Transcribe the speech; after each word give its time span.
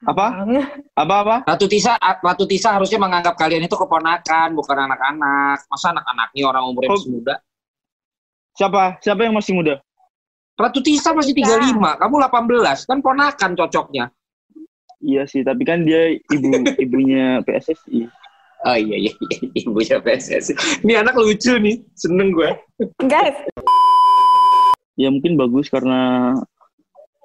Apa? 0.00 0.48
Apa 0.96 1.14
apa? 1.20 1.36
Ratu 1.44 1.68
Tisa, 1.68 2.00
Ratu 2.00 2.48
Tisa 2.48 2.72
harusnya 2.72 2.96
menganggap 2.96 3.36
kalian 3.36 3.68
itu 3.68 3.76
keponakan, 3.76 4.56
bukan 4.56 4.88
anak-anak. 4.88 5.68
Masa 5.68 5.92
anak-anaknya 5.92 6.42
orang 6.48 6.64
umurnya 6.72 6.88
Oh. 6.88 6.96
masih 6.96 7.12
muda? 7.20 7.34
Siapa? 8.56 8.84
Siapa 9.04 9.20
yang 9.28 9.36
masih 9.36 9.52
muda? 9.52 9.74
Ratu 10.56 10.80
Tisa 10.84 11.12
masih 11.16 11.32
35, 11.32 11.96
kamu 11.96 12.14
18, 12.20 12.84
kan 12.84 12.98
ponakan 13.00 13.50
cocoknya. 13.56 14.12
Iya 15.00 15.24
sih, 15.24 15.40
tapi 15.40 15.64
kan 15.64 15.84
dia 15.84 16.12
ibu 16.12 16.48
ibunya 16.84 17.40
PSSI. 17.44 18.04
Oh 18.68 18.76
iya 18.76 18.96
iya, 19.08 19.12
iya. 19.16 19.38
ibunya 19.64 19.96
PSSI. 20.04 20.84
Ini 20.84 21.00
anak 21.00 21.16
lucu 21.16 21.56
nih, 21.56 21.80
seneng 21.96 22.36
gue. 22.36 22.50
Guys, 23.08 23.36
Ya 25.00 25.08
mungkin 25.08 25.40
bagus 25.40 25.72
karena 25.72 26.36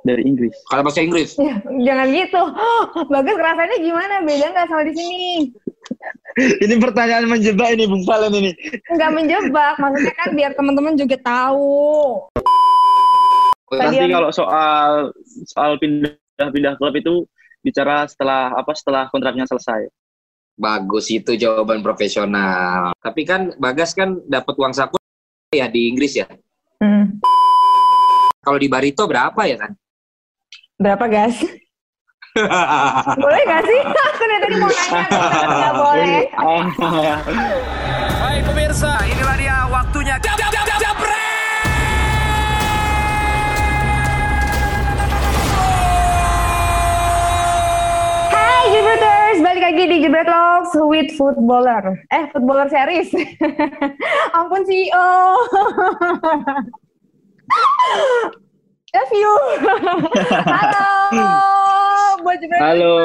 dari 0.06 0.22
Inggris. 0.24 0.54
Kalau 0.70 0.86
bahasa 0.86 1.02
Inggris, 1.02 1.34
ya, 1.42 1.58
jangan 1.66 2.08
gitu. 2.14 2.42
Bagus 3.14 3.38
rasanya 3.42 3.78
gimana? 3.82 4.16
Beda 4.22 4.48
nggak 4.54 4.68
sama 4.70 4.84
di 4.86 4.94
sini? 4.94 5.26
ini 6.36 6.76
pertanyaan 6.78 7.26
menjebak 7.32 7.74
ini 7.74 7.90
Bung 7.90 8.06
Valen 8.06 8.34
ini. 8.38 8.52
Nggak 8.94 9.12
menjebak. 9.12 9.76
Maksudnya 9.82 10.14
kan 10.14 10.30
biar 10.38 10.52
teman-teman 10.54 10.94
juga 10.94 11.18
tahu. 11.24 11.74
Nanti 13.74 13.98
Tadi 13.98 14.14
kalau 14.14 14.30
soal 14.30 15.10
soal 15.50 15.82
pindah-pindah 15.82 16.78
klub 16.78 16.94
itu 16.94 17.26
bicara 17.66 18.06
setelah 18.06 18.54
apa 18.54 18.72
setelah 18.78 19.10
kontraknya 19.10 19.50
selesai. 19.50 19.90
bagus 20.56 21.12
itu 21.12 21.36
jawaban 21.36 21.84
profesional. 21.84 22.96
Tapi 23.04 23.28
kan 23.28 23.52
Bagas 23.60 23.92
kan 23.92 24.24
dapat 24.24 24.56
uang 24.56 24.72
saku 24.72 24.96
ya 25.52 25.68
di 25.68 25.92
Inggris 25.92 26.16
ya. 26.16 26.32
Hmm. 26.80 27.20
Kalau 28.40 28.56
di 28.56 28.72
Barito 28.72 29.04
berapa 29.04 29.36
ya 29.44 29.60
kan? 29.60 29.76
Berapa 30.76 31.08
gas? 31.08 31.40
Boleh 33.24 33.42
nggak 33.48 33.64
sih? 33.64 33.80
Aku 34.12 34.24
dari 34.28 34.42
tadi 34.44 34.56
mau 34.60 34.68
nanya, 34.68 35.04
nggak 35.48 35.74
boleh. 35.80 36.20
Ah, 36.36 37.18
Baik 38.20 38.42
pemirsa, 38.44 38.92
inilah 39.08 39.36
dia 39.40 39.58
waktunya. 39.72 40.16
Jab, 40.20 40.36
jab, 40.36 40.52
jab, 40.52 40.68
japret! 40.76 41.16
Hai 48.32 48.64
Jebreters, 48.72 49.38
balik 49.40 49.64
lagi 49.64 49.84
di 49.88 49.98
Jebret 50.04 50.28
Logs 50.28 50.72
with 50.92 51.10
Footballer. 51.16 52.04
Eh, 52.12 52.24
Footballer 52.36 52.68
Series. 52.68 53.10
Ampun 54.38 54.62
CEO. 54.68 55.08
Love 58.96 59.12
you. 59.12 59.34
Halo. 60.56 60.88
Buat 62.24 62.40
Halo. 62.64 62.96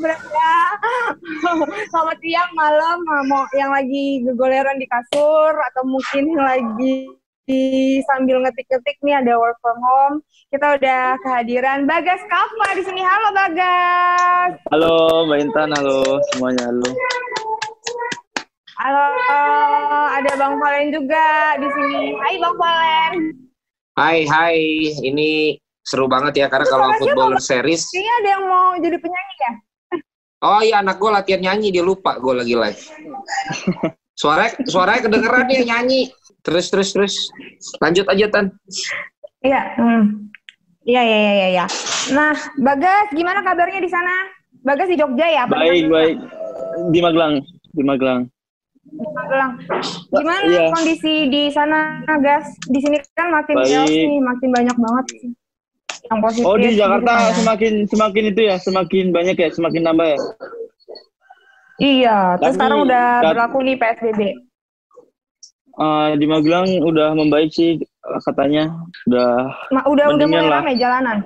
Berada. 0.00 0.52
Selamat 1.92 2.16
siang, 2.24 2.48
malam, 2.56 3.04
mau 3.28 3.44
yang 3.52 3.76
lagi 3.76 4.24
gegoleran 4.24 4.80
di 4.80 4.88
kasur 4.88 5.52
atau 5.52 5.84
mungkin 5.84 6.32
yang 6.32 6.48
lagi 6.48 7.12
di 7.44 8.00
sambil 8.08 8.40
ngetik-ngetik 8.40 8.96
nih 9.04 9.20
ada 9.20 9.36
work 9.36 9.60
from 9.60 9.76
home. 9.84 10.24
Kita 10.48 10.80
udah 10.80 11.20
kehadiran 11.20 11.84
Bagas 11.84 12.24
Kava 12.32 12.72
di 12.72 12.80
sini. 12.80 13.04
Halo 13.04 13.36
Bagas. 13.36 14.64
Halo 14.72 15.28
Mbak 15.28 15.38
Intan, 15.44 15.76
halo 15.76 16.24
semuanya 16.32 16.72
halo. 16.72 16.88
Halo, 18.80 19.06
ada 20.16 20.32
Bang 20.40 20.56
Valen 20.56 20.88
juga 20.88 21.60
di 21.60 21.68
sini. 21.68 22.16
Hai 22.16 22.40
Bang 22.40 22.56
Valen. 22.56 23.41
Hai 24.02 24.26
hai, 24.26 24.58
ini 24.98 25.54
seru 25.78 26.10
banget 26.10 26.42
ya 26.42 26.46
karena 26.50 26.66
kalau 26.66 26.90
suara 26.90 26.98
footballer 26.98 27.38
series. 27.38 27.86
Kayaknya 27.86 28.14
ada 28.18 28.28
yang 28.34 28.44
mau 28.50 28.68
jadi 28.82 28.96
penyanyi 28.98 29.34
ya? 29.38 29.52
Oh 30.42 30.58
iya 30.58 30.76
anak 30.82 30.98
gue 30.98 31.06
latihan 31.06 31.38
nyanyi 31.38 31.70
dia 31.70 31.86
lupa 31.86 32.18
gue 32.18 32.34
lagi 32.34 32.58
live. 32.58 32.82
Suaranya 34.18 34.58
suaranya 34.66 35.06
kedengeran 35.06 35.46
dia 35.46 35.62
nyanyi. 35.62 36.10
Terus 36.42 36.74
terus 36.74 36.90
terus. 36.90 37.14
Lanjut 37.78 38.10
aja 38.10 38.26
Tan. 38.26 38.50
Iya. 39.46 39.78
hmm. 39.78 40.02
Iya, 40.82 41.02
iya, 41.06 41.18
iya, 41.22 41.32
iya, 41.38 41.48
iya. 41.54 41.66
Nah, 42.10 42.34
Bagas, 42.58 43.06
gimana 43.14 43.38
kabarnya 43.46 43.78
di 43.78 43.86
sana? 43.86 44.10
Bagas 44.66 44.90
di 44.90 44.98
Jogja 44.98 45.30
ya? 45.30 45.46
Baik 45.46 45.86
baik 45.86 46.18
di 46.90 46.98
Magelang, 46.98 47.38
di 47.70 47.82
Magelang. 47.86 48.26
Magelang. 48.92 49.52
Gimana 50.10 50.44
Iya. 50.44 50.68
kondisi 50.68 51.14
di 51.26 51.42
sana, 51.48 51.80
Gas? 52.18 52.52
Di 52.64 52.78
sini 52.78 52.96
kan 53.12 53.30
makin 53.30 53.56
Baik. 53.56 53.68
chaos 53.68 53.90
nih, 53.90 54.20
makin 54.20 54.48
banyak 54.50 54.76
banget 54.76 55.04
sih. 55.10 55.22
Yang 56.02 56.18
positif. 56.20 56.44
Oh 56.44 56.56
di 56.56 56.68
gitu 56.68 56.78
Jakarta 56.78 57.10
kan 57.10 57.22
ya. 57.22 57.32
semakin 57.34 57.72
semakin 57.86 58.24
itu 58.26 58.40
ya, 58.42 58.56
semakin 58.58 59.04
banyak 59.10 59.36
ya, 59.36 59.48
semakin 59.50 59.82
nambah 59.82 60.06
ya. 60.08 60.18
Iya, 61.78 62.16
terus 62.36 62.44
Tapi- 62.44 62.54
sekarang 62.54 62.78
udah 62.84 63.04
tapi- 63.18 63.26
berlaku 63.32 63.58
nih 63.62 63.76
PSBB. 63.76 64.20
Eh, 65.72 66.10
di 66.14 66.26
Magelang 66.28 66.68
udah 66.84 67.16
membaik 67.16 67.48
sih 67.48 67.80
katanya, 68.22 68.68
udah 69.08 69.56
Ma- 69.72 69.88
udah 69.88 70.06
udah 70.12 70.26
mulai 70.28 70.44
lah. 70.46 70.60
rame 70.60 70.72
jalanan. 70.76 71.18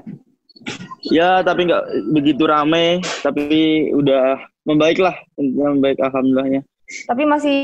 ya 1.06 1.38
tapi 1.42 1.62
nggak 1.62 1.82
begitu 2.10 2.42
rame, 2.42 2.98
tapi 3.22 3.46
udah 3.90 4.34
membaik 4.62 4.98
lah, 4.98 5.14
membaik 5.36 5.98
alhamdulillahnya. 6.00 6.62
Tapi 6.86 7.22
masih 7.26 7.58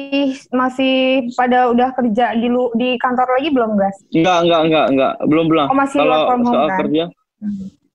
masih 0.50 0.94
pada 1.38 1.70
udah 1.70 1.94
kerja 1.94 2.34
di 2.34 2.50
lu, 2.50 2.74
di 2.74 2.98
kantor 2.98 3.38
lagi 3.38 3.54
belum, 3.54 3.78
Gas? 3.78 3.96
Enggak 4.10 4.38
enggak 4.50 4.60
enggak 4.66 4.86
enggak, 4.90 5.12
belum 5.30 5.46
belum. 5.46 5.66
Oh, 5.70 5.78
masih 5.78 5.98
Kalau 6.02 6.18
from 6.26 6.42
home, 6.42 6.54
soal 6.54 6.68
kan? 6.68 6.78
kerja, 6.82 7.04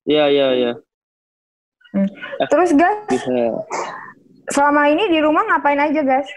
iya 0.08 0.24
iya 0.32 0.46
iya 0.56 0.72
Terus, 2.48 2.70
Gas, 2.76 2.96
bisa. 3.12 3.60
selama 4.52 4.88
ini 4.88 5.04
di 5.12 5.18
rumah 5.20 5.44
ngapain 5.52 5.80
aja, 5.80 6.00
Gas? 6.00 6.28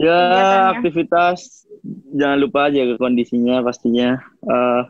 Ya 0.00 0.18
Kegiatannya. 0.20 0.72
aktivitas 0.80 1.38
jangan 2.12 2.38
lupa 2.40 2.68
aja 2.68 2.82
ke 2.88 2.94
kondisinya 3.00 3.60
pastinya. 3.64 4.20
Eh, 4.44 4.82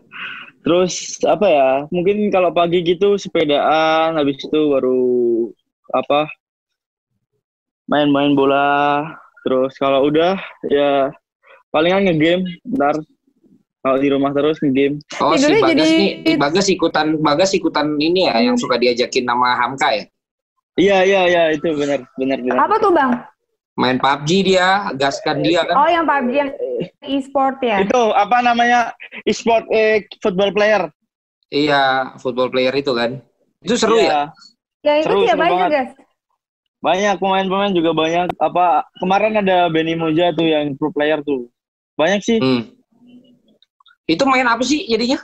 terus 0.67 1.19
apa 1.27 1.47
ya? 1.47 1.71
Mungkin 1.91 2.31
kalau 2.35 2.51
pagi 2.51 2.83
gitu 2.83 3.15
sepedaan, 3.15 4.19
habis 4.19 4.39
itu 4.43 4.61
baru 4.71 5.03
apa? 5.95 6.27
Main-main 7.89 8.37
bola. 8.37 9.03
Terus 9.43 9.73
kalau 9.81 10.07
udah 10.13 10.37
ya 10.69 11.09
palingan 11.73 12.05
ngegame 12.05 12.45
ntar. 12.77 13.01
Kalau 13.79 13.97
di 13.97 14.09
rumah 14.13 14.31
terus 14.37 14.61
ngegame. 14.61 15.01
Oh 15.25 15.33
si 15.35 15.49
Bagas 15.49 15.89
jadi- 15.89 16.21
nih, 16.23 16.37
Bagas 16.37 16.67
ikutan 16.69 17.17
Bagas 17.19 17.51
ikutan 17.57 17.97
ini 17.97 18.29
ya 18.29 18.45
yang 18.45 18.61
suka 18.61 18.77
diajakin 18.77 19.25
nama 19.25 19.57
Hamka 19.57 19.89
ya. 19.97 20.05
Iya 20.79 20.99
iya 21.03 21.21
iya 21.27 21.43
itu 21.57 21.75
benar 21.75 22.07
benar 22.15 22.39
benar. 22.39 22.59
Apa 22.71 22.77
tuh, 22.79 22.95
Bang? 22.95 23.19
Main 23.79 23.99
PUBG 24.03 24.31
dia, 24.43 24.91
gaskan 24.99 25.39
dia 25.43 25.63
kan. 25.63 25.75
Oh, 25.79 25.87
yang 25.91 26.03
PUBG 26.07 26.35
yang 26.35 26.51
e-sport 27.07 27.63
ya? 27.63 27.83
Itu 27.83 28.11
apa 28.11 28.43
namanya? 28.43 28.91
e-sport 29.23 29.67
eh, 29.71 30.03
football 30.19 30.51
player. 30.51 30.91
Iya, 31.51 32.15
football 32.19 32.51
player 32.51 32.75
itu 32.75 32.91
kan. 32.91 33.23
Itu 33.63 33.75
seru 33.79 33.99
ya? 33.99 34.03
Iya. 34.03 34.21
Yang 34.83 34.97
itu 34.99 35.07
seru, 35.07 35.19
siapa 35.27 35.45
seru 35.47 35.55
aja, 35.55 35.59
banget. 35.67 35.87
Banyak 36.79 37.19
pemain-pemain 37.19 37.75
juga 37.75 37.91
banyak. 37.91 38.39
Apa 38.39 38.87
kemarin 39.03 39.43
ada 39.43 39.67
Benny 39.67 39.99
Moja 39.99 40.31
tuh 40.31 40.47
yang 40.47 40.79
pro 40.79 40.95
player 40.95 41.19
tuh. 41.27 41.51
Banyak 41.99 42.23
sih. 42.23 42.39
Hmm. 42.39 42.71
Itu 44.07 44.23
main 44.25 44.47
apa 44.47 44.63
sih 44.63 44.87
jadinya? 44.87 45.19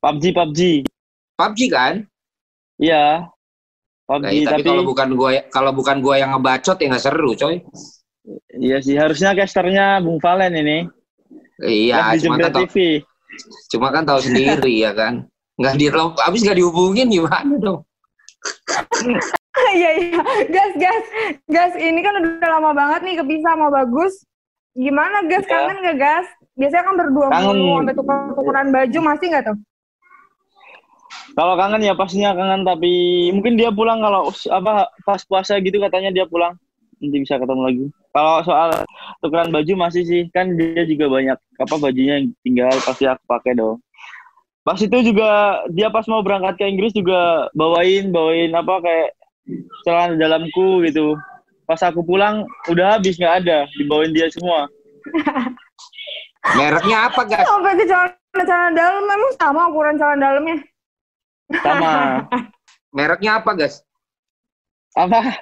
PUBG 0.00 0.24
PUBG. 0.32 0.60
PUBG 1.36 1.60
kan? 1.68 1.94
Iya. 2.78 3.26
PUBG 4.06 4.22
Nah, 4.24 4.30
iya, 4.34 4.46
tapi, 4.50 4.66
tapi, 4.66 4.68
kalau 4.74 4.84
bukan 4.86 5.08
gua 5.14 5.30
kalau 5.54 5.70
bukan 5.70 5.96
gua 6.02 6.18
yang 6.18 6.34
ngebacot 6.34 6.74
ya 6.82 6.86
nggak 6.90 7.04
seru, 7.04 7.30
coy. 7.38 7.62
iya 8.58 8.82
sih 8.82 8.98
harusnya 8.98 9.38
casternya 9.38 10.02
Bung 10.02 10.18
Valen 10.18 10.58
ini. 10.58 10.78
Iya, 11.62 12.18
di 12.18 12.26
cuma 12.26 12.42
kan 12.42 12.50
tahu, 12.50 12.66
cuma 13.70 13.88
kan 13.94 14.02
tahu 14.02 14.18
sendiri 14.18 14.74
ya 14.86 14.90
kan. 14.98 15.30
Nggak 15.60 15.74
di 15.78 15.86
habis 15.94 16.40
nggak 16.42 16.58
dihubungin 16.58 17.06
gimana 17.06 17.54
dong? 17.60 17.86
Iya, 19.76 19.90
iya. 19.98 20.20
Gas, 20.46 20.72
gas. 20.78 21.04
Gas, 21.50 21.72
ini 21.78 22.00
kan 22.02 22.14
udah 22.22 22.48
lama 22.58 22.70
banget 22.74 23.00
nih 23.06 23.14
kepisah 23.18 23.54
sama 23.54 23.68
Bagus. 23.70 24.22
Gimana, 24.78 25.26
Gas? 25.26 25.46
Iya. 25.46 25.50
Kangen 25.50 25.78
nggak, 25.82 25.98
Gas? 25.98 26.26
Biasanya 26.54 26.84
kan 26.86 26.94
berdua 26.98 27.26
Kangen. 27.30 27.56
mulu, 27.58 27.72
sampai 27.82 27.94
tukar-tukaran 27.98 28.68
baju. 28.70 28.98
Masih 29.02 29.26
nggak 29.30 29.44
tuh? 29.50 29.58
Kalau 31.30 31.54
kangen 31.54 31.86
ya 31.86 31.94
pastinya 31.94 32.34
kangen 32.34 32.66
tapi 32.66 32.90
mungkin 33.30 33.54
dia 33.54 33.70
pulang 33.70 34.02
kalau 34.02 34.34
apa 34.50 34.90
pas 35.06 35.22
puasa 35.22 35.62
gitu 35.62 35.78
katanya 35.78 36.10
dia 36.10 36.26
pulang 36.26 36.58
nanti 36.98 37.16
bisa 37.22 37.38
ketemu 37.38 37.62
lagi. 37.62 37.84
Kalau 38.10 38.34
soal 38.42 38.68
tukeran 39.22 39.54
baju 39.54 39.72
masih 39.78 40.02
sih 40.04 40.22
kan 40.34 40.58
dia 40.58 40.82
juga 40.90 41.06
banyak 41.06 41.38
apa 41.38 41.74
bajunya 41.78 42.18
yang 42.18 42.26
tinggal 42.42 42.74
pasti 42.82 43.06
aku 43.06 43.22
pakai 43.30 43.54
dong. 43.54 43.78
Pas 44.66 44.76
itu 44.76 44.98
juga 45.06 45.62
dia 45.70 45.88
pas 45.88 46.04
mau 46.10 46.20
berangkat 46.20 46.60
ke 46.60 46.64
Inggris 46.66 46.92
juga 46.92 47.48
bawain 47.54 48.10
bawain 48.10 48.50
apa 48.52 48.74
kayak 48.82 49.08
celana 49.86 50.14
dalamku 50.16 50.84
gitu. 50.86 51.16
Pas 51.66 51.80
aku 51.86 52.02
pulang 52.02 52.42
udah 52.66 52.98
habis 52.98 53.14
nggak 53.16 53.46
ada 53.46 53.66
dibawain 53.78 54.10
dia 54.10 54.26
semua. 54.30 54.66
Mereknya 56.58 57.12
apa, 57.12 57.20
Gas? 57.28 57.44
Sampai 57.44 57.76
ke 57.76 57.84
celana, 57.84 58.16
celana 58.32 58.70
dalam, 58.72 59.04
emang 59.04 59.32
sama 59.36 59.62
ukuran 59.68 59.94
celana 60.00 60.18
dalamnya? 60.18 60.56
Sama 61.60 61.92
Mereknya 62.96 63.38
apa, 63.38 63.50
guys? 63.54 63.84
Apa? 64.98 65.36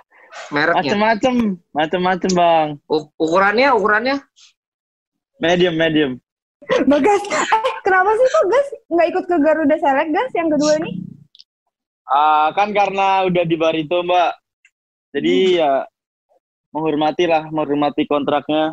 Mereknya. 0.52 0.92
Macem-macem, 0.92 1.34
macem-macem 1.72 2.30
bang. 2.36 2.68
U- 2.90 3.08
ukurannya, 3.16 3.68
ukurannya? 3.72 4.16
Medium, 5.40 5.78
medium. 5.78 6.12
Bagas, 6.84 7.22
eh 7.32 7.74
kenapa 7.86 8.10
sih 8.12 8.26
kok 8.28 8.44
Gas 8.50 8.68
nggak 8.92 9.08
ikut 9.14 9.24
ke 9.24 9.36
Garuda 9.40 9.76
Select 9.80 10.10
Gas 10.12 10.30
yang 10.36 10.50
kedua 10.52 10.74
nih? 10.82 10.94
Ah, 12.08 12.48
kan 12.56 12.72
karena 12.72 13.28
udah 13.28 13.44
di 13.44 13.56
Barito 13.56 14.00
mbak. 14.00 14.32
Jadi 15.12 15.60
ya 15.60 15.84
menghormati 16.72 17.24
lah, 17.28 17.48
menghormati 17.48 18.08
kontraknya. 18.08 18.72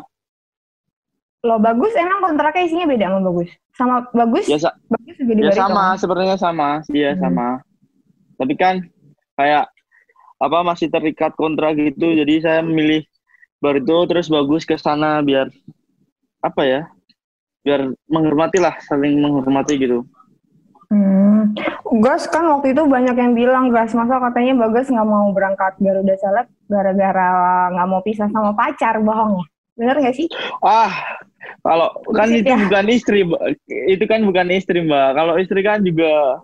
Lo 1.44 1.60
bagus 1.60 1.92
emang 1.94 2.32
kontraknya 2.32 2.64
isinya 2.64 2.86
beda 2.88 3.06
sama 3.12 3.20
bagus. 3.22 3.48
Sama 3.76 3.96
bagus, 4.10 4.44
Ya, 4.48 4.56
sa- 4.56 4.76
bagus 4.88 5.14
juga 5.20 5.32
di 5.36 5.42
ya 5.44 5.52
Barito. 5.52 5.60
sama, 5.68 5.84
sebenarnya 6.00 6.36
sama. 6.36 6.68
Iya 6.88 7.10
Hmm. 7.12 7.20
sama. 7.20 7.48
Tapi 8.36 8.54
kan 8.56 8.74
kayak 9.36 9.68
apa 10.36 10.58
masih 10.60 10.88
terikat 10.88 11.32
kontrak 11.36 11.76
gitu. 11.76 12.12
Jadi 12.12 12.40
saya 12.40 12.60
memilih 12.64 13.04
Barito 13.60 13.96
terus 14.08 14.28
bagus 14.28 14.64
ke 14.64 14.76
sana 14.76 15.20
biar 15.20 15.48
apa 16.40 16.62
ya? 16.64 16.80
Biar 17.60 17.88
menghormati 18.08 18.60
lah, 18.60 18.76
saling 18.84 19.20
menghormati 19.20 19.76
gitu. 19.76 20.04
Hmm. 20.86 21.50
Gas 21.98 22.30
kan 22.30 22.46
waktu 22.46 22.70
itu 22.70 22.82
banyak 22.86 23.16
yang 23.18 23.34
bilang 23.34 23.74
Gas 23.74 23.90
masa 23.98 24.22
katanya 24.22 24.54
Bagas 24.66 24.86
nggak 24.86 25.08
mau 25.08 25.34
berangkat 25.34 25.74
Garuda 25.82 26.14
Select 26.14 26.50
gara-gara 26.70 27.30
nggak 27.74 27.88
mau 27.90 28.00
pisah 28.06 28.30
sama 28.30 28.54
pacar 28.54 29.02
bohong 29.02 29.42
ya? 29.42 29.44
Bener 29.76 29.96
nggak 29.98 30.16
sih? 30.16 30.28
Ah, 30.62 31.20
kalau 31.60 31.90
kan 32.14 32.30
Bullshit 32.30 32.46
itu 32.46 32.52
ya? 32.54 32.58
bukan 32.64 32.86
istri, 32.88 33.20
itu 33.90 34.04
kan 34.08 34.20
bukan 34.24 34.46
istri 34.54 34.78
mbak. 34.86 35.10
Kalau 35.18 35.34
istri 35.36 35.60
kan 35.60 35.84
juga 35.84 36.40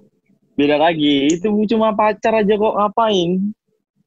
beda 0.58 0.76
lagi. 0.76 1.32
Itu 1.32 1.48
cuma 1.70 1.96
pacar 1.96 2.44
aja 2.44 2.54
kok 2.58 2.76
ngapain? 2.76 3.54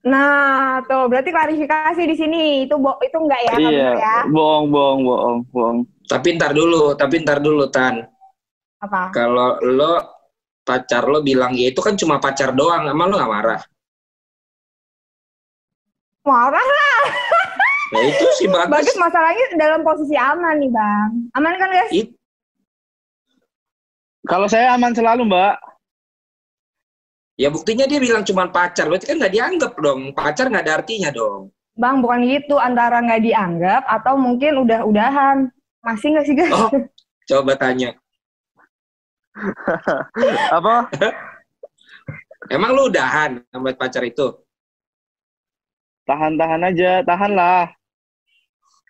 Nah, 0.05 0.85
tuh 0.85 1.09
berarti 1.09 1.33
klarifikasi 1.33 2.01
di 2.05 2.15
sini 2.15 2.41
itu 2.69 2.77
bo 2.77 2.93
itu 3.01 3.17
enggak 3.17 3.41
ya, 3.41 3.55
iya, 3.57 3.89
ya? 3.97 4.17
bohong, 4.29 4.69
bohong, 4.69 5.01
bohong, 5.01 5.39
bohong. 5.49 5.77
Tapi 6.05 6.37
ntar 6.37 6.53
dulu, 6.53 6.93
tapi 6.93 7.25
ntar 7.25 7.41
dulu, 7.41 7.65
Tan. 7.73 8.05
Apa? 8.85 9.09
Kalau 9.09 9.57
lo 9.65 10.14
pacar 10.65 11.05
lo 11.05 11.21
bilang 11.21 11.53
ya 11.53 11.69
itu 11.69 11.77
kan 11.79 11.93
cuma 11.93 12.17
pacar 12.17 12.51
doang, 12.51 12.89
emang 12.89 13.13
lo 13.13 13.21
gak 13.21 13.29
marah? 13.31 13.61
Marah 16.25 16.65
Ya 17.93 18.01
itu 18.01 18.25
sih 18.41 18.49
bagus. 18.49 18.81
Bagus 18.81 18.97
masalahnya 18.97 19.45
dalam 19.61 19.85
posisi 19.85 20.17
aman 20.17 20.57
nih 20.57 20.73
bang. 20.73 21.09
Aman 21.37 21.53
kan 21.61 21.69
guys? 21.69 21.93
It- 21.93 22.17
Kalau 24.25 24.49
saya 24.49 24.73
aman 24.73 24.89
selalu 24.91 25.29
mbak. 25.29 25.61
ya 27.35 27.51
buktinya 27.51 27.83
dia 27.85 27.99
bilang 27.99 28.23
cuma 28.25 28.47
pacar, 28.49 28.87
berarti 28.89 29.05
kan 29.11 29.21
nggak 29.21 29.35
dianggap 29.37 29.73
dong. 29.77 30.15
Pacar 30.17 30.49
nggak 30.49 30.65
ada 30.65 30.73
artinya 30.81 31.13
dong. 31.13 31.53
Bang 31.77 32.01
bukan 32.01 32.25
gitu 32.25 32.57
antara 32.57 33.03
nggak 33.05 33.21
dianggap 33.21 33.83
atau 33.85 34.17
mungkin 34.17 34.65
udah-udahan. 34.65 35.51
Masih 35.85 36.15
nggak 36.17 36.25
sih 36.25 36.33
guys? 36.33 36.55
Oh. 36.57 36.71
Coba 37.29 37.53
tanya. 37.53 37.93
Apa? 40.57 40.87
Emang 42.47 42.71
lu 42.77 42.87
udahan 42.87 43.41
sama 43.51 43.73
pacar 43.75 44.05
itu? 44.05 44.31
Tahan-tahan 46.05 46.61
aja, 46.69 47.01
tahan 47.01 47.31
lah. 47.33 47.65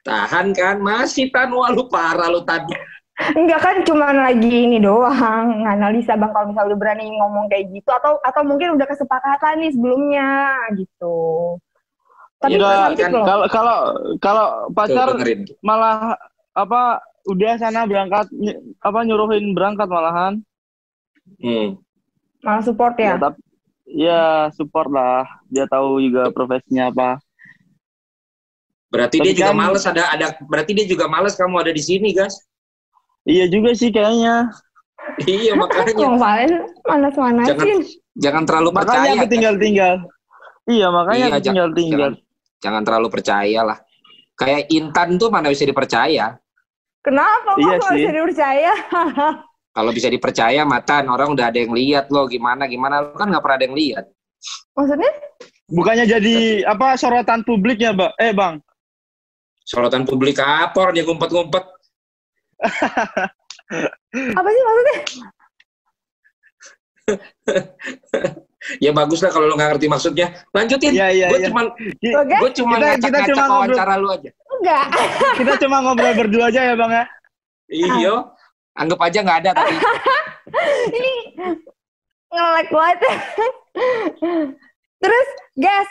Tahan 0.03 0.51
kan? 0.51 0.75
Masih 0.83 1.31
tan, 1.31 1.49
wah 1.55 1.71
lu 1.71 1.87
parah 1.87 2.27
lu 2.27 2.43
tadi. 2.43 2.75
Enggak 3.15 3.63
kan 3.63 3.75
cuman 3.87 4.27
lagi 4.27 4.67
ini 4.67 4.75
doang 4.83 5.63
analisa 5.63 6.19
bang 6.19 6.35
kalau 6.35 6.51
misalnya 6.51 6.75
udah 6.75 6.79
berani 6.83 7.07
ngomong 7.15 7.47
kayak 7.47 7.71
gitu 7.71 7.87
atau 7.87 8.19
atau 8.19 8.43
mungkin 8.43 8.75
udah 8.75 8.83
kesepakatan 8.91 9.63
nih 9.63 9.71
sebelumnya 9.71 10.27
gitu. 10.75 11.15
Tapi 12.43 12.59
Iya, 12.59 12.91
kan. 12.99 13.11
Kalau 13.15 13.45
kalau 13.47 13.79
kalau 14.19 14.47
pacar 14.75 15.15
malah 15.63 16.19
apa 16.51 16.99
udah 17.25 17.57
sana 17.57 17.83
berangkat 17.83 18.29
ny- 18.31 18.55
apa 18.79 18.99
nyuruhin 19.01 19.51
berangkat 19.51 19.85
malahan. 19.85 20.33
Hmm. 21.37 21.77
Malah 22.39 22.61
support 22.61 22.93
Ya, 22.95 23.13
ya. 23.13 23.15
tapi 23.17 23.39
ya 23.87 24.21
support 24.51 24.89
lah. 24.89 25.25
Dia 25.47 25.65
tahu 25.65 25.99
juga 25.99 26.29
profesinya 26.29 26.89
apa. 26.89 27.17
Berarti 28.87 29.17
Tapi 29.17 29.25
dia 29.27 29.35
juga 29.35 29.51
kan- 29.51 29.59
males 29.59 29.83
ada 29.83 30.03
ada 30.07 30.27
berarti 30.39 30.71
dia 30.71 30.85
juga 30.85 31.05
males 31.05 31.33
kamu 31.33 31.55
ada 31.59 31.71
di 31.73 31.81
sini, 31.81 32.13
guys. 32.13 32.37
Iya 33.25 33.49
juga 33.49 33.73
sih 33.73 33.89
kayaknya. 33.89 34.53
iya 35.25 35.53
makanya. 35.59 35.93
Bang 35.97 36.17
Valen 36.17 36.51
manas-manasin. 36.83 37.79
Jangan 38.15 38.43
terlalu 38.47 38.69
Makanya 38.71 38.85
percaya. 38.87 39.09
aku 39.11 39.19
kan? 39.19 39.31
tinggal-tinggal. 39.33 39.93
Iya, 40.65 40.87
makanya 40.87 41.17
Iya, 41.17 41.25
aku 41.25 41.33
jangan- 41.35 41.43
tinggal-tinggal. 41.43 41.99
Jangan, 41.99 42.13
jangan 42.63 42.81
terlalu 42.85 43.07
percaya 43.11 43.61
lah. 43.61 43.77
Kayak 44.35 44.61
Intan 44.69 45.09
tuh 45.15 45.29
mana 45.29 45.47
bisa 45.49 45.63
dipercaya. 45.63 46.25
Kenapa 47.05 47.53
Iya 47.61 47.77
kok 47.77 47.93
bisa 47.93 48.09
dipercaya? 48.09 48.73
Kalau 49.75 49.91
bisa 49.91 50.07
dipercaya, 50.09 50.61
Matan, 50.65 51.05
orang 51.11 51.35
udah 51.35 51.51
ada 51.51 51.59
yang 51.61 51.75
lihat 51.75 52.09
lo 52.09 52.25
gimana 52.25 52.65
gimana 52.65 53.03
lo 53.05 53.13
kan 53.13 53.29
nggak 53.29 53.43
pernah 53.43 53.57
ada 53.59 53.65
yang 53.67 53.77
lihat. 53.77 54.05
Maksudnya? 54.73 55.11
Bukannya 55.69 56.05
jadi 56.07 56.65
apa 56.65 56.95
sorotan 56.97 57.43
publiknya, 57.45 57.91
Mbak? 57.93 58.11
Eh, 58.17 58.31
Bang. 58.33 58.63
Sorotan 59.67 60.07
publik 60.07 60.39
apa 60.41 60.73
orang 60.79 60.95
dia 60.97 61.05
ngumpet-ngumpet. 61.05 61.63
Apa 64.15 64.47
sih 64.47 64.61
maksudnya? 64.63 64.97
Ya 68.81 68.89
bagus 68.89 69.21
lah 69.21 69.29
kalau 69.29 69.45
lo 69.45 69.53
nggak 69.53 69.77
ngerti 69.77 69.85
maksudnya. 69.85 70.27
Lanjutin. 70.49 70.89
Iya, 70.97 71.07
iya, 71.13 71.27
gue 71.29 71.37
iya. 71.37 71.47
cuman 71.53 71.65
gue 72.01 72.51
cuma 72.57 72.75
Kita- 72.81 72.87
ngacak-ngacak 72.97 73.29
cuma 73.29 73.45
ngobrol. 73.45 73.61
wawancara 73.61 73.93
lu 74.01 74.07
aja. 74.09 74.29
Enggak. 74.65 74.85
Kita 75.37 75.53
cuma 75.61 75.77
ngobrol 75.85 76.17
berdua 76.17 76.49
aja 76.49 76.61
ya, 76.65 76.73
Bang 76.73 76.89
ya. 76.89 77.05
Iya. 77.69 78.15
Anggap 78.73 78.99
aja 79.05 79.19
nggak 79.21 79.39
ada 79.45 79.51
tapi 79.53 79.77
Ini 80.97 81.13
nge-lag 82.33 82.67
banget. 82.73 82.97
Terus, 84.99 85.27
guys, 85.53 85.89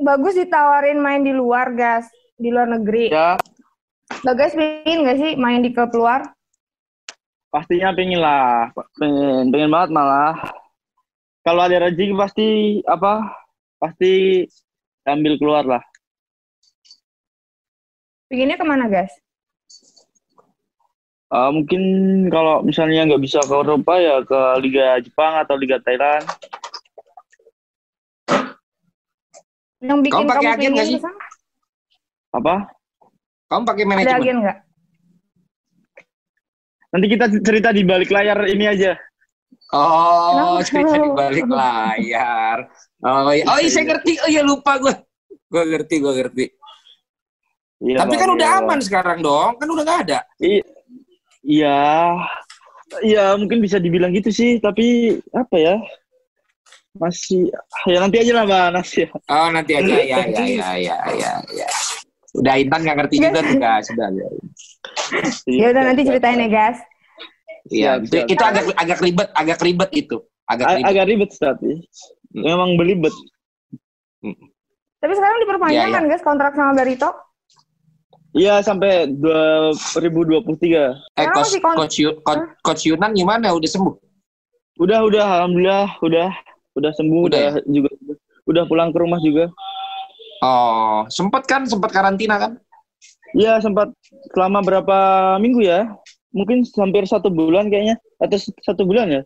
bagus 0.00 0.34
ditawarin 0.40 0.98
main 1.04 1.20
di 1.20 1.36
luar, 1.36 1.76
guys. 1.76 2.08
Di 2.40 2.48
luar 2.48 2.72
negeri. 2.72 3.12
Ya, 3.12 3.36
Bagas 4.26 4.58
pengen 4.58 5.06
gak 5.06 5.18
sih 5.22 5.32
main 5.38 5.62
di 5.62 5.70
klub 5.70 5.92
luar? 5.94 6.26
pastinya 7.50 7.90
pengen 7.90 8.22
lah. 8.22 8.70
Pengen, 8.94 9.50
pengen 9.50 9.70
banget 9.74 9.90
malah. 9.90 10.38
Kalau 11.42 11.66
ada 11.66 11.90
rezeki 11.90 12.14
pasti 12.14 12.48
apa? 12.86 13.26
Pasti 13.82 14.46
ambil 15.02 15.34
keluar 15.34 15.64
lah. 15.66 15.82
Pengennya 18.30 18.54
ke 18.54 18.62
mana, 18.62 18.86
guys? 18.86 19.10
Eh, 21.30 21.50
mungkin 21.54 21.82
kalau 22.30 22.62
misalnya 22.62 23.06
nggak 23.06 23.22
bisa 23.22 23.42
ke 23.42 23.54
Eropa 23.54 23.94
ya 23.98 24.22
ke 24.22 24.40
Liga 24.62 24.98
Jepang 25.02 25.34
atau 25.42 25.54
Liga 25.58 25.82
Thailand. 25.82 26.26
Yang 29.82 29.98
bikin 30.06 30.14
Kamu 30.14 30.30
pakai 30.30 30.42
kamu 30.46 30.54
agen 30.58 30.70
nggak 30.74 30.86
sih? 30.86 31.00
Apa? 32.30 32.54
kamu 33.50 33.62
pakai 33.66 33.82
Ada 33.82 33.90
manajemen. 33.90 34.18
agen 34.22 34.36
nggak? 34.46 34.58
Nanti 36.90 37.06
kita 37.06 37.26
cerita 37.42 37.68
di 37.74 37.82
balik 37.86 38.10
layar 38.10 38.38
ini 38.46 38.64
aja. 38.66 38.94
Oh, 39.70 40.58
Kenapa? 40.58 40.66
cerita 40.66 40.96
di 40.98 41.10
balik 41.14 41.46
layar. 41.46 42.58
Oh, 43.06 43.30
iya. 43.30 43.46
oh 43.46 43.58
iya 43.58 43.70
saya 43.70 43.84
ngerti. 43.90 44.12
Oh 44.22 44.28
iya 44.30 44.42
lupa 44.42 44.78
gue. 44.82 44.94
Gue 45.50 45.62
ngerti, 45.66 45.94
gue 46.02 46.12
ngerti. 46.14 46.44
Iya, 47.80 47.96
Tapi 47.96 48.12
Bang, 48.12 48.20
kan 48.20 48.30
udah 48.36 48.46
iya, 48.46 48.58
aman 48.60 48.68
Bang. 48.68 48.80
sekarang 48.84 49.18
dong. 49.20 49.50
Kan 49.56 49.68
udah 49.68 49.84
nggak 49.84 50.00
ada. 50.06 50.18
I- 50.38 50.66
Iya. 51.40 51.80
Iya, 53.00 53.24
mungkin 53.40 53.64
bisa 53.64 53.80
dibilang 53.80 54.12
gitu 54.12 54.28
sih, 54.28 54.60
tapi 54.60 55.16
apa 55.32 55.56
ya? 55.56 55.76
Masih 56.92 57.48
ya 57.86 58.02
nanti 58.02 58.18
aja 58.18 58.32
lah, 58.34 58.44
Mbak 58.44 58.66
Nas 58.74 58.90
ya. 58.92 59.08
Oh 59.30 59.48
nanti 59.48 59.72
aja 59.78 59.94
ya 59.94 60.16
ya 60.36 60.44
ya 60.44 60.68
ya 60.76 60.96
ya 61.14 61.32
ya. 61.54 61.68
Udah 62.34 62.54
Intan 62.58 62.82
nggak 62.82 62.96
ngerti 63.00 63.16
juga 63.16 63.40
tuh 63.40 63.56
guys. 63.56 63.86
Sudah. 63.88 64.08
ya. 64.10 64.26
Ya 65.46 65.66
udah 65.70 65.82
nanti 65.86 66.02
ceritain 66.04 66.36
ya, 66.36 66.48
guys. 66.50 66.78
Iya. 67.70 67.90
Itu, 68.04 68.42
agak 68.42 68.74
agak 68.74 68.98
ribet, 69.00 69.28
agak 69.32 69.58
ribet 69.62 69.90
itu. 69.94 70.16
Agak 70.44 70.66
ribet. 70.76 70.88
agak 70.90 71.04
ribet 71.06 71.30
tapi 71.32 71.70
Hmm. 72.30 72.42
memang 72.44 72.70
belibet. 72.74 73.14
Tapi 75.00 75.12
sekarang 75.14 75.38
diperpanjang 75.40 75.88
Iya, 75.88 75.94
kan, 75.96 76.04
guys, 76.06 76.22
kontrak 76.22 76.52
sama 76.52 76.76
Barito? 76.76 77.10
Iya 78.30 78.62
sampai 78.62 79.10
2023. 79.10 81.18
Eh 81.18 81.26
coach 81.34 81.58
coach, 81.58 81.96
coach, 82.22 82.42
coach 82.62 82.82
Yunan 82.86 83.10
gimana? 83.10 83.50
Udah 83.50 83.70
sembuh? 83.70 83.94
Udah 84.78 85.02
udah 85.02 85.26
alhamdulillah 85.42 85.98
udah 85.98 86.30
udah 86.78 86.90
sembuh 86.94 87.22
Udah 87.26 87.58
udah, 87.58 87.62
juga 87.66 87.90
udah 88.46 88.62
pulang 88.70 88.94
ke 88.94 88.98
rumah 89.02 89.18
juga. 89.18 89.50
Oh, 90.40 91.04
sempet 91.10 91.42
kan? 91.44 91.66
Sempet 91.66 91.90
karantina 91.90 92.38
kan? 92.38 92.52
Iya 93.34 93.58
sempat 93.62 93.90
selama 94.30 94.62
berapa 94.62 94.98
minggu 95.42 95.66
ya? 95.66 95.90
Mungkin 96.30 96.62
hampir 96.78 97.10
satu 97.10 97.34
bulan 97.34 97.66
kayaknya 97.66 97.98
atau 98.22 98.38
satu 98.62 98.86
bulan 98.86 99.10
ya? 99.10 99.22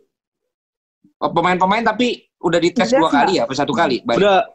Oh, 1.20 1.28
pemain-pemain 1.28 1.84
tapi 1.84 2.24
udah 2.40 2.60
dites 2.60 2.92
dua 2.92 3.12
kali 3.12 3.40
ya, 3.40 3.44
apa 3.44 3.54
satu 3.56 3.72
kali? 3.76 4.00
Baik. 4.04 4.20
Udah 4.20 4.48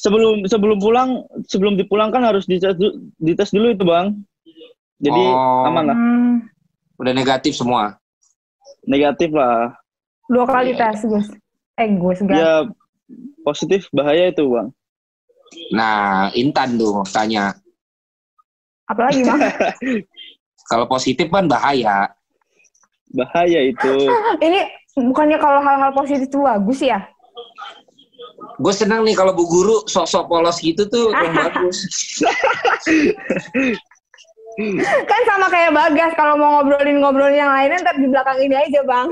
sebelum 0.00 0.48
sebelum 0.48 0.80
pulang 0.80 1.10
sebelum 1.44 1.76
dipulangkan 1.76 2.24
harus 2.24 2.48
dites, 2.48 2.72
dites 3.20 3.50
dulu 3.52 3.68
itu 3.70 3.84
bang. 3.84 4.16
Jadi 5.00 5.22
Oh. 5.22 5.64
aman 5.64 5.84
lah, 5.86 5.96
Hmm, 5.96 6.32
Udah 6.96 7.12
negatif 7.12 7.52
semua. 7.52 7.96
negatif 8.84 9.28
lah. 9.30 9.76
dua 10.26 10.44
kali 10.46 10.72
tes, 10.72 11.04
Gus. 11.04 11.28
Eh, 11.76 11.88
Gus. 11.94 12.20
Ya 12.22 12.64
positif 13.42 13.88
bahaya 13.90 14.28
itu 14.28 14.44
bang. 14.46 14.68
Nah, 15.70 16.30
Intan 16.32 16.78
tuh 16.78 17.02
tanya. 17.10 17.50
Apalagi, 18.86 19.22
Bang? 19.22 19.38
Kalau 20.70 20.86
positif 20.86 21.26
kan 21.26 21.46
bahaya. 21.46 22.06
Bahaya 23.10 23.60
itu. 23.64 23.94
Ini 24.46 24.60
bukannya 24.94 25.38
kalau 25.38 25.58
hal-hal 25.58 25.90
positif 25.90 26.26
itu 26.26 26.38
bagus 26.38 26.78
ya? 26.78 27.02
Gue 28.60 28.74
senang 28.76 29.04
nih 29.04 29.16
kalau 29.16 29.32
bu 29.32 29.44
guru 29.48 29.76
sok-sok 29.88 30.28
polos 30.28 30.60
gitu 30.60 30.84
tuh 30.88 31.12
yang 31.12 31.32
bagus. 31.40 31.78
Kan 35.08 35.20
sama 35.24 35.46
kayak 35.48 35.72
Bagas, 35.72 36.12
kalau 36.18 36.36
mau 36.36 36.60
ngobrolin-ngobrolin 36.60 37.40
yang 37.40 37.52
lainnya, 37.52 37.80
ntar 37.80 37.96
di 37.96 38.08
belakang 38.10 38.38
ini 38.44 38.56
aja, 38.56 38.80
Bang. 38.84 39.08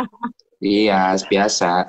iya, 0.64 1.14
biasa. 1.30 1.86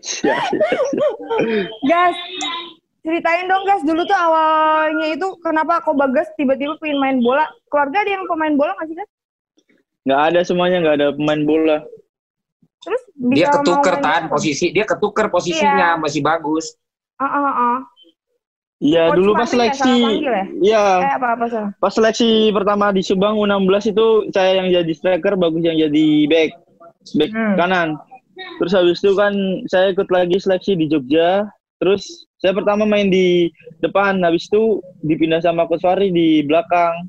Gas, 1.90 2.16
ceritain 3.04 3.44
dong, 3.50 3.68
Gas. 3.68 3.84
Dulu 3.84 4.00
tuh 4.08 4.16
awalnya 4.16 5.12
itu 5.12 5.28
kenapa 5.44 5.84
kok 5.84 5.98
Bagas 5.98 6.30
tiba-tiba 6.40 6.80
pengen 6.80 6.96
main 7.02 7.18
bola? 7.20 7.44
Keluarga 7.68 8.00
ada 8.00 8.10
yang 8.16 8.24
pemain 8.24 8.56
bola 8.56 8.72
nggak 8.80 8.88
sih, 8.88 8.96
Gas? 8.96 9.10
Nggak 10.08 10.22
ada 10.32 10.40
semuanya 10.40 10.76
nggak 10.80 10.96
ada 10.96 11.08
pemain 11.12 11.42
bola. 11.44 11.84
Terus 12.80 13.02
Dia 13.14 13.46
ketuker 13.52 13.94
tan 14.00 14.22
posisi, 14.26 14.72
dia 14.72 14.84
ketuker 14.84 15.28
posisinya 15.28 15.94
Iya. 15.94 16.00
masih 16.00 16.20
bagus. 16.20 16.72
Ah, 17.20 17.28
ah, 17.28 17.52
ah. 17.52 17.78
Iya 18.80 19.12
Coach 19.12 19.16
dulu 19.20 19.30
pas 19.36 19.44
ya, 19.44 19.52
seleksi, 19.52 19.96
ya? 20.24 20.42
iya 20.64 20.84
Eh, 21.04 21.12
salah. 21.20 21.68
pas 21.76 21.92
seleksi 21.92 22.48
pertama 22.48 22.88
di 22.88 23.04
Subang 23.04 23.36
U16 23.36 23.92
itu 23.92 24.06
saya 24.32 24.56
yang 24.56 24.72
jadi 24.72 24.92
striker, 24.96 25.36
bagus 25.36 25.60
yang 25.60 25.76
jadi 25.76 26.06
back, 26.24 26.50
back 27.12 27.28
Hmm. 27.30 27.54
kanan. 27.60 27.88
Terus 28.56 28.72
habis 28.72 29.04
itu 29.04 29.12
kan 29.12 29.36
saya 29.68 29.92
ikut 29.92 30.08
lagi 30.08 30.40
seleksi 30.40 30.80
di 30.80 30.88
Jogja. 30.88 31.44
Terus 31.76 32.24
saya 32.40 32.56
pertama 32.56 32.88
main 32.88 33.12
di 33.12 33.52
depan, 33.84 34.16
habis 34.24 34.48
itu 34.48 34.80
dipindah 35.04 35.44
sama 35.44 35.68
Coach 35.68 35.84
Fahri 35.84 36.08
di 36.08 36.40
belakang. 36.40 37.04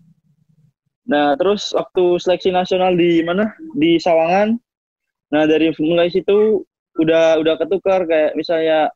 Nah 1.07 1.39
terus 1.39 1.71
waktu 1.71 2.19
seleksi 2.19 2.51
nasional 2.51 2.99
di 2.99 3.23
mana? 3.23 3.47
Di 3.73 3.95
Sawangan. 3.95 4.59
Nah 5.31 5.47
dari 5.47 5.71
mulai 5.79 6.11
situ 6.11 6.63
udah 6.99 7.39
udah 7.39 7.55
ketukar 7.55 8.03
kayak 8.03 8.35
misalnya 8.35 8.91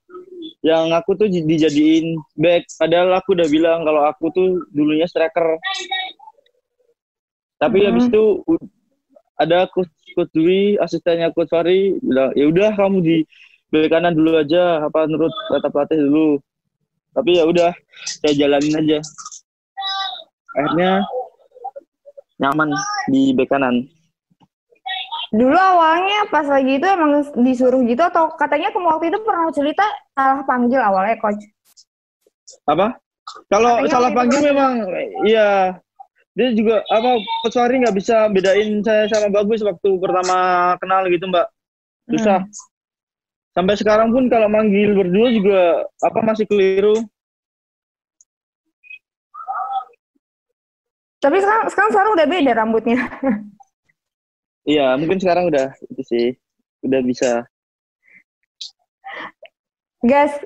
yang 0.60 0.92
aku 0.92 1.16
tuh 1.16 1.32
di- 1.32 1.46
dijadiin 1.46 2.20
back. 2.36 2.68
Padahal 2.76 3.16
aku 3.16 3.38
udah 3.38 3.48
bilang 3.48 3.88
kalau 3.88 4.04
aku 4.04 4.26
tuh 4.36 4.50
dulunya 4.74 5.08
striker. 5.08 5.56
Tapi 7.56 7.78
Hmm. 7.82 7.88
habis 7.88 8.12
itu 8.12 8.44
ada 9.40 9.68
coach 9.72 9.92
coach 10.16 10.32
Dwi 10.36 10.76
asistennya 10.80 11.32
coach 11.32 11.52
Fahri 11.52 11.96
bilang 12.04 12.36
ya 12.36 12.46
udah 12.52 12.76
kamu 12.76 12.98
di 13.00 13.18
back 13.72 13.92
kanan 13.92 14.16
dulu 14.16 14.36
aja 14.36 14.84
apa 14.84 15.08
menurut 15.08 15.32
kata 15.56 15.68
pelatih 15.72 16.00
dulu. 16.04 16.30
Tapi 17.16 17.40
ya 17.40 17.48
udah 17.48 17.72
saya 18.20 18.34
jalanin 18.36 18.76
aja. 18.76 19.00
Akhirnya 20.56 21.04
nyaman 22.36 22.76
di 23.08 23.32
back 23.32 23.56
kanan 23.56 23.88
Dulu 25.34 25.58
awalnya 25.58 26.30
pas 26.30 26.46
lagi 26.46 26.78
itu 26.78 26.86
emang 26.86 27.26
disuruh 27.42 27.82
gitu 27.86 28.02
atau 28.06 28.30
katanya 28.38 28.70
kamu 28.70 28.88
waktu 28.94 29.06
itu 29.10 29.20
pernah 29.26 29.50
cerita 29.50 29.86
salah 30.14 30.46
panggil 30.46 30.82
awalnya, 30.82 31.18
Coach? 31.18 31.42
apa 32.70 33.02
kalau 33.50 33.82
salah 33.90 34.14
waktu 34.14 34.30
itu 34.30 34.38
panggil 34.38 34.42
memang 34.54 34.74
iya 35.26 35.50
dia 36.38 36.50
juga 36.54 36.86
apa 36.94 37.18
coach 37.42 37.58
Fahri 37.58 37.82
nggak 37.82 37.98
bisa 37.98 38.30
bedain 38.30 38.86
saya 38.86 39.10
sama 39.10 39.34
bagus 39.34 39.66
waktu 39.66 39.90
pertama 39.98 40.38
kenal 40.78 41.10
gitu 41.10 41.26
mbak 41.26 41.50
susah 42.06 42.46
Hmm. 42.46 42.54
sampai 43.58 43.76
sekarang 43.82 44.14
pun 44.14 44.30
kalau 44.30 44.46
manggil 44.46 44.94
berdua 44.94 45.28
juga 45.34 45.62
apa 46.06 46.20
masih 46.22 46.46
keliru 46.46 46.94
Tapi 51.18 51.42
sekarang 51.42 51.66
sekarang 51.74 51.90
sekarang 51.90 52.12
udah 52.14 52.28
beda 52.30 52.52
rambutnya. 52.54 52.98
iya 54.66 54.98
mungkin 54.98 55.22
sekarang 55.22 55.48
udah 55.50 55.72
itu 55.94 56.02
sih 56.06 56.26
udah 56.86 57.02
bisa 57.06 57.46
Gas, 60.06 60.38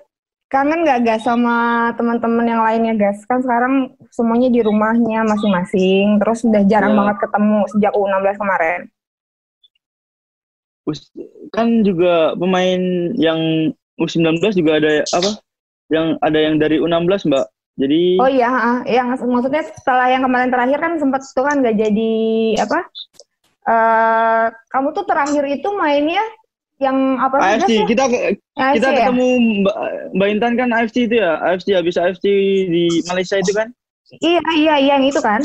kangen 0.48 0.88
nggak 0.88 1.04
Gas 1.04 1.28
sama 1.28 1.90
teman-teman 2.00 2.48
yang 2.48 2.64
lainnya 2.64 2.96
Gas? 2.96 3.28
Kan 3.28 3.44
sekarang 3.44 3.92
semuanya 4.08 4.48
di 4.48 4.64
rumahnya 4.64 5.28
masing-masing, 5.28 6.16
terus 6.16 6.48
udah 6.48 6.64
jarang 6.64 6.96
Iya. 6.96 7.00
banget 7.04 7.18
ketemu 7.28 7.58
sejak 7.76 7.92
U16 7.92 8.40
kemarin. 8.40 8.82
Kan 11.52 11.84
juga 11.84 12.40
pemain 12.40 12.82
yang 13.20 13.40
U19 14.00 14.40
juga 14.56 14.80
ada 14.80 15.04
apa 15.12 15.32
yang 15.92 16.16
ada 16.24 16.40
yang 16.40 16.56
dari 16.56 16.80
U16 16.80 17.28
mbak 17.28 17.46
jadi 17.76 18.02
Oh 18.24 18.32
iya, 18.32 18.50
yang 18.88 19.12
maksudnya 19.12 19.64
setelah 19.76 20.08
yang 20.08 20.24
kemarin 20.24 20.48
terakhir 20.48 20.80
kan 20.80 20.94
sempat 21.04 21.22
tuh 21.36 21.44
kan 21.44 21.60
nggak 21.60 21.76
jadi 21.78 22.14
apa? 22.64 22.88
Eh, 23.70 24.46
kamu 24.74 24.88
tuh 24.92 25.06
terakhir 25.06 25.46
itu 25.46 25.70
mainnya 25.78 26.26
yang 26.82 27.22
apa 27.22 27.38
sih? 27.38 27.46
AFC 27.46 27.72
ya? 27.76 27.86
kita 27.86 28.04
AFC 28.58 28.76
kita 28.82 28.88
ya? 28.90 28.98
ketemu 29.04 29.28
mbak, 29.62 29.76
mbak 30.16 30.28
Intan 30.32 30.54
kan 30.58 30.70
AFC 30.74 31.06
itu 31.06 31.22
ya 31.22 31.38
AFC 31.44 31.78
habis 31.78 31.94
AFC 31.94 32.26
di 32.66 32.84
Malaysia 33.06 33.38
itu 33.38 33.54
kan 33.54 33.70
Iya, 34.10 34.42
iya, 34.58 34.74
iya, 34.80 34.94
yang 34.98 35.06
itu 35.06 35.22
kan. 35.22 35.38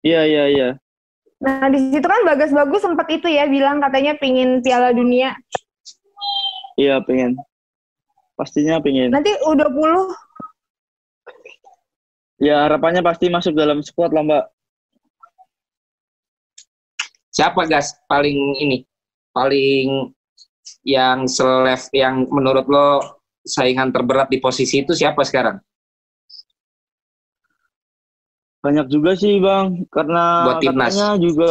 iya 0.00 0.24
iya 0.24 0.44
iya 0.48 0.68
Nah, 1.40 1.68
di 1.68 1.92
situ 1.92 2.04
kan 2.04 2.20
bagus-bagus 2.24 2.84
sempat 2.84 3.08
itu 3.08 3.24
ya 3.24 3.44
bilang 3.44 3.80
katanya 3.80 4.16
pingin 4.16 4.60
Piala 4.60 4.92
Dunia. 4.92 5.36
iya 6.76 7.00
pengen 7.00 7.36
pastinya 8.32 8.80
pengen 8.80 9.12
Nanti 9.12 9.28
U20 9.44 9.76
ya 12.40 12.64
harapannya 12.64 13.04
pasti 13.04 13.28
masuk 13.28 13.52
dalam 13.52 13.84
squad 13.84 14.16
lah 14.16 14.24
mbak 14.24 14.44
Siapa 17.30 17.66
gas 17.66 17.94
paling 18.04 18.58
ini? 18.58 18.82
Paling 19.30 20.10
yang 20.82 21.24
selef 21.26 21.88
yang 21.94 22.26
menurut 22.28 22.66
lo 22.66 22.88
saingan 23.42 23.90
terberat 23.90 24.28
di 24.28 24.38
posisi 24.38 24.82
itu 24.82 24.92
siapa 24.92 25.22
sekarang? 25.24 25.58
banyak 28.60 28.92
juga 28.92 29.16
sih 29.16 29.40
bang 29.40 29.88
karena 29.88 30.44
Buat 30.44 30.60
timnas. 30.60 30.92
katanya 30.92 31.08
juga 31.16 31.50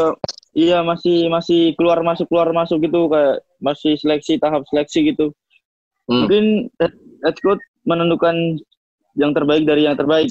iya 0.53 0.85
masih 0.85 1.25
masih 1.25 1.73
keluar 1.73 2.05
masuk 2.05 2.29
keluar 2.29 2.53
masuk 2.53 2.85
gitu 2.85 3.09
kayak 3.09 3.41
masih 3.57 3.97
seleksi 3.97 4.37
tahap 4.37 4.61
seleksi 4.69 5.13
gitu 5.13 5.33
Hmm. 6.09 6.25
mungkin 6.25 6.45
head 7.21 7.37
coach 7.45 7.61
menentukan 7.85 8.57
yang 9.13 9.29
terbaik 9.33 9.61
dari 9.65 9.85
yang 9.85 9.93
terbaik 9.93 10.29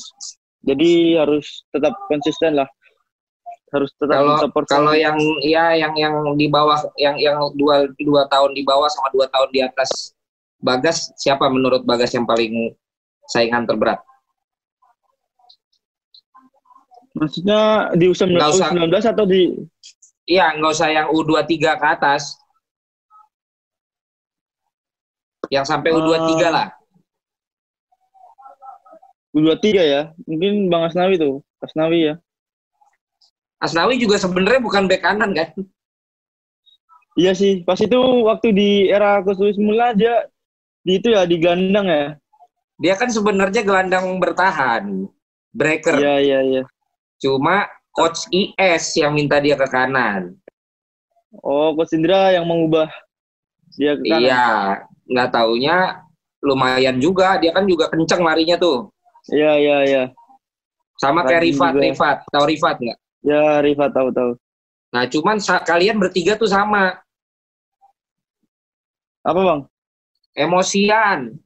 jadi 0.67 1.23
harus 1.23 1.63
tetap 1.71 1.95
konsisten 2.11 2.59
lah 2.59 2.67
harus 3.69 3.91
tetap 4.01 4.17
Kalau 4.25 4.37
support 4.41 4.65
kalau 4.69 4.93
yang 4.97 5.17
ya 5.45 5.77
yang 5.77 5.93
yang 5.97 6.15
di 6.37 6.49
bawah 6.49 6.81
yang 6.97 7.17
yang 7.21 7.37
dua 7.57 7.85
dua 8.01 8.25
tahun 8.33 8.57
di 8.57 8.63
bawah 8.65 8.89
sama 8.89 9.13
dua 9.13 9.29
tahun 9.29 9.49
di 9.53 9.61
atas 9.65 10.17
Bagas 10.59 11.15
siapa 11.21 11.47
menurut 11.47 11.87
Bagas 11.87 12.11
yang 12.17 12.27
paling 12.27 12.75
saingan 13.31 13.69
terberat? 13.69 14.03
maksudnya 17.19 17.91
di 17.99 18.07
U19 18.07 18.31
Nggak 18.39 18.51
usah. 18.55 18.69
U19 18.71 18.95
atau 19.11 19.25
di 19.27 19.43
Iya, 20.29 20.53
nggak 20.61 20.73
usah 20.77 20.89
yang 20.93 21.07
U23 21.09 21.57
ke 21.81 21.87
atas. 21.89 22.37
Yang 25.49 25.67
sampai 25.73 25.91
U23 25.97 26.37
Eh, 26.37 26.51
lah. 26.53 26.69
U23 29.33 29.65
ya 29.85 30.03
mungkin 30.29 30.69
Bang 30.69 30.89
Asnawi 30.89 31.17
tuh 31.21 31.41
Asnawi 31.65 32.13
ya 32.13 32.15
Asnawi 33.59 33.99
juga 33.99 34.17
sebenarnya 34.23 34.63
bukan 34.63 34.87
bek 34.87 35.03
kanan 35.03 35.35
kan? 35.35 35.51
iya 37.19 37.35
sih 37.35 37.67
pas 37.67 37.79
itu 37.83 37.99
waktu 38.23 38.55
di 38.55 38.71
era 38.87 39.19
Coach 39.27 39.43
Luis 39.43 39.59
Mula 39.59 39.91
dia 39.91 40.31
di 40.87 41.03
itu 41.03 41.11
ya 41.11 41.27
di 41.27 41.37
gelandang 41.43 41.91
ya 41.91 42.07
Dia 42.79 42.95
kan 42.95 43.11
sebenarnya 43.11 43.67
gelandang 43.67 44.23
bertahan, 44.23 45.11
breaker. 45.51 45.99
iya 45.99 46.15
iya 46.23 46.39
iya 46.47 46.63
Cuma 47.19 47.67
coach 47.91 48.31
IS 48.31 48.95
yang 48.95 49.19
minta 49.19 49.43
dia 49.43 49.59
ke 49.59 49.67
kanan. 49.67 50.39
Oh, 51.43 51.75
Coach 51.75 51.99
Indra 51.99 52.31
yang 52.31 52.47
mengubah 52.47 52.87
dia 53.75 53.99
ke 53.99 54.07
kanan. 54.07 54.23
Iya, 54.23 54.47
nggak 55.11 55.29
taunya 55.35 56.07
lumayan 56.39 57.03
juga. 57.03 57.35
Dia 57.43 57.51
kan 57.51 57.67
juga 57.67 57.91
kenceng 57.91 58.23
larinya 58.23 58.55
tuh. 58.55 58.95
Iya, 59.35 59.53
iya, 59.59 59.79
iya. 59.83 60.03
Sama 61.03 61.27
kayak 61.27 61.43
Rajin 61.43 61.51
Rifat, 61.51 61.73
juga. 61.75 61.83
Rifat. 61.83 62.17
Tahu 62.31 62.45
Rifat 62.47 62.77
nggak? 62.79 62.99
Ya, 63.23 63.59
Rifa 63.61 63.91
tahu 63.91 64.09
tahu. 64.15 64.33
Nah, 64.95 65.05
cuman 65.11 65.37
kalian 65.67 66.01
bertiga 66.01 66.39
tuh 66.39 66.49
sama. 66.49 66.97
Apa 69.27 69.41
bang? 69.45 69.61
Emosian. 70.39 71.37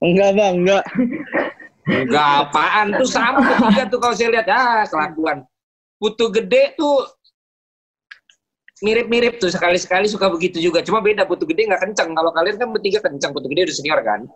Enggak 0.00 0.30
bang, 0.34 0.54
enggak. 0.64 0.84
Enggak 1.84 2.28
apaan 2.48 2.96
tuh 2.96 3.08
sama 3.08 3.44
bertiga 3.44 3.82
tuh 3.92 3.98
kalau 4.00 4.14
saya 4.16 4.30
lihat 4.32 4.48
ah 4.48 4.82
kelakuan. 4.88 5.44
Putu 6.00 6.32
gede 6.32 6.74
tuh 6.74 7.06
mirip-mirip 8.82 9.38
tuh 9.38 9.52
sekali-sekali 9.52 10.10
suka 10.10 10.26
begitu 10.32 10.58
juga. 10.58 10.82
Cuma 10.82 11.04
beda 11.04 11.28
putu 11.28 11.46
gede 11.46 11.68
nggak 11.68 11.84
kencang. 11.84 12.10
Kalau 12.16 12.30
kalian 12.34 12.56
kan 12.58 12.68
bertiga 12.72 12.98
kencang, 13.04 13.30
putu 13.30 13.46
gede 13.46 13.70
udah 13.70 13.76
senior 13.76 14.00
kan? 14.02 14.26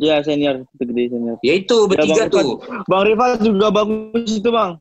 Iya 0.00 0.24
senior, 0.24 0.64
itu 0.64 0.82
gede 0.88 1.04
senior. 1.12 1.36
Ya 1.44 1.54
itu 1.60 1.76
bertiga 1.84 2.26
Bang 2.26 2.32
tuh. 2.32 2.58
Bang 2.88 3.02
Rifat 3.04 3.44
juga 3.44 3.68
bagus 3.68 4.30
itu 4.30 4.48
bang. 4.48 4.80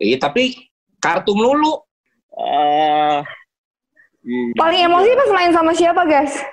Iya 0.00 0.16
tapi 0.16 0.56
kartu 1.00 1.36
melulu. 1.36 1.84
Iya. 2.36 3.24
Paling 4.56 4.80
emosi 4.84 5.10
pas 5.16 5.30
main 5.32 5.52
sama 5.52 5.72
siapa, 5.72 6.04
guys? 6.04 6.36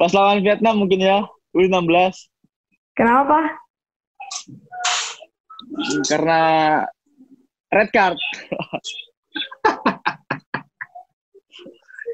Pas 0.00 0.10
lawan 0.10 0.42
Vietnam 0.42 0.82
mungkin 0.82 0.98
ya, 0.98 1.22
U16. 1.54 1.86
Kenapa? 2.98 3.56
Karena 6.10 6.40
red 7.70 7.88
card. 7.94 8.18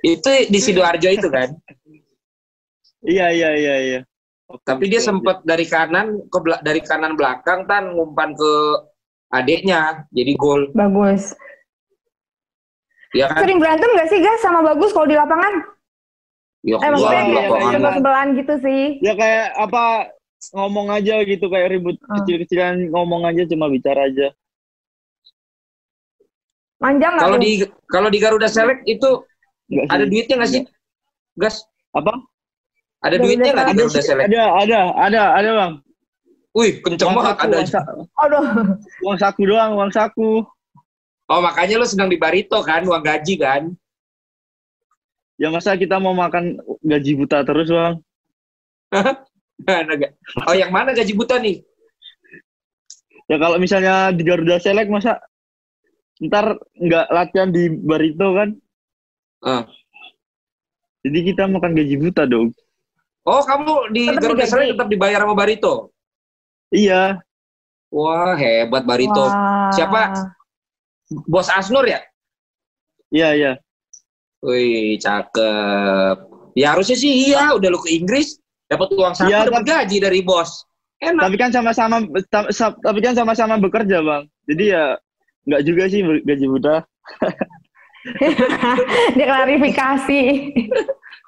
Itu 0.03 0.31
di 0.51 0.59
Sidoarjo 0.59 1.15
itu 1.15 1.31
kan. 1.31 1.55
Iya 3.03 3.27
iya 3.31 3.51
iya 3.55 3.75
iya. 3.79 4.01
Tapi 4.63 4.85
dia 4.87 5.01
sempat 5.01 5.41
dari 5.43 5.65
kanan 5.65 6.29
ke 6.29 6.39
bela- 6.39 6.61
dari 6.61 6.81
kanan 6.81 7.17
belakang 7.17 7.65
tan 7.65 7.97
ngumpan 7.97 8.37
ke 8.37 8.53
adeknya 9.29 10.05
jadi 10.13 10.33
gol. 10.37 10.69
Bagus. 10.73 11.33
Ya 13.13 13.29
kan? 13.29 13.45
Sering 13.45 13.61
berantem 13.61 13.93
gak 13.93 14.09
sih, 14.09 14.21
guys, 14.21 14.41
sama 14.41 14.65
Bagus 14.65 14.93
kalau 14.93 15.05
di 15.05 15.17
lapangan? 15.17 15.53
Ya, 16.63 16.79
Eh, 16.79 16.89
maksudnya 16.89 17.13
iya, 17.19 17.27
kayak 17.27 17.49
lapangan. 17.49 17.73
sebel-sebelan 17.75 18.29
gitu 18.39 18.55
sih. 18.61 18.83
Ya 19.03 19.13
kayak 19.13 19.47
apa 19.59 19.85
ngomong 20.55 20.87
aja 20.91 21.15
gitu 21.23 21.47
kayak 21.49 21.69
ribut 21.71 21.97
Ah. 22.03 22.19
kecil-kecilan 22.19 22.89
ngomong 22.89 23.23
aja 23.27 23.43
cuma 23.45 23.67
bicara 23.67 24.07
aja. 24.09 24.31
Manja 26.79 27.07
nggak 27.09 27.23
Kalau 27.23 27.39
di 27.39 27.51
kalau 27.87 28.09
di 28.11 28.19
Garuda 28.19 28.49
Select 28.49 28.83
itu 28.85 29.11
sih. 29.71 29.87
ada 29.87 30.05
duitnya 30.05 30.35
nggak 30.39 30.51
sih? 30.51 30.63
Gas, 31.35 31.63
Apa? 31.93 32.17
Ada 33.03 33.17
duitnya 33.19 33.51
nggak 33.53 33.67
di. 33.67 33.75
Garuda 33.83 34.01
Select? 34.03 34.27
Ada 34.31 34.43
ada 34.63 34.79
ada 34.95 35.21
ada 35.35 35.51
bang. 35.59 35.73
Wih, 36.53 36.73
kenceng 36.85 37.09
Uang 37.11 37.17
banget 37.19 37.33
saku, 37.33 37.45
ada. 37.49 37.57
uang, 37.57 37.69
sa- 37.73 37.89
Aduh, 38.23 38.45
uang 39.09 39.19
saku 39.19 39.43
doang, 39.49 39.71
uang 39.75 39.93
saku. 39.93 40.31
Oh, 41.33 41.41
makanya 41.41 41.81
lu 41.81 41.89
sedang 41.89 42.13
di 42.13 42.21
Barito 42.21 42.61
kan, 42.61 42.85
uang 42.85 43.01
gaji 43.01 43.35
kan? 43.41 43.73
Ya 45.41 45.49
masa 45.49 45.75
kita 45.81 45.97
mau 45.97 46.13
makan 46.13 46.61
gaji 46.85 47.17
buta 47.17 47.41
terus 47.43 47.73
bang? 47.73 47.95
Oh, 50.45 50.55
yang 50.55 50.69
mana 50.69 50.93
gaji 50.93 51.17
buta 51.17 51.41
nih? 51.41 51.65
Ya 53.31 53.41
kalau 53.41 53.57
misalnya 53.57 54.13
di 54.13 54.23
Garuda 54.29 54.61
Select 54.61 54.93
masa 54.93 55.23
ntar 56.21 56.61
nggak 56.77 57.07
latihan 57.09 57.49
di 57.49 57.73
Barito 57.73 58.37
kan? 58.37 58.53
Ah. 59.41 59.65
Jadi 61.03 61.33
kita 61.33 61.49
makan 61.49 61.73
gaji 61.75 61.97
buta 61.97 62.29
dong. 62.29 62.53
Oh, 63.23 63.43
kamu 63.47 63.95
di 63.95 64.11
Tetap 64.11 64.23
Garuda. 64.35 64.45
Select 64.51 64.71
tetap 64.75 64.89
dibayar 64.91 65.23
sama 65.23 65.35
Barito? 65.39 65.95
Iya, 66.75 67.23
Wah, 67.93 68.33
hebat 68.35 68.83
Barito. 68.89 69.29
Wah. 69.29 69.69
Siapa? 69.77 70.01
Bos 71.29 71.53
Asnur 71.53 71.85
ya? 71.85 72.01
iya 73.13 73.37
iya. 73.37 73.53
Wih, 74.41 74.97
cakep. 74.97 76.17
Ya 76.57 76.73
harusnya 76.73 76.97
sih 76.97 77.29
iya, 77.29 77.53
udah 77.53 77.69
lu 77.69 77.77
ke 77.79 77.93
Inggris, 77.93 78.41
dapat 78.67 78.89
uang 78.97 79.13
saku, 79.13 79.29
Iya, 79.29 79.45
dapat 79.53 79.65
gaji 79.69 79.97
dari 80.01 80.25
bos. 80.25 80.65
Enak. 80.99 81.21
Tapi 81.29 81.37
kan 81.37 81.51
sama-sama 81.53 82.01
ta- 82.33 82.49
sa- 82.49 82.77
tapi 82.81 83.05
kan 83.05 83.13
sama-sama 83.13 83.61
bekerja 83.61 84.01
bang. 84.01 84.25
Jadi 84.49 84.65
ya 84.73 84.97
nggak 85.45 85.63
juga 85.69 85.83
sih 85.93 86.01
gaji 86.01 86.47
buta. 86.49 86.77
Dia 89.17 89.27
klarifikasi. 89.29 90.21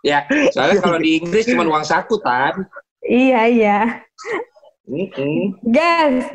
Ya, 0.11 0.29
soalnya 0.53 0.85
kalau 0.85 1.01
di 1.01 1.17
Inggris 1.17 1.49
cuma 1.49 1.65
uang 1.65 1.81
saku, 1.81 2.21
Tan. 2.21 2.69
iya, 3.01 3.49
iya. 3.49 3.79
Guys, 5.65 6.29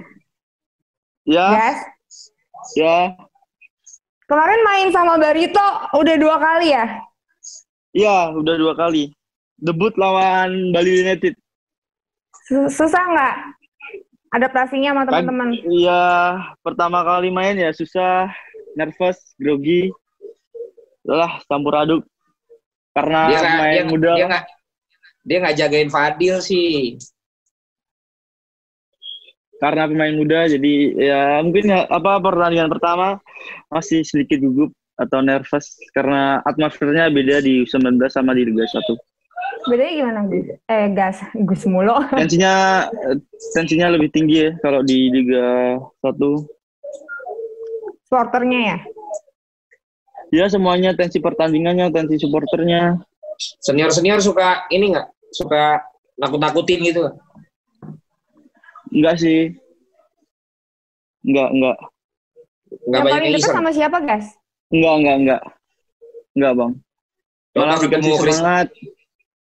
Ya, 1.21 1.45
guys. 1.53 1.79
ya, 2.73 3.13
Kemarin 4.25 4.61
main 4.65 4.87
sama 4.89 5.21
Barito 5.21 5.61
udah 5.93 6.15
dua 6.17 6.37
kali 6.37 6.73
ya? 6.73 6.85
ya 7.93 8.33
udah 8.33 8.55
dua 8.57 8.73
kali. 8.73 9.13
Debut 9.57 9.93
lawan 9.97 10.73
Bali 10.73 11.05
United. 11.05 11.37
Su- 12.49 12.69
Susah 12.69 13.05
nggak 13.05 13.35
adaptasinya 14.33 14.97
sama 14.97 15.01
Kan, 15.05 15.09
teman-teman? 15.29 15.49
Iya, 15.61 16.05
pertama 16.65 17.05
kali 17.05 17.29
main 17.29 17.53
ya 17.53 17.69
susah, 17.69 18.33
nervous, 18.73 19.17
grogi. 19.37 19.93
Lah, 21.05 21.37
campur 21.45 21.77
aduk. 21.77 22.01
Karena 22.99 23.19
Dia 23.25 23.37
nggak 23.39 23.55
main 23.55 23.73
dia, 23.73 23.83
muda. 23.87 24.11
dia 24.11 24.25
nggak 24.27 24.45
dia 25.23 25.37
nggak 25.39 25.55
jagain 25.55 25.89
Fadil 25.89 26.35
sih. 26.43 26.99
karena 29.59 29.91
pemain 29.91 30.15
muda 30.15 30.47
jadi 30.47 30.73
ya 30.95 31.21
mungkin 31.43 31.67
ya, 31.67 31.83
apa 31.91 32.15
pertandingan 32.23 32.71
pertama 32.71 33.19
masih 33.67 34.07
sedikit 34.07 34.39
gugup 34.39 34.71
atau 34.95 35.19
nervous 35.19 35.75
karena 35.91 36.39
atmosfernya 36.47 37.11
beda 37.11 37.43
di 37.43 37.67
U19 37.67 37.99
sama 38.07 38.31
di 38.31 38.47
Liga 38.47 38.63
1. 38.63 38.79
Bedanya 39.67 39.91
gimana, 39.99 40.19
Gus? 40.31 40.47
Eh, 40.63 40.87
gas. 40.95 41.19
Gus 41.35 41.67
mulu. 41.67 41.91
Tensinya 42.23 42.87
tensinya 43.51 43.91
lebih 43.91 44.07
tinggi 44.15 44.47
ya 44.47 44.51
kalau 44.63 44.79
di 44.79 45.11
Liga 45.11 45.75
1. 46.07 46.15
Supporternya 48.07 48.59
ya? 48.63 48.77
Ya 50.29 50.45
semuanya 50.45 50.93
tensi 50.93 51.17
pertandingannya, 51.17 51.89
tensi 51.89 52.21
supporternya. 52.21 53.01
Senior-senior 53.63 54.19
suka 54.21 54.69
ini 54.69 54.93
nggak? 54.93 55.07
Suka 55.33 55.81
nakut-nakutin 56.17 56.79
gitu. 56.85 57.01
Enggak 58.89 59.15
sih. 59.17 59.53
Enggak, 61.25 61.49
enggak. 61.49 61.77
Nggak 62.69 62.85
Yang 62.85 63.01
banyak 63.01 63.13
paling 63.17 63.31
dekat 63.33 63.41
iseng. 63.41 63.57
sama 63.57 63.71
siapa, 63.73 63.97
guys? 64.05 64.27
Enggak, 64.69 64.93
enggak, 65.01 65.15
enggak. 65.17 65.41
Enggak, 66.37 66.53
Bang. 66.53 66.71
Kalau 67.49 67.65
Malah 67.65 67.79
ketemu 67.81 68.09
semangat. 68.15 68.67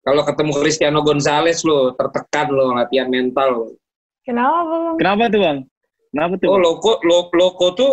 Kalau 0.04 0.22
ketemu 0.28 0.52
Cristiano 0.60 1.00
Gonzalez 1.00 1.58
lo 1.64 1.96
tertekan 1.96 2.46
lo 2.52 2.76
latihan 2.76 3.08
mental. 3.08 3.48
lo. 3.56 3.66
Kenapa, 4.20 4.60
Bang? 4.68 4.96
Kenapa 5.00 5.22
tuh, 5.32 5.40
Bang? 5.40 5.58
Kenapa 6.12 6.32
tuh? 6.36 6.48
Oh, 6.52 6.52
Bang? 6.52 6.62
Loko, 6.68 6.92
Lo- 7.08 7.32
Loko 7.32 7.66
tuh 7.72 7.92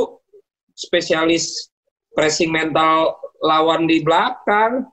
spesialis 0.75 1.70
pressing 2.15 2.51
mental 2.51 3.17
lawan 3.41 3.87
di 3.89 4.03
belakang. 4.03 4.85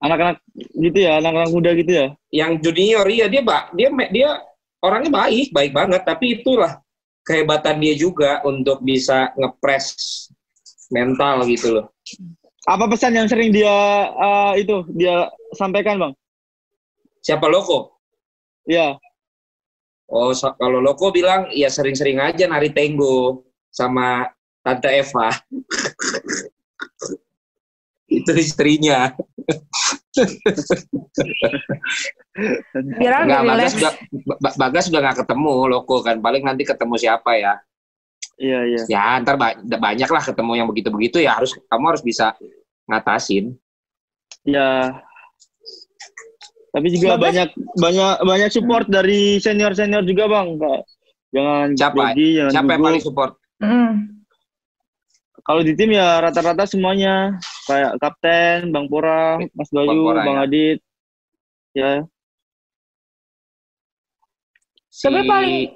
Anak-anak 0.00 0.40
gitu 0.80 0.98
ya, 1.04 1.20
anak-anak 1.20 1.50
muda 1.52 1.70
gitu 1.76 1.92
ya. 1.92 2.06
Yang 2.32 2.52
junior 2.64 3.04
iya 3.12 3.26
dia 3.28 3.42
ba- 3.44 3.68
dia 3.76 3.92
dia 4.08 4.30
orangnya 4.80 5.12
baik, 5.12 5.52
baik 5.52 5.72
banget, 5.76 6.02
tapi 6.08 6.40
itulah 6.40 6.80
kehebatan 7.20 7.76
dia 7.84 7.94
juga 8.00 8.40
untuk 8.48 8.80
bisa 8.80 9.28
ngepres 9.36 9.92
mental 10.88 11.44
gitu 11.44 11.68
loh. 11.76 11.86
Apa 12.64 12.88
pesan 12.88 13.12
yang 13.12 13.28
sering 13.28 13.52
dia 13.52 13.76
eh, 14.08 14.52
itu 14.64 14.88
dia 14.96 15.28
sampaikan, 15.52 16.00
Bang? 16.00 16.12
Siapa 17.20 17.44
Loko? 17.52 18.00
Ya, 18.64 18.96
Oh, 20.10 20.34
so- 20.34 20.54
kalau 20.58 20.82
Loko 20.82 21.14
bilang 21.14 21.46
ya 21.54 21.70
sering-sering 21.70 22.18
aja 22.18 22.44
nari 22.50 22.74
tenggo 22.74 23.46
sama 23.70 24.26
Tante 24.60 24.88
Eva. 24.92 25.28
Itu 28.06 28.30
istrinya. 28.34 29.14
Di 32.74 33.06
Bagas 33.06 33.72
sudah 33.76 33.92
Ba- 34.36 34.56
Bagas 34.58 34.84
sudah 34.90 35.00
nggak 35.00 35.18
ketemu 35.24 35.52
Loko 35.68 36.02
kan. 36.02 36.18
Paling 36.18 36.42
nanti 36.44 36.62
ketemu 36.64 36.94
siapa 36.96 37.36
ya? 37.36 37.54
iya, 38.40 38.64
iya. 38.64 38.80
Ya 38.88 39.04
ntar 39.20 39.36
ba- 39.36 39.52
banyak 39.60 40.08
lah 40.08 40.22
ketemu 40.24 40.52
yang 40.56 40.64
begitu-begitu 40.64 41.20
ya 41.20 41.36
harus 41.36 41.52
kamu 41.68 41.84
harus 41.92 42.00
bisa 42.00 42.32
ngatasin. 42.88 43.52
Ya. 44.42 44.96
Tapi 46.72 46.86
juga 46.88 47.14
Bagas- 47.14 47.20
banyak 47.20 47.48
banyak 47.76 48.14
banyak 48.24 48.50
support 48.50 48.86
dari 48.88 49.36
senior-senior 49.38 50.04
juga, 50.04 50.24
Bang. 50.26 50.56
Nggak- 50.56 50.84
Jangan 51.30 51.66
Siapa? 51.78 51.94
grogi, 52.10 52.28
jangan 52.34 52.52
Siapa 52.52 52.70
yang 52.74 52.82
paling 52.82 53.02
support? 53.04 53.32
Mm. 53.62 53.92
Kalau 55.40 55.62
di 55.64 55.72
tim 55.72 55.90
ya 55.96 56.20
rata-rata 56.20 56.68
semuanya 56.68 57.36
kayak 57.64 57.96
kapten, 57.98 58.70
Bang 58.70 58.86
Pora, 58.86 59.40
Mas 59.56 59.70
Bayu, 59.72 60.12
Bang 60.12 60.26
Bang 60.26 60.36
ya. 60.38 60.44
Adit. 60.46 60.78
Ya, 61.70 61.92
Tapi 64.90 65.20
Si- 65.22 65.30
paling- 65.30 65.70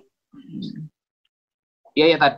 Iya 1.94 2.07
ya 2.11 2.18
Tad. 2.18 2.35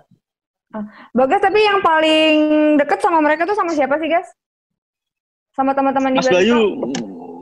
Bagas 1.17 1.41
tapi 1.41 1.65
yang 1.65 1.81
paling 1.81 2.37
deket 2.77 3.01
sama 3.01 3.25
mereka 3.25 3.49
tuh 3.49 3.57
sama 3.57 3.73
siapa 3.73 3.97
sih, 3.97 4.13
guys? 4.13 4.29
Sama 5.57 5.73
teman-teman 5.73 6.13
di 6.13 6.21
Mas? 6.21 6.29
Bayu, 6.29 6.61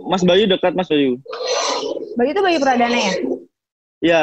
Mas 0.07 0.23
Bayu 0.23 0.47
dekat 0.47 0.71
Mas 0.79 0.87
Bayu. 0.87 1.19
Bayu 2.15 2.31
itu 2.31 2.43
Bayu 2.47 2.59
Pradana 2.63 2.95
ya? 2.95 3.13
Iya, 3.99 4.23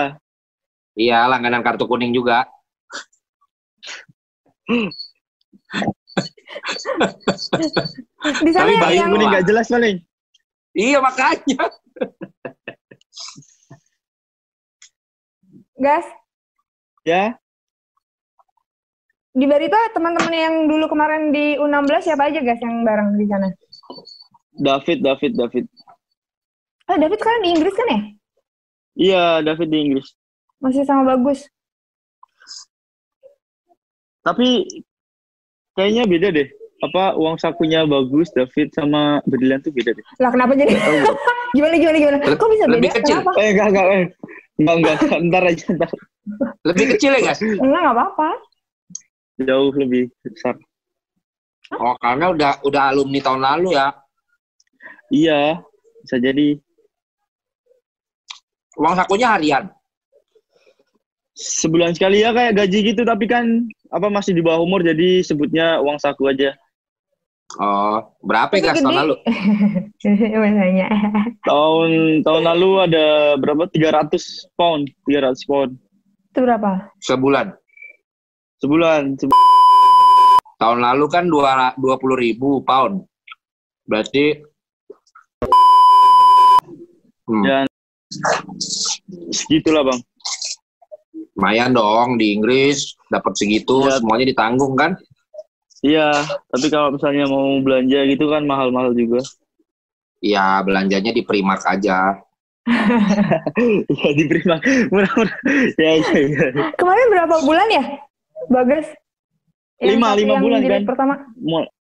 Iya, 0.96 1.24
langganan 1.28 1.60
kartu 1.64 1.88
kuning 1.88 2.16
juga. 2.16 2.48
Di 8.46 8.52
sana 8.54 8.70
Tapi 8.70 8.94
yang, 8.94 9.10
ini 9.16 9.26
nggak 9.26 9.48
jelas 9.48 9.72
paling. 9.72 9.98
Iya, 10.78 11.02
makanya. 11.02 11.66
gas 15.82 16.06
Ya, 17.02 17.42
di 19.32 19.48
Barito 19.48 19.80
teman-teman 19.96 20.36
yang 20.36 20.56
dulu 20.68 20.92
kemarin 20.92 21.32
di 21.32 21.56
U16 21.56 22.04
siapa 22.04 22.28
aja 22.28 22.44
guys 22.44 22.60
yang 22.60 22.84
bareng 22.84 23.16
di 23.16 23.24
sana? 23.32 23.48
David, 24.60 25.00
David, 25.00 25.40
David. 25.40 25.66
Oh, 26.92 27.00
David 27.00 27.20
sekarang 27.24 27.42
di 27.48 27.50
Inggris 27.56 27.72
kan 27.72 27.88
ya? 27.88 28.00
Iya, 29.00 29.24
David 29.48 29.72
di 29.72 29.80
Inggris. 29.88 30.12
Masih 30.60 30.84
sama 30.84 31.16
bagus. 31.16 31.48
Tapi 34.20 34.68
kayaknya 35.76 36.04
beda 36.08 36.28
deh. 36.34 36.48
Apa 36.82 37.14
uang 37.14 37.38
sakunya 37.38 37.86
bagus, 37.86 38.34
David 38.34 38.74
sama 38.74 39.22
Berlian 39.30 39.62
tuh 39.62 39.70
beda 39.70 39.94
deh. 39.94 40.06
Lah 40.18 40.34
kenapa 40.34 40.58
jadi? 40.58 40.74
gimana 41.56 41.76
gimana 41.78 41.98
gimana? 42.02 42.18
Kok 42.34 42.50
bisa 42.50 42.66
beda? 42.66 42.76
Lebih 42.78 42.92
kecil. 42.98 43.18
Kenapa? 43.22 43.32
Eh, 43.38 43.50
enggak, 43.54 43.68
enggak, 43.70 43.86
eh. 43.86 44.06
Enggak, 44.58 44.76
enggak, 44.78 44.98
ntar 45.30 45.44
aja, 45.46 45.66
ntar. 45.78 45.90
Lebih 46.66 46.86
kecil 46.98 47.12
ya, 47.18 47.22
guys? 47.22 47.42
Enggak, 47.42 47.82
enggak 47.82 47.96
apa-apa. 47.96 48.30
Jauh 49.42 49.74
lebih 49.78 50.04
besar. 50.26 50.56
Oh, 51.72 51.96
karena 52.02 52.36
udah 52.36 52.52
udah 52.68 52.84
alumni 52.92 53.20
tahun 53.24 53.42
lalu 53.42 53.70
ya. 53.78 53.88
Iya, 55.12 55.42
bisa 56.04 56.18
jadi. 56.20 56.60
Uang 58.80 58.96
sakunya 58.98 59.28
harian. 59.38 59.66
Sebulan 61.42 61.98
sekali 61.98 62.22
ya 62.22 62.30
kayak 62.38 62.54
gaji 62.54 62.94
gitu, 62.94 63.02
tapi 63.02 63.26
kan 63.26 63.66
apa 63.90 64.08
masih 64.14 64.38
di 64.38 64.46
bawah 64.46 64.62
umur, 64.62 64.86
jadi 64.86 65.26
sebutnya 65.26 65.82
uang 65.82 65.98
saku 65.98 66.30
aja. 66.30 66.54
Oh, 67.60 68.00
berapa 68.24 68.54
ya, 68.56 68.72
tahun 68.78 68.96
lalu? 68.96 69.16
Biasanya. 70.06 70.88
Tahun 71.44 71.90
tahun 72.24 72.44
lalu 72.48 72.70
ada 72.88 73.06
berapa? 73.36 73.68
300 73.68 74.56
pound, 74.56 74.88
300 75.10 75.50
pound. 75.50 75.72
Itu 76.32 76.40
berapa? 76.48 76.88
Sebulan. 77.04 77.52
Sebulan. 78.64 79.20
Sebu- 79.20 79.36
Tahun 80.62 80.78
lalu 80.78 81.06
kan 81.10 81.26
dua 81.26 81.74
dua 81.74 81.98
puluh 81.98 82.22
ribu 82.22 82.62
pound. 82.62 83.02
Berarti 83.90 84.38
hmm, 87.26 87.44
Dan 87.44 87.66
segitulah, 89.34 89.82
Bang. 89.82 90.00
Lumayan 91.36 91.72
dong 91.72 92.20
di 92.20 92.36
Inggris 92.36 92.96
dapat 93.08 93.34
segitu 93.40 93.88
Ya. 93.88 93.98
semuanya 93.98 94.26
ditanggung 94.28 94.76
kan? 94.76 94.96
Iya, 95.82 96.14
tapi 96.54 96.70
kalau 96.70 96.94
misalnya 96.94 97.26
mau 97.26 97.58
belanja 97.64 98.06
gitu 98.06 98.30
kan 98.30 98.46
mahal-mahal 98.46 98.94
juga. 98.94 99.26
Ya 100.22 100.62
belanjanya 100.62 101.10
di 101.10 101.26
Primark 101.26 101.66
aja. 101.66 102.22
Iya, 103.90 104.10
di 104.20 104.24
Prima. 104.30 104.62
Murah-murah. 104.94 105.34
Ya, 105.82 105.92
iya, 105.98 106.14
iya. 106.22 106.46
Kemarin 106.78 107.06
berapa 107.10 107.36
bulan 107.42 107.68
ya? 107.74 107.84
Bagas. 108.54 108.86
Yang 109.82 109.98
Lima, 109.98 110.10
lima 110.14 110.34
yang 110.38 110.44
bulan, 110.46 110.60
kan? 110.62 110.84
pertama. 110.86 111.14
Mul- 111.42 111.72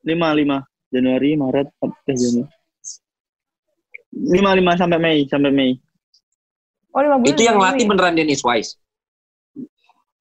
Lima, 0.00 0.32
lima. 0.32 0.56
Januari, 0.88 1.36
Maret, 1.36 1.68
eh 1.84 2.16
Januari. 2.16 2.48
Lima, 4.14 4.50
lima 4.56 4.72
sampai 4.80 4.96
Mei, 4.96 5.18
sampai 5.28 5.52
Mei. 5.52 5.70
Oh, 6.96 7.04
lima 7.04 7.20
bulan. 7.20 7.28
Itu 7.28 7.42
yang 7.44 7.58
latih 7.60 7.84
beneran 7.84 8.16
Dennis 8.16 8.40
Wise. 8.40 8.80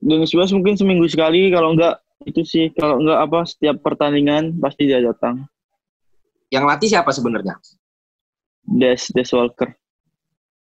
Dennis 0.03 0.35
Wise 0.35 0.51
mungkin 0.51 0.75
seminggu 0.75 1.07
sekali, 1.07 1.47
kalau 1.47 1.71
enggak 1.71 2.03
itu 2.27 2.43
sih, 2.43 2.65
kalau 2.75 2.99
enggak 2.99 3.19
apa 3.23 3.39
setiap 3.47 3.79
pertandingan 3.79 4.51
pasti 4.59 4.91
dia 4.91 4.99
datang. 4.99 5.47
Yang 6.51 6.63
latih 6.67 6.89
siapa 6.91 7.11
sebenarnya? 7.15 7.55
Des, 8.67 8.99
Des 9.15 9.29
Walker. 9.31 9.71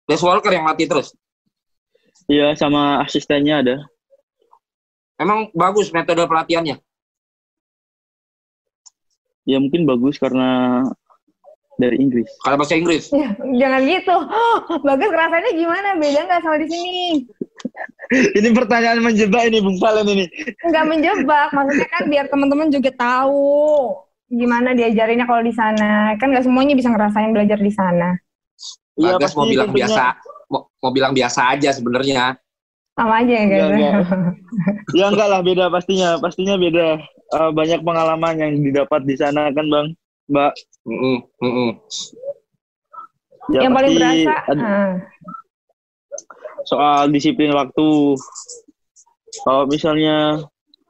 Des 0.06 0.22
Walker 0.22 0.52
yang 0.54 0.70
latih 0.70 0.86
terus. 0.86 1.18
Iya, 2.30 2.54
sama 2.54 3.02
asistennya 3.02 3.66
ada. 3.66 3.76
Emang 5.18 5.50
bagus 5.58 5.90
metode 5.90 6.22
pelatihannya. 6.26 6.78
Ya 9.46 9.58
mungkin 9.58 9.90
bagus 9.90 10.22
karena 10.22 10.86
dari 11.82 11.98
Inggris. 11.98 12.30
Kalau 12.46 12.62
bahasa 12.62 12.78
Inggris. 12.78 13.10
Ya, 13.10 13.34
jangan 13.38 13.82
gitu. 13.90 14.16
Bagas 14.88 15.12
rasanya 15.12 15.52
gimana? 15.58 15.90
Beda 15.98 16.30
nggak 16.30 16.42
sama 16.46 16.58
di 16.62 16.68
sini? 16.70 17.02
Ini 18.12 18.50
pertanyaan 18.52 19.00
menjebak 19.00 19.48
ini 19.48 19.64
Bung 19.64 19.80
Valen 19.80 20.08
ini. 20.12 20.26
Nggak 20.68 20.86
menjebak. 20.88 21.50
Maksudnya 21.56 21.88
kan 21.88 22.04
biar 22.12 22.26
teman-teman 22.28 22.68
juga 22.68 22.92
tahu 22.92 23.96
gimana 24.32 24.76
diajarinnya 24.76 25.24
kalau 25.24 25.44
di 25.44 25.54
sana. 25.56 26.16
Kan 26.20 26.36
nggak 26.36 26.44
semuanya 26.44 26.76
bisa 26.76 26.92
ngerasain 26.92 27.32
belajar 27.32 27.60
di 27.60 27.72
sana. 27.72 28.16
Iya, 29.00 29.16
Bagas 29.16 29.34
mau 29.34 29.48
bilang 29.48 29.72
tentunya. 29.72 29.88
biasa, 29.88 30.04
mau, 30.52 30.62
mau 30.84 30.92
bilang 30.92 31.14
biasa 31.16 31.42
aja 31.56 31.70
sebenarnya. 31.72 32.36
Sama 32.92 33.24
aja 33.24 33.34
ya 33.34 33.46
guys. 33.48 33.62
Enggak, 33.64 33.72
enggak. 33.72 33.94
Ya 34.92 35.06
enggak 35.08 35.28
lah 35.32 35.42
beda 35.42 35.66
pastinya, 35.72 36.10
pastinya 36.20 36.56
beda. 36.60 37.00
Eh, 37.32 37.52
banyak 37.56 37.80
pengalaman 37.88 38.36
yang 38.36 38.52
didapat 38.60 39.08
di 39.08 39.16
sana 39.16 39.48
kan 39.56 39.66
Bang, 39.72 39.96
Mbak. 40.28 40.52
Mm-mm, 40.84 41.18
mm-mm. 41.40 41.70
Ya, 43.56 43.66
yang 43.66 43.74
paling 43.74 43.96
berasa. 43.96 44.36
Soal 46.68 47.10
disiplin 47.10 47.54
waktu. 47.54 48.18
Kalau 49.48 49.64
misalnya 49.66 50.44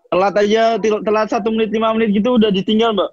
telat 0.10 0.34
aja, 0.36 0.81
telat 0.81 1.27
satu 1.29 1.53
menit 1.53 1.69
lima 1.71 1.93
menit 1.93 2.12
gitu 2.15 2.36
udah 2.36 2.49
ditinggal 2.49 2.91
Mbak. 2.97 3.12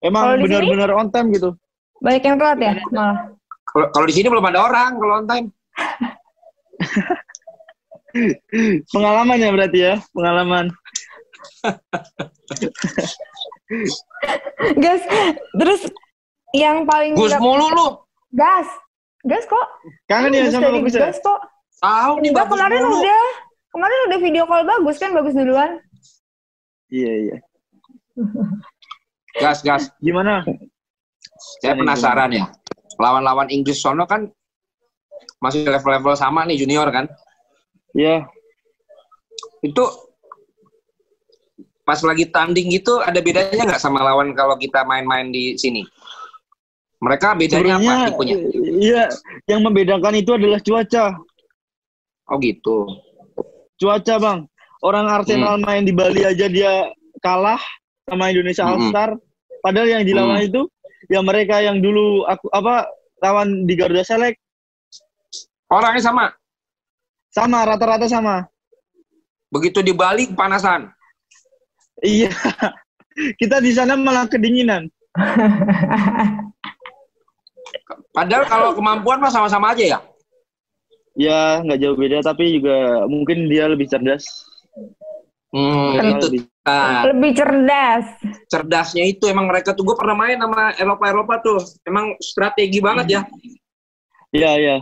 Emang 0.00 0.40
benar-benar 0.40 0.90
on 0.96 1.12
time 1.12 1.28
gitu. 1.36 1.52
Banyak 2.00 2.22
yang 2.24 2.38
telat 2.40 2.58
ya 2.62 2.72
malah. 2.88 3.36
Kalau 3.68 3.86
kalau 3.92 4.06
di 4.08 4.14
sini 4.16 4.26
belum 4.32 4.46
ada 4.48 4.60
orang 4.64 4.96
kalau 4.96 5.14
on 5.20 5.26
time. 5.28 5.46
Pengalaman 8.90 9.38
ya 9.38 9.54
berarti 9.54 9.78
ya, 9.78 9.94
pengalaman. 10.10 10.66
Gas. 14.82 15.02
Terus 15.54 15.80
yang 16.56 16.82
paling 16.88 17.14
Gus 17.14 17.34
mulu 17.38 17.70
lu. 17.70 17.88
Gas. 18.34 18.66
Gas 19.26 19.44
kok. 19.44 19.66
Kangen 20.08 20.32
ya 20.32 20.48
sama 20.48 20.72
bagus 20.72 20.96
ya? 20.96 21.12
Gas 21.12 21.20
kok. 21.20 21.40
Tahu 21.80 22.14
nih 22.24 22.32
bagus 22.32 22.56
kemarin 22.56 22.80
mulu. 22.84 22.96
udah. 23.00 23.26
Kemarin 23.70 23.98
udah 24.10 24.18
video 24.18 24.44
call 24.48 24.64
bagus 24.66 24.96
kan 24.96 25.10
bagus 25.12 25.34
duluan. 25.36 25.70
Iya 26.90 27.12
iya. 27.28 27.36
Gas, 29.38 29.62
gas. 29.62 29.92
Gimana? 30.02 30.42
Saya 31.62 31.76
penasaran 31.76 32.32
ya. 32.34 32.50
Lawan-lawan 32.98 33.48
Inggris 33.48 33.80
sono 33.80 34.04
kan 34.04 34.28
masih 35.40 35.64
level-level 35.64 36.16
sama 36.16 36.44
nih 36.48 36.60
junior 36.60 36.88
kan. 36.90 37.06
Iya. 37.94 38.26
Itu 39.60 39.84
pas 41.84 42.00
lagi 42.06 42.28
tanding 42.30 42.70
gitu 42.70 43.02
ada 43.02 43.18
bedanya 43.18 43.66
nggak 43.66 43.82
sama 43.82 44.04
lawan 44.04 44.30
kalau 44.36 44.54
kita 44.56 44.84
main-main 44.84 45.32
di 45.32 45.56
sini? 45.56 45.86
Mereka 47.00 47.32
bedanya 47.32 47.74
apa 47.74 47.80
Sebenarnya 47.80 48.06
tipenya? 48.12 48.36
iya, 48.76 49.04
yang 49.48 49.60
membedakan 49.64 50.14
itu 50.14 50.30
adalah 50.36 50.60
cuaca. 50.60 51.04
Oh 52.28 52.36
gitu. 52.38 52.76
Cuaca, 53.74 54.14
Bang. 54.16 54.40
Orang 54.80 55.08
Arsenal 55.08 55.56
Hmm. 55.56 55.64
main 55.64 55.82
di 55.82 55.92
Bali 55.92 56.22
aja 56.22 56.44
dia 56.46 56.88
kalah 57.18 57.60
sama 58.04 58.28
Indonesia 58.28 58.64
Hmm. 58.64 58.76
All 58.76 58.82
Star. 58.88 59.10
Padahal 59.60 59.88
yang 59.90 60.04
dilawan 60.04 60.40
itu 60.40 60.68
ya 61.08 61.20
mereka 61.20 61.60
yang 61.60 61.80
dulu 61.80 62.24
aku 62.24 62.48
apa 62.50 62.88
lawan 63.18 63.64
di 63.64 63.76
Garuda 63.76 64.00
Select 64.00 64.40
Orangnya 65.68 66.00
sama. 66.02 66.24
sama 67.30 67.62
rata-rata 67.62 68.04
sama. 68.06 68.42
Begitu 69.48 69.80
di 69.80 69.92
Bali 69.92 70.26
kepanasan. 70.26 70.90
Iya. 72.00 72.28
Kita 73.40 73.58
di 73.58 73.70
sana 73.70 73.94
malah 73.94 74.26
kedinginan. 74.26 74.88
Padahal 78.10 78.44
kalau 78.46 78.70
kemampuan 78.74 79.18
mah 79.22 79.32
sama-sama 79.32 79.72
aja 79.74 79.84
ya. 79.84 79.98
Ya, 81.18 81.60
nggak 81.66 81.78
jauh 81.82 81.96
beda 81.98 82.22
tapi 82.22 82.60
juga 82.60 83.04
mungkin 83.10 83.50
dia 83.50 83.66
lebih 83.66 83.90
cerdas. 83.90 84.24
Hmm, 85.50 85.98
itu 85.98 86.16
lebih- 86.30 86.46
nah, 86.62 87.02
Lebih 87.10 87.30
cerdas. 87.34 88.06
cerdasnya 88.46 89.02
itu 89.02 89.26
emang 89.26 89.50
mereka 89.50 89.74
tuh 89.74 89.82
gue 89.82 89.98
pernah 89.98 90.14
main 90.14 90.38
sama 90.38 90.70
Eropa 90.78 91.04
Eropa 91.10 91.34
tuh 91.42 91.58
emang 91.82 92.14
strategi 92.22 92.78
banget 92.78 93.06
ya 93.18 93.22
Iya, 94.30 94.50
iya. 94.62 94.76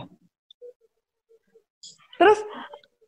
Terus 2.21 2.37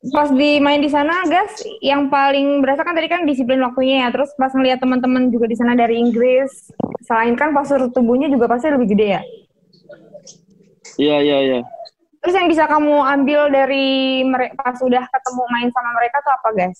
pas 0.10 0.34
di 0.34 0.58
main 0.58 0.82
di 0.82 0.90
sana, 0.90 1.22
gas, 1.30 1.62
yang 1.86 2.10
paling 2.10 2.66
berasa 2.66 2.82
kan 2.82 2.98
tadi 2.98 3.06
kan 3.06 3.30
disiplin 3.30 3.62
waktunya 3.62 4.08
ya. 4.08 4.10
Terus 4.10 4.34
pas 4.34 4.50
ngeliat 4.50 4.82
teman-teman 4.82 5.30
juga 5.30 5.46
di 5.46 5.54
sana 5.54 5.78
dari 5.78 6.02
Inggris, 6.02 6.74
selain 7.06 7.38
kan 7.38 7.54
postur 7.54 7.94
tubuhnya 7.94 8.26
juga 8.32 8.50
pasti 8.50 8.74
lebih 8.74 8.90
gede 8.98 9.08
ya. 9.20 9.22
Iya 10.98 11.18
iya 11.22 11.38
iya. 11.42 11.60
Terus 12.22 12.36
yang 12.38 12.48
bisa 12.48 12.66
kamu 12.66 13.02
ambil 13.02 13.50
dari 13.50 14.22
mereka 14.22 14.54
pas 14.62 14.76
sudah 14.78 15.04
ketemu 15.04 15.44
main 15.50 15.70
sama 15.74 15.90
mereka 15.96 16.18
tuh 16.22 16.34
apa, 16.34 16.50
guys? 16.54 16.80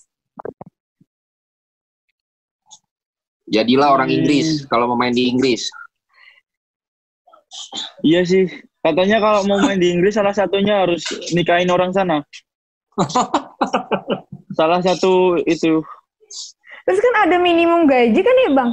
Jadilah 3.48 3.90
orang 3.92 4.08
Hmm. 4.08 4.18
Inggris 4.22 4.64
kalau 4.66 4.88
mau 4.88 4.98
main 4.98 5.12
di 5.12 5.28
Inggris. 5.28 5.68
Iya 8.02 8.24
sih. 8.24 8.46
Katanya 8.82 9.20
kalau 9.20 9.44
mau 9.46 9.60
main 9.62 9.78
di 9.78 9.92
Inggris 9.92 10.16
salah 10.16 10.34
satunya 10.34 10.86
harus 10.88 11.04
nikahin 11.36 11.70
orang 11.70 11.92
sana. 11.92 12.24
salah 14.58 14.80
satu 14.82 15.38
itu. 15.44 15.84
Terus 16.82 17.00
kan 17.00 17.30
ada 17.30 17.38
minimum 17.38 17.86
gaji 17.86 18.20
kan 18.20 18.36
ya, 18.48 18.50
Bang? 18.56 18.72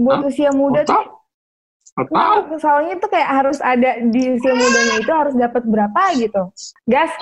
Buat 0.00 0.24
Hah? 0.24 0.28
usia 0.30 0.50
muda 0.54 0.80
tuh. 0.86 1.21
Atau? 1.92 2.56
Soalnya 2.56 2.96
tuh 2.96 3.10
kayak 3.12 3.28
harus 3.28 3.60
ada 3.60 4.00
di 4.00 4.32
usia 4.32 4.56
mudanya 4.56 4.96
itu 4.96 5.12
harus 5.12 5.34
dapat 5.36 5.62
berapa 5.68 6.02
gitu. 6.16 6.42
Gas. 6.88 7.12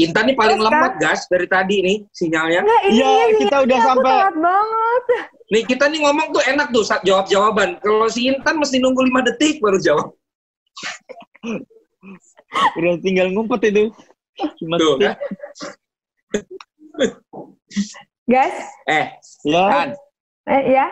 Intan 0.00 0.32
nih 0.32 0.36
paling 0.36 0.56
lemot 0.56 0.96
gas 0.96 1.28
dari 1.28 1.44
tadi 1.44 1.76
nih 1.84 1.96
sinyalnya. 2.10 2.64
Enggak, 2.64 2.82
ini 2.88 2.96
Iya, 2.96 3.08
ya, 3.12 3.26
kita 3.38 3.56
udah 3.60 3.76
aku 3.76 3.88
sampai- 3.92 4.08
telat 4.16 4.36
banget. 4.40 5.02
Nih 5.44 5.62
kita 5.68 5.84
nih 5.92 6.00
ngomong 6.00 6.26
tuh 6.32 6.42
enak 6.48 6.68
tuh 6.72 6.80
saat 6.80 7.02
jawab 7.04 7.28
jawaban. 7.28 7.76
Kalau 7.78 8.08
si 8.08 8.24
Intan 8.24 8.56
mesti 8.56 8.80
nunggu 8.80 9.04
5 9.04 9.20
detik 9.22 9.60
baru 9.60 9.76
jawab. 9.76 10.08
Udah 12.80 12.94
tinggal 13.04 13.28
ngumpet 13.30 13.68
itu. 13.68 13.92
Cuma 14.58 14.80
Tuh 14.80 14.96
kan. 14.96 15.14
Gas. 18.24 18.54
Eh, 18.88 19.06
Ya, 19.44 19.62
Tan. 19.68 19.88
Eh, 20.48 20.62
ya. 20.72 20.86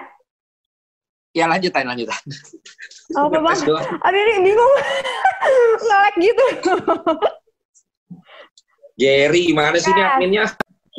Ya 1.33 1.49
lanjut 1.49 1.73
Tan, 1.73 1.89
lanjut 1.89 2.13
Tan. 2.13 2.23
Apa, 3.17 3.39
Bang? 3.41 3.57
Aduh, 4.05 4.21
ini 4.21 4.35
bingung. 4.45 4.75
Ngelek 5.89 6.15
gitu. 6.21 6.45
Jerry, 9.01 9.49
gimana 9.49 9.77
sih 9.81 9.89
nih 9.91 9.97
Gas. 9.99 10.13
adminnya? 10.13 10.45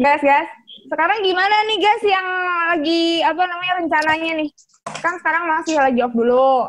Gas, 0.01 0.21
gas. 0.21 0.47
Sekarang 0.89 1.21
gimana 1.21 1.55
nih, 1.69 1.77
gas, 1.79 2.01
yang 2.01 2.27
lagi, 2.73 3.21
apa 3.21 3.41
namanya, 3.45 3.73
rencananya 3.77 4.31
nih? 4.41 4.49
Kan 4.99 5.21
sekarang 5.21 5.43
masih 5.47 5.77
lagi 5.77 5.99
off 6.01 6.11
dulu. 6.11 6.67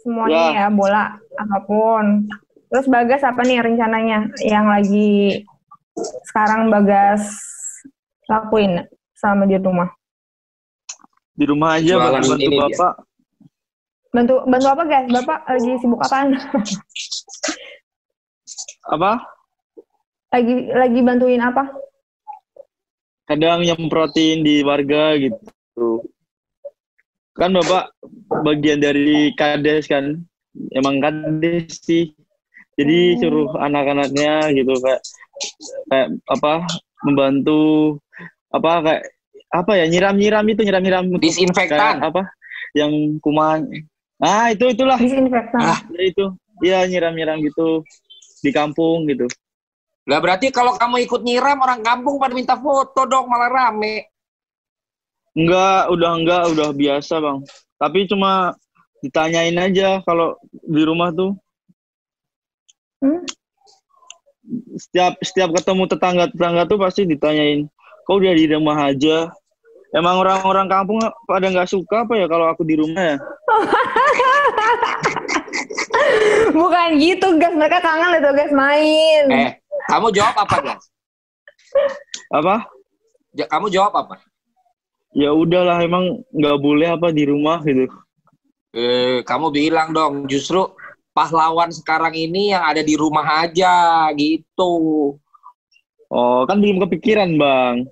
Semuanya 0.00 0.40
Ya. 0.48 0.60
ya, 0.64 0.66
bola, 0.70 1.04
apa 1.36 1.58
pun. 1.66 2.30
Terus 2.70 2.86
Bagas 2.86 3.26
apa 3.26 3.42
nih 3.42 3.58
rencananya 3.60 4.30
yang 4.40 4.70
lagi 4.70 5.42
sekarang 6.30 6.70
Bagas 6.70 7.26
lakuin 8.30 8.86
sama 9.12 9.44
di 9.44 9.58
rumah? 9.58 9.90
Di 11.40 11.44
rumah 11.48 11.80
aja 11.80 11.96
Jualan 11.96 12.20
bantu 12.20 12.36
ini 12.36 12.52
dia. 12.52 12.60
bapak. 12.68 12.92
Bantu 14.10 14.34
bantu 14.44 14.68
apa, 14.68 14.82
guys? 14.84 15.08
Bapak 15.08 15.38
lagi 15.48 15.70
sibuk 15.80 16.00
apaan? 16.00 16.28
Apa? 18.90 19.12
lagi 20.30 20.54
lagi 20.70 21.00
bantuin 21.02 21.42
apa? 21.42 21.66
Kadang 23.26 23.62
nyemprotin 23.62 24.46
di 24.46 24.62
warga 24.62 25.18
gitu. 25.18 26.06
Kan 27.34 27.50
bapak 27.50 27.90
bagian 28.46 28.78
dari 28.78 29.34
kades 29.34 29.90
kan. 29.90 30.22
Emang 30.70 31.02
kades 31.02 31.82
sih. 31.82 32.14
Jadi 32.78 32.98
Hmm. 33.14 33.18
suruh 33.18 33.50
anak-anaknya 33.58 34.54
gitu 34.54 34.70
kayak 34.78 35.02
kayak 35.90 36.08
apa 36.30 36.52
membantu 37.02 37.98
apa 38.50 38.72
kayak 38.86 39.02
apa 39.50 39.72
ya 39.74 39.84
nyiram-nyiram 39.86 40.46
itu 40.46 40.62
nyiram-nyiram 40.62 41.04
Disinfektan. 41.18 41.98
apa 42.00 42.22
yang 42.72 42.90
kuman 43.18 43.66
ah 44.18 44.48
itu 44.48 44.70
itulah 44.70 44.94
Disinfektan. 44.96 45.58
Ah. 45.58 45.78
ya 45.90 46.02
itu 46.06 46.24
ya 46.62 46.78
nyiram-nyiram 46.86 47.42
gitu 47.42 47.82
di 48.40 48.50
kampung 48.50 49.04
gitu 49.06 49.26
Lah 50.08 50.18
berarti 50.18 50.48
kalau 50.48 50.74
kamu 50.74 51.04
ikut 51.04 51.20
nyiram 51.22 51.60
orang 51.60 51.82
kampung 51.82 52.16
pada 52.16 52.32
minta 52.32 52.56
foto 52.56 53.04
dong 53.04 53.26
malah 53.26 53.46
rame. 53.46 54.08
enggak 55.30 55.86
udah 55.88 56.10
enggak 56.16 56.42
udah 56.50 56.68
biasa 56.72 57.14
bang 57.18 57.38
tapi 57.76 58.04
cuma 58.04 58.54
ditanyain 58.98 59.54
aja 59.56 60.02
kalau 60.02 60.34
di 60.52 60.82
rumah 60.82 61.10
tuh 61.10 61.34
Hmm? 63.00 63.24
setiap 64.76 65.16
setiap 65.20 65.56
ketemu 65.56 65.88
tetangga 65.88 66.28
tetangga 66.28 66.68
tuh 66.68 66.76
pasti 66.76 67.08
ditanyain 67.08 67.64
kau 68.04 68.20
udah 68.20 68.34
di 68.34 68.44
rumah 68.44 68.92
aja 68.92 69.32
emang 69.92 70.16
orang-orang 70.18 70.66
kampung 70.66 70.98
pada 71.24 71.46
nggak 71.46 71.66
suka 71.66 72.02
apa 72.04 72.14
ya 72.14 72.26
kalau 72.26 72.46
aku 72.46 72.62
di 72.62 72.76
rumah 72.76 73.14
ya 73.14 73.16
Bukan 76.50 76.88
gitu, 76.98 77.38
guys. 77.38 77.54
Mereka 77.54 77.78
kangen 77.80 78.18
itu, 78.18 78.30
guys, 78.32 78.52
main. 78.52 79.24
Eh, 79.28 79.50
kamu 79.88 80.10
jawab 80.10 80.34
apa, 80.36 80.56
guys? 80.60 80.84
apa 82.30 82.66
Ja- 83.30 83.46
kamu 83.46 83.70
jawab 83.70 83.94
apa? 83.94 84.18
ya 85.10 85.30
udahlah 85.30 85.78
emang 85.78 86.18
nggak 86.30 86.58
boleh 86.58 86.88
apa 86.90 87.10
di 87.10 87.26
rumah 87.26 87.58
gitu 87.62 87.86
Eh, 88.70 89.22
kamu 89.22 89.50
bilang 89.50 89.90
dong, 89.90 90.26
justru 90.26 90.66
pahlawan 91.10 91.70
sekarang 91.70 92.14
ini 92.14 92.50
yang 92.50 92.62
ada 92.62 92.82
di 92.82 92.94
rumah 92.94 93.42
aja 93.42 94.06
gitu. 94.14 95.14
oh 96.06 96.40
kan 96.42 96.58
belum 96.58 96.82
kepikiran 96.86 97.34
bang 97.34 97.86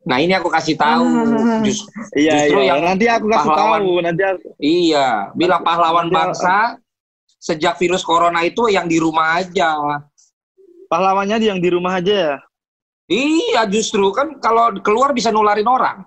Nah 0.00 0.16
ini 0.16 0.32
aku 0.32 0.48
kasih 0.48 0.74
tahu. 0.74 1.04
Hmm. 1.04 1.60
Jus- 1.60 1.84
iya 2.16 2.48
Justru 2.48 2.58
iya 2.58 2.72
yang 2.72 2.80
nanti 2.82 3.04
aku 3.04 3.26
kasih 3.28 3.48
pahlawan- 3.48 3.82
tahu 3.84 4.00
nanti 4.00 4.22
aku, 4.24 4.46
iya, 4.56 5.08
bilang 5.32 5.60
pahlawan 5.60 6.06
Nanti- 6.08 6.16
bangsa 6.16 6.56
sejak 7.36 7.76
virus 7.76 8.00
corona 8.00 8.40
itu 8.40 8.64
yang 8.66 8.84
di 8.84 8.96
rumah 8.96 9.36
aja. 9.36 9.76
pahlawannya 10.86 11.38
yang 11.38 11.58
di 11.58 11.70
rumah 11.70 12.02
aja 12.02 12.14
ya 12.14 12.36
Iya, 13.06 13.62
justru 13.66 14.10
kan 14.10 14.38
kalau 14.38 14.74
keluar 14.80 15.10
bisa 15.10 15.30
nularin 15.30 15.66
orang. 15.66 16.02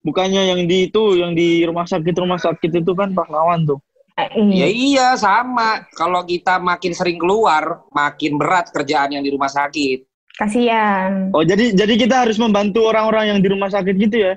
bukannya 0.00 0.42
yang 0.48 0.60
di 0.64 0.88
itu 0.88 1.14
yang 1.14 1.36
di 1.36 1.60
rumah 1.62 1.84
sakit 1.84 2.14
rumah 2.16 2.40
sakit 2.40 2.72
itu 2.74 2.92
kan 2.92 3.12
pahlawan 3.12 3.62
tuh 3.64 3.78
Eh, 4.16 4.26
Ya 4.52 4.66
iya. 4.66 4.66
iya 4.66 5.08
sama. 5.14 5.86
Kalau 5.92 6.20
kita 6.24 6.58
makin 6.58 6.92
sering 6.92 7.16
keluar, 7.16 7.84
makin 7.88 8.36
berat 8.36 8.68
kerjaan 8.68 9.16
yang 9.16 9.22
di 9.22 9.30
rumah 9.30 9.48
sakit. 9.48 10.04
Kasian. 10.40 11.28
oh 11.30 11.44
jadi 11.44 11.76
jadi 11.76 11.94
kita 11.94 12.24
harus 12.24 12.40
membantu 12.40 12.88
orang-orang 12.88 13.36
yang 13.36 13.38
di 13.38 13.48
rumah 13.52 13.68
sakit 13.68 13.92
gitu 13.94 14.16
ya 14.16 14.34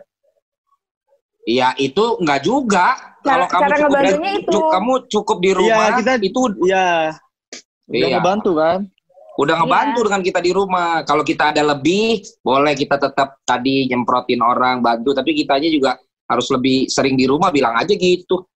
Iya 1.44 1.76
itu 1.76 2.00
enggak 2.24 2.40
juga. 2.40 2.96
Kalau 3.20 3.44
Cara- 3.44 3.52
kamu 3.52 3.64
cara 3.64 3.76
cukup 3.76 3.84
di, 3.84 3.92
ngebantunya 4.00 4.32
itu. 4.40 4.52
cu- 4.56 4.72
kamu 4.72 4.94
cukup 5.12 5.38
di 5.40 5.52
rumah, 5.52 5.88
Iya, 5.92 5.98
kita- 6.00 6.24
itu 6.24 6.40
iya 6.64 6.86
udah 7.84 8.00
Iya. 8.00 8.16
ngebantu 8.16 8.52
kan 8.56 8.80
udah 9.34 9.56
ngebantu 9.60 10.00
Iya. 10.00 10.06
dengan 10.08 10.22
kita 10.24 10.40
di 10.40 10.52
rumah. 10.56 10.90
Kalau 11.04 11.24
kita 11.26 11.44
ada 11.52 11.64
lebih, 11.66 12.08
boleh 12.40 12.74
kita 12.78 12.96
tetap 12.96 13.44
tadi 13.44 13.92
nyemprotin 13.92 14.40
orang, 14.40 14.80
bantu. 14.80 15.12
Tapi 15.12 15.36
kitanya 15.36 15.68
juga 15.68 16.00
harus 16.24 16.48
lebih 16.48 16.88
sering 16.88 17.20
di 17.20 17.28
rumah, 17.28 17.52
bilang 17.52 17.76
aja 17.76 17.92
gitu. 17.92 18.48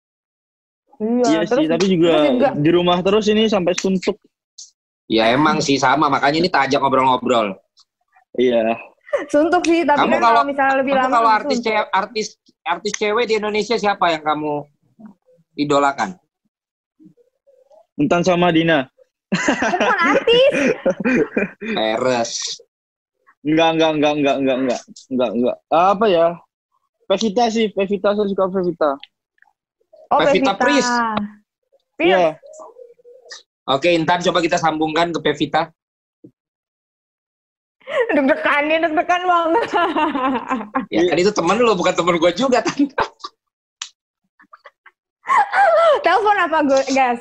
iya 1.28 1.44
terus, 1.46 1.60
sih 1.62 1.68
tapi 1.70 1.86
juga, 1.92 2.10
terus 2.10 2.30
juga 2.40 2.50
di 2.56 2.70
rumah 2.72 2.98
terus 3.04 3.26
ini 3.28 3.46
sampai 3.46 3.76
suntuk 3.76 4.16
Ya 5.08 5.32
emang 5.32 5.64
sih 5.64 5.80
sama, 5.80 6.12
makanya 6.12 6.38
ini 6.44 6.50
tajak 6.52 6.84
ngobrol-ngobrol. 6.84 7.56
Iya. 8.36 8.76
Suntuk 9.32 9.64
sih, 9.64 9.88
tapi 9.88 10.04
kamu 10.04 10.20
kan 10.20 10.22
kalau 10.22 10.42
misalnya 10.44 10.76
lebih 10.84 10.94
kamu 10.94 11.04
lama. 11.08 11.16
Kalau 11.16 11.32
artis-cewek 11.32 11.88
artis 11.96 12.28
artis 12.68 12.94
cewek 13.00 13.26
di 13.32 13.40
Indonesia 13.40 13.80
siapa 13.80 14.12
yang 14.12 14.22
kamu 14.22 14.68
idolakan? 15.56 16.20
Entan 17.98 18.22
sama 18.22 18.52
Dina. 18.52 18.86
Bukan 19.32 19.96
artis. 19.96 20.54
Eres. 21.96 22.32
Enggak, 23.48 23.70
enggak, 23.80 23.92
enggak, 23.96 24.14
enggak, 24.20 24.36
enggak, 24.38 24.58
enggak, 24.60 24.82
enggak, 25.08 25.32
enggak. 25.34 25.58
Apa 25.72 26.06
ya? 26.12 26.28
Pevita 27.08 27.44
sih, 27.48 27.72
Pevita 27.72 28.12
saya 28.12 28.28
suka 28.28 28.52
Pevita. 28.52 28.92
Oh, 30.12 30.20
Pevita, 30.20 30.52
Pevita. 30.52 30.54
Pris. 30.60 30.88
Iya. 32.04 32.20
Yeah. 32.20 32.32
Oke, 33.68 33.92
Intan 33.92 34.24
coba 34.24 34.40
kita 34.40 34.56
sambungkan 34.56 35.12
ke 35.12 35.20
Pevita. 35.20 35.68
Deg-degan 38.16 38.64
nih, 38.66 38.80
deg-degan 38.82 39.22
banget. 39.24 39.64
Ya 40.88 41.04
Iya. 41.04 41.12
kan 41.12 41.18
itu 41.20 41.32
temen 41.32 41.60
lu, 41.60 41.76
bukan 41.76 41.92
temen 41.92 42.16
gue 42.16 42.32
juga. 42.32 42.64
Tan. 42.64 42.88
Telepon 46.00 46.38
apa 46.40 46.58
gue, 46.64 46.82
gas? 46.92 47.20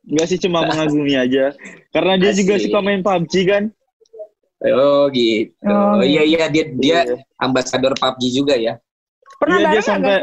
enggak 0.00 0.26
sih 0.26 0.40
cuma 0.40 0.64
mengagumi 0.64 1.14
aja 1.14 1.54
karena 1.90 2.18
dia 2.18 2.32
juga 2.32 2.56
Asik. 2.56 2.66
suka 2.66 2.78
main 2.80 2.98
PUBG 2.98 3.34
kan 3.46 3.64
Oh 4.60 5.06
gitu. 5.08 5.54
Oh, 5.62 6.02
iya 6.02 6.20
iya 6.20 6.44
dia 6.46 6.64
dia 6.72 6.98
Iya. 7.06 7.16
ambasador 7.38 7.94
PUBG 7.94 8.22
juga 8.34 8.54
ya. 8.54 8.74
Pernah 9.38 9.56
Iya, 9.56 9.70
dia 9.70 9.82
sampai 9.82 10.14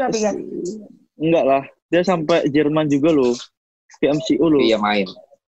enggak 1.16 1.44
lah 1.46 1.62
dia 1.88 2.02
sampai 2.02 2.38
Jerman 2.48 2.86
juga 2.86 3.10
loh 3.10 3.32
ke 3.98 4.06
MCU 4.10 4.46
loh 4.46 4.62
Iya 4.62 4.78
main. 4.78 5.06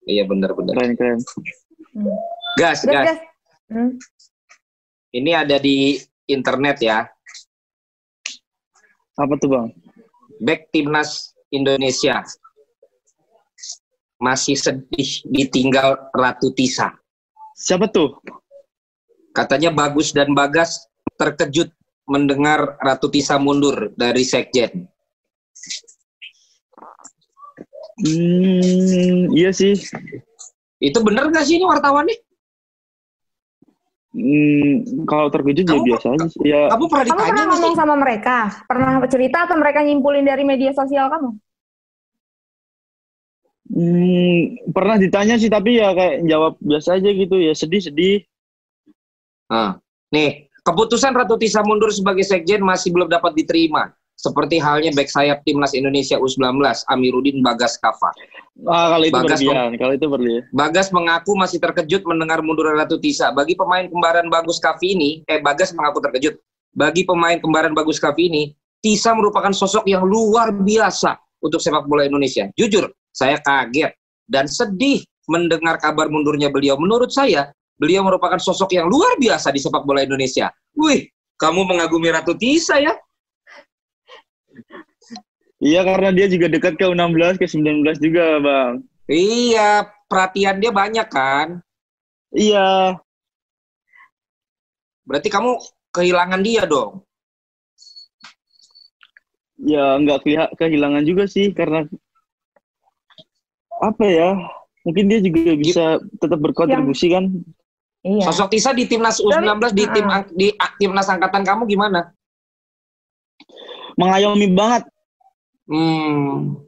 Iya 0.06 0.24
benar 0.26 0.54
benar. 0.54 0.74
keren 0.78 0.94
keren 0.94 1.20
Hmm. 1.96 2.12
Gas, 2.60 2.84
Gas, 2.84 2.92
gas. 2.92 3.06
gas. 3.08 3.18
Hmm. 3.72 3.92
Ini 5.16 5.32
ada 5.32 5.56
di 5.56 5.96
internet 6.28 6.76
ya. 6.84 7.08
Apa 9.16 9.32
tuh 9.40 9.48
bang? 9.48 9.68
Back 10.44 10.68
timnas 10.76 11.32
Indonesia 11.48 12.20
masih 14.20 14.60
sedih 14.60 15.24
ditinggal 15.24 16.12
Ratu 16.12 16.52
Tisa. 16.52 16.92
Siapa 17.56 17.88
tuh? 17.88 18.20
Katanya 19.32 19.72
Bagus 19.72 20.12
dan 20.12 20.36
Bagas 20.36 20.84
terkejut 21.16 21.72
mendengar 22.04 22.76
Ratu 22.80 23.08
Tisa 23.08 23.40
mundur 23.40 23.92
dari 23.96 24.20
sekjen. 24.20 24.84
Hmm, 27.96 29.32
iya 29.32 29.50
sih. 29.56 29.72
Itu 30.76 31.00
bener 31.00 31.32
nggak 31.32 31.44
sih 31.48 31.56
ini 31.56 31.64
wartawannya? 31.64 32.16
Hmm, 34.16 35.04
kalau 35.04 35.28
terkejut 35.28 35.64
ya 35.68 35.76
Kamu- 35.76 35.86
biasa 35.92 36.06
aja 36.16 36.26
sih. 36.28 36.40
Ya, 36.44 36.72
Kamu 36.72 36.84
pernah 36.88 37.04
Kamu 37.08 37.20
pernah 37.20 37.44
sih? 37.44 37.50
ngomong 37.52 37.74
sama 37.76 37.94
mereka? 38.00 38.36
Pernah 38.64 38.90
cerita 39.08 39.38
atau 39.44 39.56
mereka 39.60 39.80
nyimpulin 39.84 40.24
dari 40.24 40.44
media 40.44 40.72
sosial 40.72 41.08
kamu? 41.12 41.36
hmm, 43.66 44.70
pernah 44.72 44.96
ditanya 44.96 45.36
sih 45.36 45.50
tapi 45.50 45.76
ya 45.76 45.90
kayak 45.92 46.22
jawab 46.24 46.54
biasa 46.62 46.96
aja 46.96 47.10
gitu 47.12 47.36
ya 47.36 47.52
sedih-sedih. 47.52 48.24
Nah, 49.52 49.78
nih, 50.10 50.48
keputusan 50.64 51.12
Ratu 51.12 51.36
Tisa 51.36 51.60
mundur 51.60 51.90
sebagai 51.92 52.24
sekjen 52.24 52.62
masih 52.62 52.94
belum 52.94 53.10
dapat 53.10 53.36
diterima. 53.36 53.92
Seperti 54.16 54.56
halnya 54.56 54.96
back 54.96 55.12
sayap 55.12 55.44
timnas 55.44 55.76
Indonesia 55.76 56.16
U19, 56.16 56.56
Amiruddin 56.88 57.44
Bagas 57.44 57.76
Kava. 57.76 58.08
Ah, 58.64 58.96
kalau 58.96 59.04
itu 59.04 59.12
Bagas 59.12 59.38
berlebihan, 59.44 59.70
kalau 59.76 59.92
itu 59.92 60.06
berlebihan. 60.08 60.42
Bagas 60.56 60.88
mengaku 60.88 61.36
masih 61.36 61.60
terkejut 61.60 62.00
mendengar 62.08 62.40
mundurnya 62.40 62.80
Ratu 62.80 62.96
Tisa. 62.96 63.28
Bagi 63.36 63.52
pemain 63.52 63.84
kembaran 63.84 64.32
Bagus 64.32 64.56
Kavi 64.56 64.96
ini, 64.96 65.10
eh 65.28 65.44
Bagas 65.44 65.76
mengaku 65.76 66.00
terkejut. 66.00 66.40
Bagi 66.72 67.04
pemain 67.04 67.36
kembaran 67.36 67.76
Bagus 67.76 68.00
Kavi 68.00 68.24
ini, 68.32 68.42
Tisa 68.80 69.12
merupakan 69.12 69.52
sosok 69.52 69.84
yang 69.84 70.08
luar 70.08 70.48
biasa 70.48 71.20
untuk 71.44 71.60
sepak 71.60 71.84
bola 71.84 72.08
Indonesia. 72.08 72.48
Jujur, 72.56 72.88
saya 73.12 73.36
kaget 73.44 73.92
dan 74.24 74.48
sedih 74.48 75.04
mendengar 75.28 75.76
kabar 75.76 76.08
mundurnya 76.08 76.48
beliau. 76.48 76.80
Menurut 76.80 77.12
saya, 77.12 77.52
beliau 77.76 78.00
merupakan 78.00 78.40
sosok 78.40 78.72
yang 78.72 78.88
luar 78.88 79.20
biasa 79.20 79.52
di 79.52 79.60
sepak 79.60 79.84
bola 79.84 80.00
Indonesia. 80.00 80.48
Wih, 80.72 81.04
kamu 81.36 81.68
mengagumi 81.68 82.08
Ratu 82.08 82.32
Tisa 82.32 82.80
ya? 82.80 82.96
Iya 85.66 85.82
karena 85.82 86.14
dia 86.14 86.30
juga 86.30 86.46
dekat 86.46 86.78
ke 86.78 86.86
U16 86.86 87.42
ke 87.42 87.46
19 87.50 87.98
juga, 87.98 88.38
Bang. 88.38 88.86
Iya, 89.10 89.90
perhatian 90.06 90.62
dia 90.62 90.70
banyak 90.70 91.08
kan? 91.10 91.58
Iya. 92.30 93.02
Berarti 95.02 95.26
kamu 95.26 95.58
kehilangan 95.90 96.40
dia 96.46 96.62
dong. 96.70 97.02
Ya 99.58 99.98
nggak 99.98 100.22
kehilangan 100.54 101.02
juga 101.02 101.26
sih 101.26 101.50
karena 101.50 101.82
apa 103.82 104.04
ya? 104.06 104.38
Mungkin 104.86 105.10
dia 105.10 105.18
juga 105.18 105.58
bisa 105.58 105.84
tetap 106.22 106.38
berkontribusi 106.38 107.10
kan. 107.10 107.26
Iya. 108.06 108.22
Sosok 108.30 108.54
Tisa 108.54 108.70
di 108.70 108.86
timnas 108.86 109.18
U19 109.18 109.74
di 109.74 109.84
tim 109.90 110.06
di 110.30 110.54
timnas 110.78 111.10
angkatan 111.10 111.42
kamu 111.42 111.66
gimana? 111.66 112.14
Mengayomi 113.98 114.46
banget. 114.54 114.86
Hmm. 115.66 116.62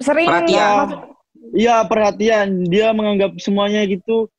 Sering 0.00 0.28
Perhatian. 0.28 0.54
ya, 0.56 0.70
maksud- 0.86 1.08
Iya 1.50 1.76
perhatian. 1.82 2.48
Dia 2.68 2.94
menganggap 2.94 3.34
semuanya 3.42 3.82
gitu 3.84 4.30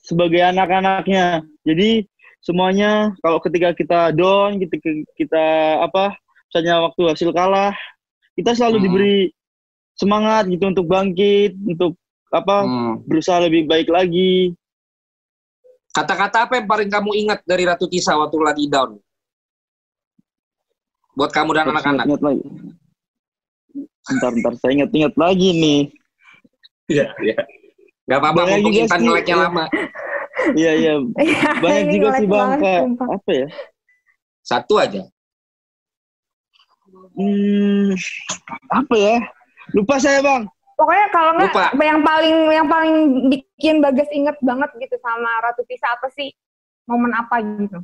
sebagai 0.00 0.38
anak-anaknya. 0.40 1.42
Jadi 1.66 2.06
semuanya 2.38 3.10
kalau 3.18 3.42
ketika 3.42 3.74
kita 3.74 4.00
down, 4.14 4.62
ketika 4.62 4.88
kita 5.18 5.44
apa, 5.82 6.14
misalnya 6.46 6.86
waktu 6.86 7.02
hasil 7.08 7.34
kalah, 7.34 7.74
kita 8.38 8.54
selalu 8.54 8.78
Hmm. 8.78 8.84
diberi 8.86 9.18
semangat 9.92 10.46
gitu 10.48 10.70
untuk 10.70 10.86
bangkit, 10.86 11.58
untuk 11.66 11.98
apa 12.30 12.62
Hmm. 12.62 12.94
berusaha 13.04 13.42
lebih 13.42 13.66
baik 13.66 13.90
lagi. 13.90 14.54
Kata-kata 15.92 16.48
apa 16.48 16.56
yang 16.56 16.64
paling 16.64 16.88
kamu 16.88 17.10
ingat 17.26 17.40
dari 17.44 17.68
Ratu 17.68 17.84
Tisa 17.84 18.16
waktu 18.16 18.38
lagi 18.40 18.64
down? 18.64 18.96
Buat 21.12 21.30
kamu 21.32 21.50
dan 21.52 21.68
anak-anak. 21.68 22.04
Ingat 22.08 22.22
lagi. 22.24 22.42
Bentar, 24.02 24.30
bentar, 24.34 24.52
saya 24.58 24.72
ingat-ingat 24.82 25.14
lagi 25.14 25.48
nih. 25.54 25.80
Iya, 26.90 27.06
iya. 27.22 27.38
Gak 28.10 28.18
apa-apa, 28.18 28.58
juga 28.58 28.78
Intan 28.82 28.98
sih, 28.98 29.06
nge-like-nya 29.06 29.36
iya. 29.36 29.44
lama. 29.46 29.64
Iya, 30.56 30.72
iya. 30.74 30.92
Iya, 31.22 31.50
Banyak 31.62 31.82
ini 31.86 31.92
juga 31.94 32.08
sih 32.18 32.26
Bang, 32.26 32.50
apa 32.98 33.30
ya? 33.30 33.46
Satu 34.42 34.74
aja. 34.80 35.02
Hmm, 37.12 37.92
apa 38.72 38.94
ya? 38.96 39.16
Lupa 39.76 39.96
saya 40.02 40.18
Bang. 40.24 40.48
Pokoknya 40.74 41.06
kalau 41.14 41.30
nggak 41.38 41.78
yang 41.78 42.02
paling 42.02 42.36
yang 42.50 42.66
paling 42.66 42.94
bikin 43.30 43.78
Bagas 43.78 44.10
inget 44.10 44.34
banget 44.42 44.66
gitu 44.82 44.98
sama 44.98 45.30
Ratu 45.46 45.62
Tisa 45.70 45.94
apa 45.94 46.10
sih? 46.10 46.34
Momen 46.90 47.14
apa 47.14 47.38
gitu? 47.38 47.78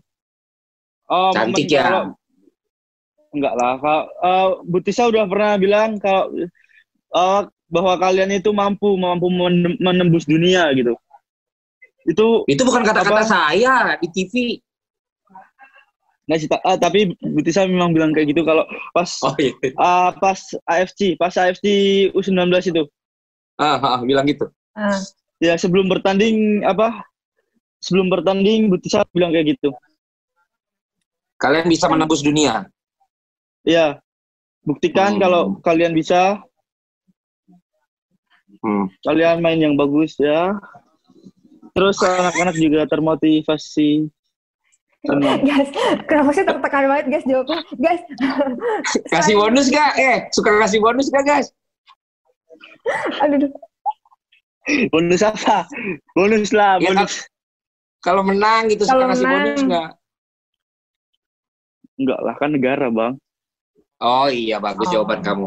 Oh, 1.07 1.31
Cantik 1.31 1.71
momen 1.71 1.79
ya. 1.79 1.85
kalau- 1.87 2.18
Enggak 3.29 3.55
lah. 3.55 3.73
Kalau 3.77 4.03
eh, 4.09 4.49
Bu 4.65 4.79
Tisa 4.81 5.05
udah 5.09 5.25
pernah 5.29 5.53
bilang 5.61 6.01
kalau 6.01 6.33
eh, 7.13 7.43
bahwa 7.69 7.95
kalian 8.01 8.33
itu 8.33 8.49
mampu 8.57 8.97
mampu 8.97 9.29
men- 9.29 9.77
menembus 9.81 10.25
dunia 10.25 10.73
gitu. 10.73 10.97
Itu 12.09 12.49
Itu 12.49 12.63
bukan 12.65 12.81
kata-kata 12.81 13.21
Apa? 13.21 13.29
saya 13.29 13.75
di 14.01 14.09
TV. 14.09 14.35
nggak 16.29 16.39
sih, 16.45 16.49
ta- 16.49 16.61
ah, 16.61 16.77
tapi 16.77 17.17
Bu 17.25 17.41
Tisa 17.41 17.65
memang 17.65 17.97
bilang 17.97 18.13
kayak 18.13 18.37
gitu 18.37 18.45
kalau 18.45 18.69
pas 18.93 19.09
Oh 19.25 19.33
iya. 19.41 19.53
ah, 19.81 20.13
pas 20.13 20.37
AFC, 20.69 21.17
pas 21.17 21.33
AFC 21.33 21.65
U19 22.13 22.53
itu. 22.69 22.85
Ah, 23.57 23.81
ah, 23.81 24.01
bilang 24.05 24.29
gitu. 24.29 24.45
Ah. 24.77 24.93
Ya 25.41 25.57
sebelum 25.57 25.89
bertanding 25.89 26.69
apa? 26.69 27.01
Sebelum 27.81 28.13
bertanding 28.13 28.69
Bu 28.69 28.77
Tisa 28.77 29.09
bilang 29.17 29.33
kayak 29.33 29.57
gitu. 29.57 29.73
Kalian 31.41 31.65
bisa 31.73 31.89
menembus 31.89 32.21
dunia. 32.21 32.69
Ya. 33.69 34.01
Buktikan 34.65 35.17
Hmm. 35.17 35.21
kalau 35.21 35.43
kalian 35.61 35.93
bisa, 35.93 36.41
Hmm. 38.65 38.89
kalian 39.05 39.45
main 39.45 39.61
yang 39.61 39.77
bagus 39.77 40.17
ya. 40.17 40.57
Terus 41.77 42.01
anak-anak 42.01 42.57
juga 42.57 42.89
termotivasi. 42.89 44.09
Guys, 45.47 45.71
kenapa 46.11 46.31
sih 46.35 46.43
tertekan 46.43 46.91
banget 46.91 47.07
guys 47.07 47.25
jawabnya? 47.29 47.63
Guys, 47.79 48.03
Kasih 49.15 49.39
bonus 49.39 49.71
gak? 49.71 49.95
Eh, 49.95 50.27
suka 50.35 50.59
kasih 50.59 50.83
bonus 50.83 51.07
gak 51.15 51.23
guys? 51.23 51.49
aduh, 53.23 53.39
aduh. 53.39 53.51
Bonus 54.91 55.23
apa? 55.23 55.71
Bonus 56.19 56.51
lah, 56.51 56.83
Ya, 56.83 56.91
bonus. 56.91 57.25
Kalau 58.03 58.27
menang 58.27 58.67
gitu 58.75 58.91
Kalau 58.91 59.07
suka 59.07 59.13
kasih 59.15 59.27
bonus 59.31 59.61
gak? 59.71 59.91
Enggak 61.95 62.19
lah, 62.19 62.35
kan 62.35 62.51
negara, 62.51 62.87
Bang. 62.91 63.23
Oh 63.99 64.31
iya, 64.31 64.63
bagus 64.63 64.87
Oh. 64.89 64.93
jawaban 64.95 65.21
kamu. 65.21 65.47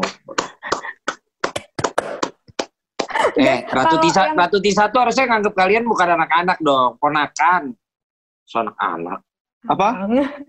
Eh, 3.32 3.64
Ratu 3.64 3.96
Tisa, 3.98 4.28
yang- 4.28 4.36
Ratu 4.36 4.58
Tisa 4.60 4.92
tuh 4.92 5.00
harusnya 5.00 5.24
nganggep 5.24 5.54
kalian 5.56 5.88
bukan 5.88 6.08
anak-anak 6.20 6.58
dong, 6.60 7.00
ponakan. 7.00 7.72
So, 8.44 8.60
anak-anak. 8.60 9.24
Apa? 9.62 9.88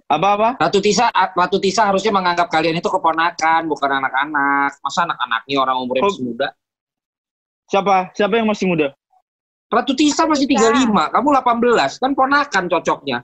Apa-apa? 0.10 0.50
Ratu 0.60 0.84
Tisa, 0.84 1.08
Ratu 1.14 1.62
Tisa 1.62 1.88
harusnya 1.88 2.12
menganggap 2.12 2.52
kalian 2.52 2.76
itu 2.76 2.90
keponakan, 2.90 3.72
bukan 3.72 4.04
anak-anak. 4.04 4.76
Masa 4.84 5.08
anak-anaknya 5.08 5.56
orang 5.56 5.78
umurnya 5.80 6.04
Oh. 6.04 6.10
masih 6.12 6.24
muda? 6.28 6.48
Siapa? 7.72 8.12
Siapa 8.12 8.34
yang 8.36 8.48
masih 8.52 8.68
muda? 8.68 8.88
Ratu 9.72 9.94
Tisa 9.96 10.28
masih 10.28 10.46
35, 10.46 11.08
kamu 11.10 11.28
18, 11.34 11.98
kan 11.98 12.12
ponakan 12.12 12.64
cocoknya. 12.68 13.24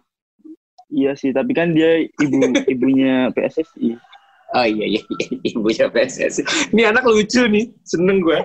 Iya 0.89 1.13
sih, 1.13 1.29
tapi 1.29 1.53
kan 1.53 1.69
dia 1.69 2.01
ibu 2.01 2.37
ibunya 2.73 3.29
PSSI. 3.29 3.93
Oh 4.49 4.65
iya, 4.65 4.97
iya, 4.97 5.01
iya, 5.05 5.27
ibunya 5.53 5.85
PSSI. 5.93 6.73
Ini 6.73 6.89
anak 6.89 7.05
lucu 7.05 7.45
nih, 7.45 7.69
seneng 7.85 8.17
gue. 8.25 8.39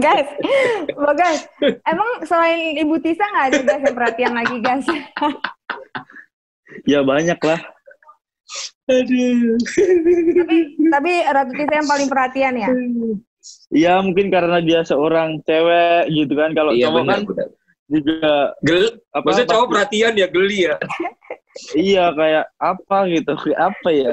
Guys, 0.00 0.28
Bagas, 0.96 1.44
emang 1.84 2.24
selain 2.24 2.80
Ibu 2.80 2.96
Tisa 3.04 3.20
nggak 3.20 3.46
ada 3.52 3.58
guys 3.60 3.82
yang 3.84 3.96
perhatian 3.96 4.32
lagi 4.32 4.56
guys? 4.64 4.86
Ya 6.88 7.04
banyak 7.04 7.36
lah. 7.36 7.60
Aduh. 8.88 9.60
tapi, 10.40 10.56
tapi 10.88 11.12
Ratu 11.28 11.52
Tisa 11.52 11.74
yang 11.84 11.88
paling 11.88 12.08
perhatian 12.08 12.54
ya? 12.56 12.68
Iya 13.68 14.00
mungkin 14.00 14.32
karena 14.32 14.56
dia 14.64 14.80
seorang 14.88 15.44
cewek 15.44 16.08
gitu 16.16 16.32
kan. 16.32 16.56
Kalau 16.56 16.72
Iya 16.72 16.88
cowok 16.88 17.04
kan 17.04 17.20
juga 17.92 18.56
Gel, 18.64 18.88
apa? 19.12 19.24
maksudnya 19.26 19.50
cowok 19.52 19.68
perhatian 19.68 20.12
ya 20.16 20.26
geli 20.32 20.58
ya. 20.64 20.76
Iya 21.76 22.04
kayak 22.16 22.44
apa 22.56 22.96
gitu, 23.12 23.32
kayak 23.36 23.60
apa 23.60 23.88
ya? 23.92 24.12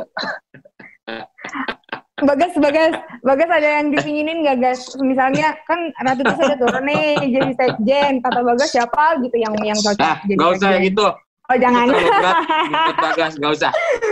Bagas, 2.20 2.52
Bagas, 2.60 2.94
Bagas 3.24 3.48
ada 3.48 3.70
yang 3.80 3.96
dipinginin 3.96 4.44
gak 4.44 4.60
guys? 4.60 4.92
Misalnya 5.00 5.56
kan 5.64 5.80
Ratu 6.04 6.22
Tisa 6.28 6.42
udah 6.52 6.60
turun 6.60 6.84
nih 6.84 7.16
jadi 7.32 7.52
sekjen. 7.56 8.14
Kata 8.20 8.40
Bagas 8.44 8.70
siapa 8.76 9.24
gitu 9.24 9.36
yang 9.40 9.56
yang 9.64 9.80
cocok 9.80 10.04
Nah, 10.04 10.18
jadi 10.28 10.36
nggak 10.36 10.52
usah 10.52 10.70
sekjen? 10.76 10.88
gitu. 10.92 11.08
Oh 11.50 11.58
jangan. 11.58 11.86
Terlalu 11.90 12.10
berat 12.14 12.36
ikut 12.70 12.98
Bagas, 13.02 13.34
nggak 13.40 13.54
usah. 13.56 13.72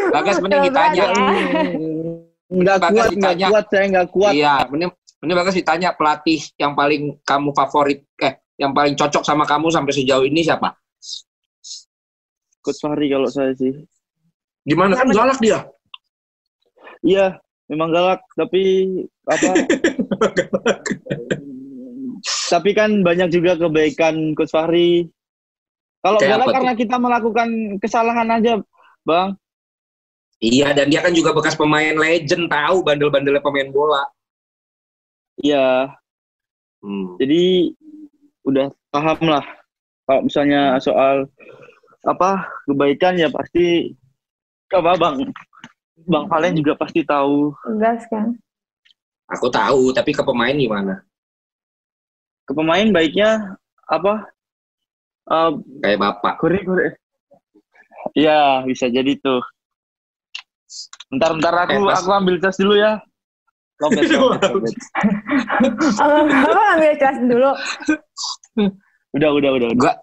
Bagas 0.10 0.36
mending 0.42 0.64
ditanya. 0.72 1.06
ya. 1.06 1.24
Nggak 2.48 2.78
Bagas 2.80 3.06
kuat, 3.06 3.14
ditanya. 3.14 3.48
kuat, 3.52 3.66
saya 3.68 3.86
nggak 3.92 4.08
kuat. 4.16 4.34
Iya, 4.34 4.54
mending, 4.72 4.90
mending 5.22 5.38
Bagas 5.38 5.56
ditanya 5.60 5.90
pelatih 5.94 6.40
yang 6.58 6.74
paling 6.74 7.02
kamu 7.28 7.50
favorit, 7.54 8.00
eh, 8.24 8.34
yang 8.58 8.72
paling 8.72 8.96
cocok 8.96 9.22
sama 9.22 9.44
kamu 9.44 9.68
sampai 9.70 9.94
sejauh 9.94 10.26
ini 10.26 10.42
siapa? 10.48 10.74
Coach 12.64 12.80
Fahri 12.84 13.08
kalau 13.12 13.30
saya 13.30 13.54
sih. 13.54 13.72
Gimana 14.68 15.00
kan 15.00 15.08
galak 15.12 15.40
dia? 15.40 15.64
Iya, 17.06 17.38
memang 17.70 17.90
galak, 17.94 18.22
tapi 18.34 18.88
apa? 19.28 19.52
tapi 22.54 22.70
kan 22.74 23.04
banyak 23.06 23.30
juga 23.30 23.60
kebaikan 23.60 24.34
Coach 24.34 24.54
Fahri. 24.54 25.10
Kalau 26.02 26.18
galak 26.22 26.48
tuh? 26.48 26.56
karena 26.56 26.74
kita 26.78 26.96
melakukan 26.98 27.50
kesalahan 27.82 28.30
aja, 28.32 28.62
Bang. 29.04 29.36
Iya, 30.38 30.70
dan 30.78 30.94
dia 30.94 31.02
kan 31.02 31.14
juga 31.14 31.34
bekas 31.34 31.58
pemain 31.58 31.98
legend, 31.98 32.46
tahu 32.48 32.86
bandel-bandelnya 32.86 33.42
pemain 33.42 33.70
bola. 33.74 34.06
Iya, 35.42 35.94
Hmm. 36.82 37.18
jadi 37.18 37.74
udah 38.46 38.70
paham 38.94 39.18
lah. 39.28 39.46
Kalau 40.08 40.22
misalnya 40.24 40.78
soal 40.80 41.28
apa 42.06 42.48
kebaikan 42.70 43.20
ya 43.20 43.28
pasti 43.28 43.92
apa 44.72 44.96
Bang 44.96 45.28
Bang 46.06 46.30
Valen 46.30 46.54
juga 46.54 46.78
pasti 46.78 47.02
tahu 47.02 47.56
Gas 47.82 48.06
kan. 48.12 48.38
Aku 49.34 49.50
tahu, 49.50 49.92
tapi 49.92 50.14
ke 50.14 50.24
pemain 50.24 50.54
gimana? 50.56 51.02
ke 52.48 52.56
pemain 52.56 52.88
baiknya 52.96 53.60
apa 53.92 54.32
eh 55.28 55.52
Kayak 55.84 56.00
bapak. 56.00 56.34
Kuri, 56.40 56.64
kuri. 56.64 56.88
Iya, 58.16 58.64
bisa 58.64 58.88
jadi 58.88 59.20
tuh. 59.20 59.44
Bentar, 61.12 61.36
bentar 61.36 61.54
aku 61.68 61.76
Eh, 61.76 61.92
aku 61.92 62.12
ambil 62.16 62.40
tes 62.40 62.56
dulu 62.56 62.80
ya. 62.80 63.04
Lobet, 63.84 64.08
lobet, 64.16 64.42
lobet. 64.48 64.74
Apa 66.00 66.62
ambil 66.80 66.94
kelas 66.96 67.18
dulu? 67.28 67.52
Udah, 69.16 69.30
udah, 69.36 69.50
udah. 69.60 69.68
udah. 69.68 69.76
Enggak, 69.76 69.96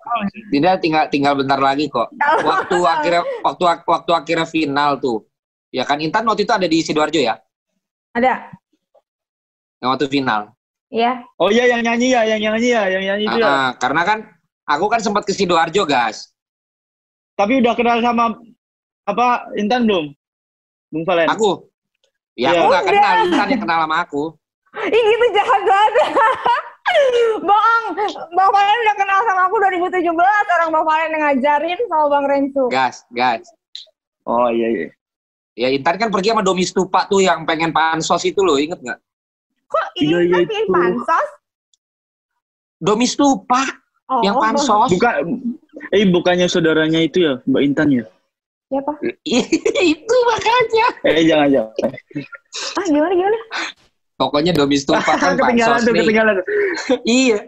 tidak 0.52 0.74
tinggal 0.84 1.04
tinggal 1.08 1.34
bentar 1.36 1.60
lagi 1.60 1.88
kok. 1.88 2.12
Waktu 2.48 2.76
akhirnya 2.84 3.22
waktu 3.40 3.62
waktu 3.64 4.10
akhirnya 4.12 4.46
final 4.46 5.00
tuh. 5.00 5.24
Ya 5.74 5.82
kan 5.82 5.98
Intan 5.98 6.22
waktu 6.22 6.46
itu 6.46 6.54
ada 6.54 6.70
di 6.70 6.78
Sidoarjo 6.86 7.18
ya? 7.18 7.34
Ada. 8.14 8.54
Yang 9.82 9.88
waktu 9.90 10.06
final. 10.06 10.54
Ya. 10.86 11.26
Oh 11.34 11.50
iya, 11.50 11.66
yang 11.66 11.82
nyanyi 11.82 12.14
ya, 12.14 12.22
yang 12.22 12.38
nyanyi 12.38 12.70
ya, 12.70 12.82
yang 12.86 13.02
nyanyi 13.02 13.24
itu 13.26 13.38
ya. 13.42 13.46
Ah, 13.50 13.50
ah, 13.50 13.70
karena 13.82 14.02
kan 14.06 14.18
aku 14.70 14.86
kan 14.86 15.02
sempat 15.02 15.26
ke 15.26 15.34
Sidoarjo, 15.34 15.82
guys. 15.82 16.30
Tapi 17.34 17.58
udah 17.58 17.74
kenal 17.74 17.98
sama 17.98 18.38
apa 19.10 19.50
Intan 19.58 19.90
belum? 19.90 20.14
Bung 20.94 21.02
Valen. 21.02 21.26
Aku. 21.34 21.66
Ya 22.38 22.54
Iya. 22.54 22.62
aku 22.62 22.64
nggak 22.70 22.84
Udah. 22.86 22.94
kenal 22.94 23.14
Intan 23.26 23.48
yang 23.50 23.62
kenal 23.66 23.78
sama 23.82 23.96
aku. 24.06 24.22
Ih 24.78 25.02
gitu 25.02 25.26
jahat 25.34 25.62
banget. 25.66 25.92
Bang, 27.50 27.84
Bang 28.30 28.50
Valen 28.54 28.78
udah 28.86 28.96
kenal 29.02 29.20
sama 29.26 29.42
aku 29.50 29.56
2017. 29.58 30.06
Orang 30.54 30.70
Bang 30.70 30.86
Valen 30.86 31.10
yang 31.18 31.22
ngajarin 31.26 31.78
sama 31.90 32.06
Bang 32.06 32.24
Rensu. 32.30 32.64
Gas, 32.70 33.02
gas. 33.10 33.42
Oh 34.22 34.46
iya, 34.54 34.70
iya. 34.70 34.88
Ya 35.54 35.70
Intan 35.70 35.94
kan 35.96 36.10
pergi 36.10 36.34
sama 36.34 36.42
Domi 36.42 36.66
Stupa 36.66 37.06
tuh 37.06 37.22
yang 37.22 37.46
pengen 37.46 37.70
pansos 37.70 38.26
itu 38.26 38.42
loh, 38.42 38.58
inget 38.58 38.78
nggak? 38.78 38.98
Kok 39.70 39.86
Iya, 39.96 40.18
ini 40.18 40.26
iya, 40.26 40.36
tapi 40.42 40.54
itu. 40.58 40.72
pansos? 40.72 41.28
Domi 42.76 43.06
Stupa 43.06 43.62
Oh, 44.04 44.20
yang 44.20 44.36
pansos. 44.36 44.90
Bukan 44.92 45.14
eh 45.88 46.04
bukannya 46.04 46.44
saudaranya 46.44 47.00
itu 47.00 47.24
ya, 47.24 47.40
Mbak 47.48 47.62
Intan 47.64 47.88
ya? 47.88 48.04
Siapa? 48.68 48.92
itu 49.96 50.16
makanya. 50.28 50.86
Eh 51.08 51.24
jangan 51.24 51.48
jangan. 51.48 51.72
Ah 52.76 52.84
gimana 52.84 53.12
gimana? 53.14 53.38
Pokoknya 54.14 54.52
Domi 54.52 54.76
Stupa 54.76 55.00
kan 55.06 55.32
ketinggalan 55.40 55.78
pansos 55.78 55.86
tuh, 55.86 55.92
nih. 55.94 56.00
ketinggalan. 56.04 56.34
Iya. 57.06 57.38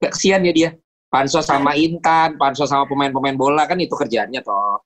Gak 0.00 0.12
kesian 0.16 0.42
ya 0.42 0.52
dia. 0.52 0.70
Pansos 1.06 1.46
sama 1.46 1.78
Intan, 1.78 2.34
pansos 2.34 2.66
sama 2.66 2.88
pemain-pemain 2.90 3.38
bola 3.38 3.68
kan 3.70 3.78
itu 3.78 3.94
kerjaannya 3.94 4.42
toh. 4.42 4.82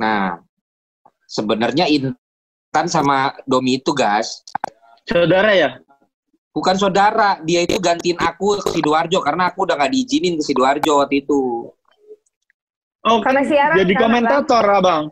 Nah, 0.00 0.40
sebenarnya 1.32 1.88
Intan 1.88 2.86
sama 2.92 3.32
Domi 3.48 3.80
itu 3.80 3.96
gas, 3.96 4.44
Saudara 5.08 5.50
ya? 5.56 5.70
bukan 6.52 6.76
saudara. 6.76 7.40
Dia 7.42 7.64
itu 7.64 7.80
gantiin 7.80 8.20
aku 8.20 8.60
ke 8.60 8.76
Sidoarjo 8.76 9.18
karena 9.24 9.48
aku 9.48 9.64
udah 9.64 9.80
gak 9.80 9.92
diizinin 9.92 10.36
ke 10.36 10.44
Sidoarjo 10.44 11.00
waktu 11.00 11.24
itu. 11.24 11.72
Oh, 13.02 13.18
Karena 13.18 13.42
siaran. 13.42 13.82
jadi 13.82 13.94
kan, 13.98 14.02
komentator, 14.06 14.62
Abang. 14.62 15.04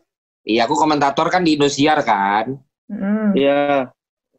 Iya, 0.47 0.71
aku 0.71 0.79
komentator 0.79 1.27
kan 1.27 1.43
di 1.43 1.59
Indosiar 1.59 1.99
kan. 2.07 2.55
Hmm. 2.87 3.35
Iya. 3.35 3.91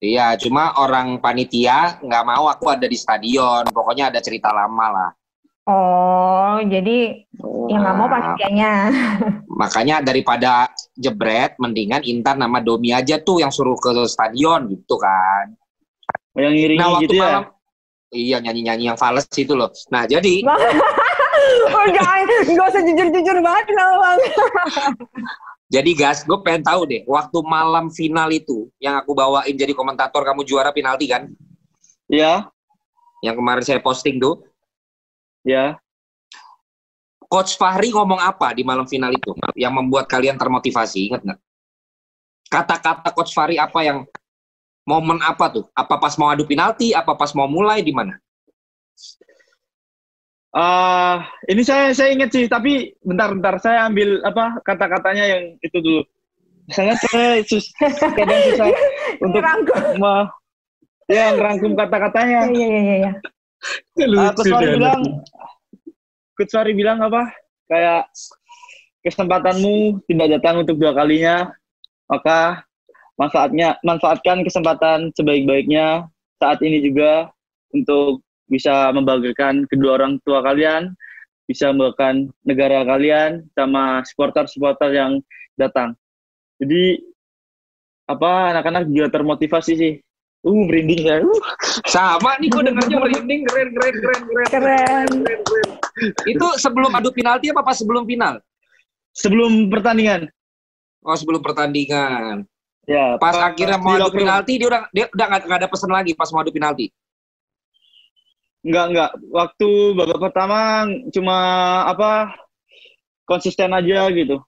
Iya, 0.02 0.34
cuma 0.40 0.74
orang 0.82 1.22
panitia 1.22 2.00
nggak 2.02 2.24
mau 2.26 2.48
aku 2.48 2.72
ada 2.72 2.88
di 2.88 2.96
stadion. 2.96 3.68
Pokoknya 3.70 4.08
ada 4.08 4.24
cerita 4.24 4.50
lama 4.56 4.88
lah. 4.88 5.10
Oh, 5.70 6.58
jadi 6.66 7.22
yang 7.70 7.82
nggak 7.86 7.96
mau 7.98 8.10
Nah, 8.10 8.14
panitianya. 8.18 8.72
Makanya 9.62 9.96
daripada 10.02 10.74
jebret, 10.98 11.54
mendingan 11.62 12.02
Intan 12.02 12.42
nama 12.42 12.58
Domi 12.58 12.90
aja 12.90 13.22
tuh 13.22 13.46
yang 13.46 13.54
suruh 13.54 13.78
ke 13.78 13.94
stadion 14.10 14.66
gitu 14.74 14.98
kan. 14.98 15.54
Yang 16.34 16.54
ngiringi 16.58 16.82
Nah 16.82 16.88
waktu 16.98 17.04
gitu 17.06 17.14
ya. 17.14 17.22
malam, 17.22 17.44
iya 18.10 18.38
nyanyi-nyanyi 18.42 18.90
yang 18.90 18.98
fals 18.98 19.30
itu 19.38 19.54
loh. 19.54 19.70
Nah 19.94 20.10
jadi 20.10 20.42
oh, 21.78 21.88
jangan, 21.94 22.26
nggak 22.50 22.68
usah 22.74 22.82
jujur-jujur 22.82 23.38
banget 23.46 23.64
kenapa 23.70 23.96
bang? 24.02 24.20
jadi 25.78 25.92
gas, 25.94 26.26
gue 26.26 26.40
pengen 26.42 26.66
tahu 26.66 26.90
deh, 26.90 27.06
waktu 27.06 27.38
malam 27.46 27.94
final 27.94 28.28
itu 28.34 28.68
yang 28.82 28.98
aku 28.98 29.14
bawain 29.14 29.54
jadi 29.54 29.72
komentator 29.78 30.26
kamu 30.26 30.42
juara 30.44 30.74
penalti 30.74 31.06
kan, 31.06 31.30
Ya, 32.12 32.52
yang 33.24 33.40
kemarin 33.40 33.64
saya 33.64 33.80
posting 33.80 34.20
tuh, 34.20 34.44
ya. 35.46 35.78
Coach 37.32 37.56
Fahri 37.56 37.96
ngomong 37.96 38.20
apa 38.20 38.52
di 38.52 38.68
malam 38.68 38.84
final 38.84 39.16
itu 39.16 39.32
yang 39.56 39.72
membuat 39.72 40.12
kalian 40.12 40.36
termotivasi, 40.36 41.08
inget 41.08 41.24
nggak? 41.24 41.40
Kata-kata 42.52 43.16
Coach 43.16 43.32
Fahri 43.32 43.56
apa 43.56 43.80
yang 43.88 44.04
momen 44.84 45.24
apa 45.24 45.48
tuh? 45.48 45.66
Apa 45.72 45.96
pas 45.96 46.12
mau 46.20 46.28
adu 46.28 46.44
penalti? 46.44 46.92
Apa 46.92 47.16
pas 47.16 47.32
mau 47.32 47.48
mulai 47.48 47.80
di 47.80 47.96
mana? 47.96 48.20
Ah, 50.52 51.32
ini 51.48 51.64
saya 51.64 51.96
saya 51.96 52.12
ingat 52.12 52.36
sih, 52.36 52.52
tapi 52.52 52.92
bentar-bentar 53.00 53.56
saya 53.64 53.88
ambil 53.88 54.20
apa 54.28 54.60
kata-katanya 54.68 55.24
yang 55.24 55.44
itu 55.64 55.78
dulu. 55.80 56.04
Misalnya 56.68 56.96
saya 57.00 57.40
sus, 57.48 57.72
kadang 57.80 58.42
susah 58.52 58.68
untuk 59.24 59.44
me, 59.96 60.28
ya 61.08 61.32
ngerangkum 61.40 61.72
kata-katanya. 61.80 62.52
Iya, 62.52 62.68
iya, 62.68 62.96
iya, 63.08 63.12
Ah, 64.18 64.34
Coach 64.34 64.50
Fahri 64.50 64.68
bilang, 64.78 65.02
Coach 66.34 66.54
Fahri 66.54 66.72
bilang 66.74 67.00
apa? 67.06 67.30
Kayak 67.70 68.10
kesempatanmu 69.06 70.02
tidak 70.10 70.28
datang 70.40 70.66
untuk 70.66 70.78
dua 70.82 70.94
kalinya, 70.98 71.54
maka 72.10 72.66
manfaatnya 73.18 73.78
manfaatkan 73.86 74.42
kesempatan 74.42 75.14
sebaik-baiknya 75.14 76.10
saat 76.42 76.58
ini 76.66 76.82
juga 76.82 77.30
untuk 77.70 78.26
bisa 78.50 78.90
membanggakan 78.92 79.70
kedua 79.70 80.02
orang 80.02 80.18
tua 80.26 80.42
kalian, 80.42 80.92
bisa 81.46 81.70
membanggakan 81.70 82.34
negara 82.44 82.84
kalian 82.84 83.46
sama 83.54 84.02
supporter-supporter 84.04 84.92
yang 84.92 85.12
datang. 85.56 85.96
Jadi 86.58 87.00
apa 88.10 88.58
anak-anak 88.58 88.90
juga 88.92 89.08
termotivasi 89.14 89.74
sih. 89.78 89.94
Uh, 90.42 90.66
merinding 90.66 91.06
ya. 91.06 91.22
Uh. 91.22 91.38
Sama 91.86 92.34
nih, 92.42 92.50
gue 92.50 92.62
dengarnya 92.66 92.98
merinding, 92.98 93.42
keren, 93.46 93.70
keren, 93.78 93.96
keren, 94.02 94.22
keren. 94.26 94.48
Keren. 94.50 95.10
Itu 96.26 96.48
sebelum 96.58 96.98
adu 96.98 97.14
penalti 97.14 97.54
apa 97.54 97.62
pas 97.62 97.78
sebelum 97.78 98.10
final? 98.10 98.42
Sebelum 99.14 99.70
pertandingan. 99.70 100.26
Oh 101.02 101.18
sebelum 101.18 101.42
pertandingan. 101.42 102.46
Ya, 102.90 103.18
Pas 103.22 103.38
akhirnya 103.38 103.78
mau 103.78 103.94
adu 103.94 104.10
penalti 104.10 104.58
dia 104.58 104.68
udah 104.70 104.82
dia 104.90 105.06
udah 105.14 105.26
nggak 105.30 105.42
nggak 105.46 105.60
ada 105.62 105.70
pesan 105.70 105.92
lagi 105.94 106.12
pas 106.18 106.30
mau 106.34 106.42
adu 106.42 106.54
penalti. 106.54 106.90
Enggak, 108.62 108.86
enggak. 108.94 109.12
Waktu 109.30 109.70
babak 109.98 110.20
pertama 110.22 110.86
cuma 111.10 111.38
apa 111.90 112.34
konsisten 113.26 113.74
aja 113.74 114.10
gitu. 114.14 114.42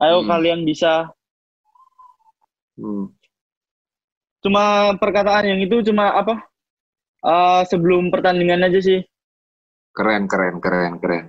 Ayo 0.00 0.22
Hmm. 0.22 0.30
kalian 0.30 0.60
bisa. 0.66 1.10
Hmm. 2.78 3.10
Cuma 4.40 4.96
perkataan 4.96 5.44
yang 5.46 5.60
itu 5.60 5.84
cuma 5.84 6.16
apa? 6.16 6.40
eh, 7.20 7.62
sebelum 7.68 8.08
pertandingan 8.08 8.64
aja 8.64 8.80
sih. 8.80 9.00
Keren 9.92 10.24
keren 10.24 10.56
keren 10.58 10.96
keren. 10.96 11.24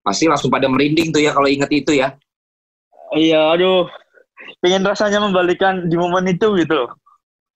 Pasti 0.00 0.24
langsung 0.24 0.48
pada 0.48 0.64
merinding 0.64 1.12
tuh 1.12 1.20
ya 1.20 1.36
kalau 1.36 1.44
inget 1.44 1.68
itu 1.68 1.92
ya. 1.92 2.16
Iya, 3.12 3.52
aduh. 3.52 3.84
pengen 4.60 4.84
rasanya 4.84 5.20
membalikan 5.20 5.88
di 5.88 5.96
momen 5.96 6.24
itu 6.28 6.52
gitu 6.56 6.72
loh. 6.72 6.90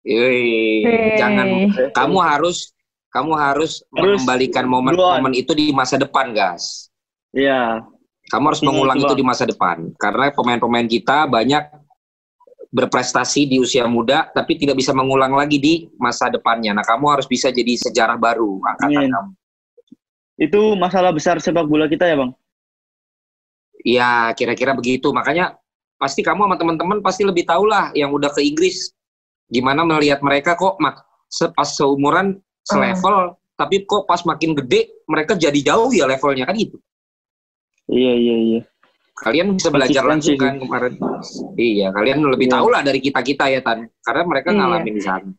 Yoi, 0.05 0.85
Hei. 0.85 1.17
jangan 1.17 1.49
kamu 1.97 2.19
harus 2.21 2.73
kamu 3.09 3.33
harus, 3.33 3.81
Harus 3.89 4.21
mengembalikan 4.21 4.65
duluan. 4.69 4.93
momen-momen 4.93 5.33
itu 5.33 5.57
di 5.57 5.73
masa 5.73 5.97
depan, 5.97 6.35
guys. 6.35 6.91
Iya. 7.33 7.81
Kamu 8.29 8.45
harus 8.53 8.61
Iya, 8.61 8.69
mengulang 8.69 8.99
itu, 9.01 9.15
di 9.15 9.25
masa 9.25 9.45
depan 9.45 9.93
karena 9.97 10.29
pemain-pemain 10.33 10.85
kita 10.85 11.25
banyak 11.25 11.65
berprestasi 12.75 13.47
di 13.47 13.63
usia 13.63 13.87
muda 13.87 14.35
tapi 14.35 14.59
tidak 14.59 14.75
bisa 14.75 14.91
mengulang 14.91 15.31
lagi 15.31 15.63
di 15.63 15.87
masa 15.95 16.27
depannya. 16.27 16.75
Nah, 16.75 16.83
kamu 16.83 17.07
harus 17.15 17.27
bisa 17.31 17.55
jadi 17.55 17.79
sejarah 17.79 18.19
baru 18.19 18.59
angkatan 18.67 19.07
kamu. 19.15 19.31
Itu 20.35 20.75
masalah 20.75 21.15
besar 21.15 21.39
sepak 21.39 21.71
bola 21.71 21.87
kita 21.87 22.11
ya, 22.11 22.19
Bang. 22.19 22.35
Iya, 23.87 24.35
kira-kira 24.35 24.75
begitu. 24.75 25.15
Makanya 25.15 25.55
pasti 25.95 26.27
kamu 26.27 26.51
sama 26.51 26.57
teman-teman 26.59 26.99
pasti 26.99 27.23
lebih 27.23 27.47
tahu 27.47 27.71
lah 27.71 27.95
yang 27.95 28.11
udah 28.11 28.35
ke 28.35 28.43
Inggris 28.43 28.91
gimana 29.47 29.87
melihat 29.87 30.19
mereka 30.25 30.59
kok 30.59 30.75
mak 30.83 31.07
se- 31.31 31.53
pas 31.55 31.69
seumuran 31.69 32.43
selevel 32.67 33.39
tapi 33.55 33.87
kok 33.87 34.03
pas 34.09 34.19
makin 34.27 34.59
gede 34.59 34.91
mereka 35.07 35.39
jadi 35.39 35.55
jauh 35.63 35.95
ya 35.95 36.11
levelnya 36.11 36.49
kan 36.51 36.59
gitu. 36.59 36.77
Iya, 37.87 38.13
iya, 38.19 38.37
iya. 38.41 38.61
Kalian 39.15 39.55
bisa 39.55 39.71
belajar 39.71 40.03
langsung 40.03 40.35
kan 40.35 40.59
kemarin. 40.59 40.99
Iya, 41.55 41.95
kalian 41.95 42.19
lebih 42.27 42.51
Iya. 42.51 42.55
tahu 42.59 42.67
lah 42.67 42.83
dari 42.83 42.99
kita-kita 42.99 43.47
ya 43.47 43.63
Tan. 43.63 43.87
Karena 44.03 44.23
mereka 44.27 44.49
Iya. 44.51 44.59
ngalamin 44.59 44.95
di 44.95 45.03
sana. 45.03 45.31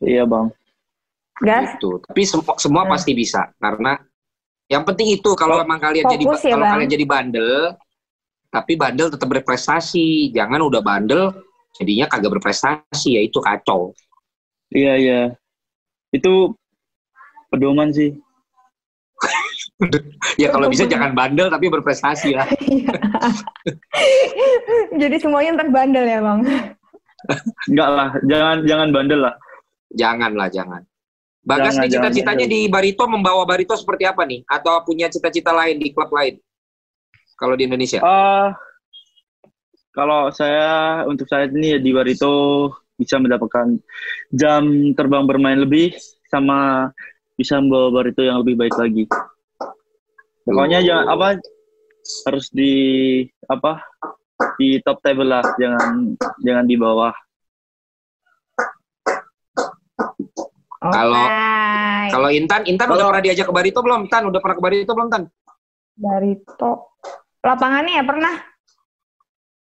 Iya, 0.00 0.24
Bang. 0.28 0.52
Gas. 1.40 1.76
Gitu. 1.76 2.00
Tapi 2.04 2.22
semua 2.24 2.54
semua 2.56 2.82
Hmm. 2.84 2.92
pasti 2.96 3.12
bisa 3.12 3.48
karena 3.56 3.96
yang 4.68 4.84
penting 4.84 5.12
itu 5.12 5.30
kalau 5.36 5.60
emang 5.60 5.76
kalian 5.76 6.08
jadi 6.08 6.24
Fokus 6.24 6.44
ya, 6.44 6.52
kalau 6.56 6.64
Bang. 6.64 6.72
kalian 6.80 6.90
jadi 6.90 7.04
bandel 7.06 7.52
tapi 8.48 8.72
bandel 8.76 9.08
tetap 9.12 9.28
berprestasi. 9.28 10.32
Jangan 10.32 10.60
udah 10.64 10.80
bandel 10.80 11.32
jadinya 11.76 12.08
kagak 12.08 12.40
berprestasi 12.40 13.08
ya 13.16 13.22
itu 13.24 13.36
kacau. 13.40 13.92
Iya, 14.72 14.92
iya. 14.96 15.20
Itu 16.08 16.56
pedoman 17.48 17.92
sih. 17.92 18.16
Ya 20.42 20.52
kalau 20.52 20.68
bisa 20.72 20.88
jangan 20.88 21.12
bandel 21.12 21.48
tapi 21.52 21.68
berprestasi 21.68 22.36
lah. 22.36 22.48
Jadi 25.00 25.16
semuanya 25.20 25.60
ntar 25.60 25.68
bandel 25.72 26.04
ya 26.04 26.20
bang. 26.20 26.40
Enggak 27.72 27.90
lah, 27.92 28.08
jangan 28.24 28.56
jangan 28.64 28.88
bandel 28.92 29.20
lah. 29.24 29.34
Jangan 29.96 30.32
lah, 30.36 30.48
jangan. 30.52 30.82
Bagas 31.46 31.78
Jangan, 31.78 31.86
nih 31.86 31.90
cita-citanya 31.94 32.46
di 32.50 32.60
Barito 32.66 33.06
membawa 33.06 33.46
Barito 33.46 33.78
seperti 33.78 34.02
apa 34.02 34.26
nih? 34.26 34.42
Atau 34.50 34.82
punya 34.82 35.06
cita-cita 35.06 35.54
lain 35.54 35.78
di 35.78 35.94
klub 35.94 36.10
lain? 36.10 36.42
Kalau 37.38 37.54
di 37.54 37.70
Indonesia? 37.70 38.02
Ah, 38.02 38.50
kalau 39.94 40.34
saya 40.34 41.06
untuk 41.06 41.30
saat 41.30 41.54
ini 41.54 41.78
ya 41.78 41.78
di 41.78 41.94
Barito 41.94 42.74
bisa 42.98 43.22
mendapatkan 43.22 43.78
jam 44.34 44.92
terbang 44.98 45.22
bermain 45.22 45.62
lebih 45.62 45.94
sama 46.26 46.90
bisa 47.38 47.62
membawa 47.62 47.94
Barito 47.94 48.26
yang 48.26 48.42
lebih 48.42 48.58
baik 48.58 48.74
lagi. 48.74 49.06
Pokoknya 50.46 50.78
Oh. 50.78 50.86
jangan 50.86 51.06
apa 51.10 51.26
harus 52.30 52.46
di 52.54 52.72
apa 53.50 53.82
di 54.56 54.78
top 54.86 55.02
table 55.02 55.26
lah, 55.26 55.42
jangan 55.58 56.14
jangan 56.40 56.64
di 56.64 56.76
bawah. 56.78 57.10
Kalau- 60.86 61.26
Oke. 61.26 62.14
Kalau 62.14 62.28
Intan, 62.30 62.62
Intan 62.70 62.86
udah 62.86 62.94
Kalau- 62.94 63.10
pernah 63.10 63.24
diajak 63.26 63.46
ke 63.50 63.54
Barito 63.54 63.80
belum? 63.82 64.06
Tan, 64.06 64.22
udah 64.30 64.38
pernah 64.38 64.56
ke 64.56 64.62
Barito 64.62 64.92
belum, 64.94 65.08
Tan? 65.10 65.22
Barito. 65.98 66.72
Lapangannya 67.42 67.92
ya 67.98 68.04
pernah. 68.06 68.34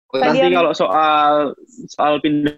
Oh, 0.09 0.17
Nanti 0.17 0.47
kalau 0.49 0.71
soal 0.73 1.53
soal 1.85 2.17
pindah 2.23 2.55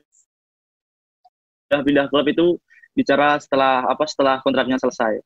pindah 1.68 2.06
klub 2.08 2.24
itu 2.30 2.56
bicara 2.96 3.36
setelah 3.42 3.84
apa 3.90 4.04
setelah 4.08 4.40
kontraknya 4.46 4.80
selesai. 4.80 5.20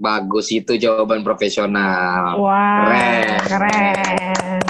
Bagus 0.00 0.48
itu 0.48 0.80
jawaban 0.80 1.20
profesional. 1.20 2.40
Wah, 2.40 2.88
Keren. 2.88 3.36
keren. 3.44 4.64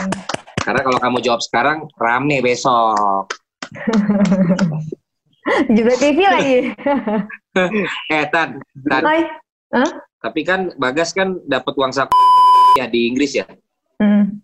Karena 0.59 0.83
kalau 0.83 0.99
kamu 0.99 1.23
jawab 1.23 1.39
sekarang, 1.39 1.87
rame 1.95 2.43
besok. 2.43 3.31
Juga 5.79 5.95
TV 5.95 6.19
lagi. 6.27 6.57
Eh, 8.15 8.31
Tan, 8.31 8.63
Tan. 8.87 9.03
Hai. 9.03 9.27
Tapi 10.23 10.47
kan 10.47 10.71
Bagas 10.79 11.11
kan 11.11 11.35
dapat 11.51 11.75
uang 11.75 11.91
saku 11.91 12.15
ya 12.79 12.87
di 12.87 13.11
Inggris 13.11 13.35
ya. 13.35 13.43
Hmm. 13.99 14.39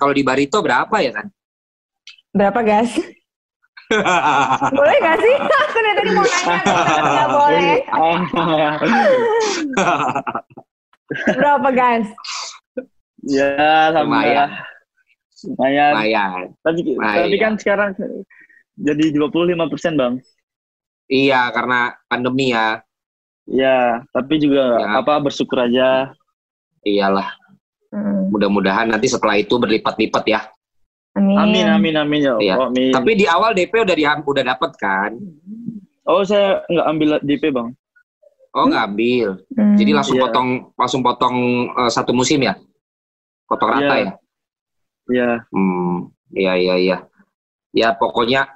Kalau 0.00 0.16
di 0.16 0.24
Barito 0.24 0.64
berapa 0.64 0.96
ya, 1.04 1.12
Tan? 1.12 1.28
Berapa 2.32 2.64
gas? 2.64 2.96
Boleh 4.70 4.96
gak 5.02 5.18
sih? 5.18 5.34
Aku 5.66 5.76
dari 5.76 5.94
tadi 5.98 6.10
mau 6.14 6.24
nanya, 6.24 6.62
nggak 7.10 7.28
boleh. 7.28 7.72
Berapa 11.34 11.68
gas? 11.74 12.06
ya, 13.20 13.50
sama 13.92 14.06
Lumayan. 14.06 14.48
Lumayan. 15.44 15.92
Lumayan. 15.92 16.30
Tapi, 16.62 16.78
Lumayan. 16.86 17.18
tapi 17.26 17.36
kan 17.36 17.52
sekarang 17.58 17.90
jadi 18.78 19.04
25% 19.12 19.98
Bang. 19.98 20.14
Iya, 21.10 21.50
karena 21.50 21.78
pandemi 22.06 22.54
ya. 22.54 22.80
Ya, 23.50 24.06
tapi 24.14 24.38
juga 24.38 24.78
Ya. 24.78 25.02
apa 25.02 25.18
bersyukur 25.18 25.58
aja. 25.58 26.14
Iyalah, 26.80 27.34
Hmm. 27.90 28.30
mudah-mudahan 28.30 28.86
nanti 28.88 29.10
setelah 29.10 29.34
itu 29.36 29.58
berlipat-lipat 29.58 30.24
ya. 30.24 30.40
Amin. 31.20 31.36
Amin 31.36 31.66
amin 31.68 31.94
amin 31.96 32.20
ya. 32.24 32.34
Iya. 32.40 32.54
Amin. 32.66 32.90
Tapi 32.90 33.10
di 33.14 33.26
awal 33.28 33.52
DP 33.52 33.84
udah 33.84 33.94
di, 33.94 34.04
udah 34.04 34.44
dapat 34.46 34.70
kan? 34.76 35.12
oh 36.04 36.24
saya 36.24 36.64
nggak 36.66 36.86
ambil 36.88 37.08
DP 37.22 37.44
Bang. 37.52 37.70
Oh, 38.50 38.66
ngambil. 38.66 39.46
Hmm. 39.54 39.78
Jadi 39.78 39.90
langsung 39.94 40.18
Iya. 40.18 40.26
potong 40.26 40.48
langsung 40.74 41.00
potong 41.06 41.36
eh, 41.70 41.90
satu 41.90 42.10
musim 42.10 42.42
ya? 42.42 42.58
Potong 43.46 43.70
rata 43.70 43.94
Iya. 43.94 44.02
ya? 44.02 44.12
Ya, 45.10 45.30
Hmm, 45.50 46.06
iya 46.30 46.52
iya 46.54 46.74
iya. 46.78 46.98
Ya 47.70 47.88
pokoknya 47.94 48.46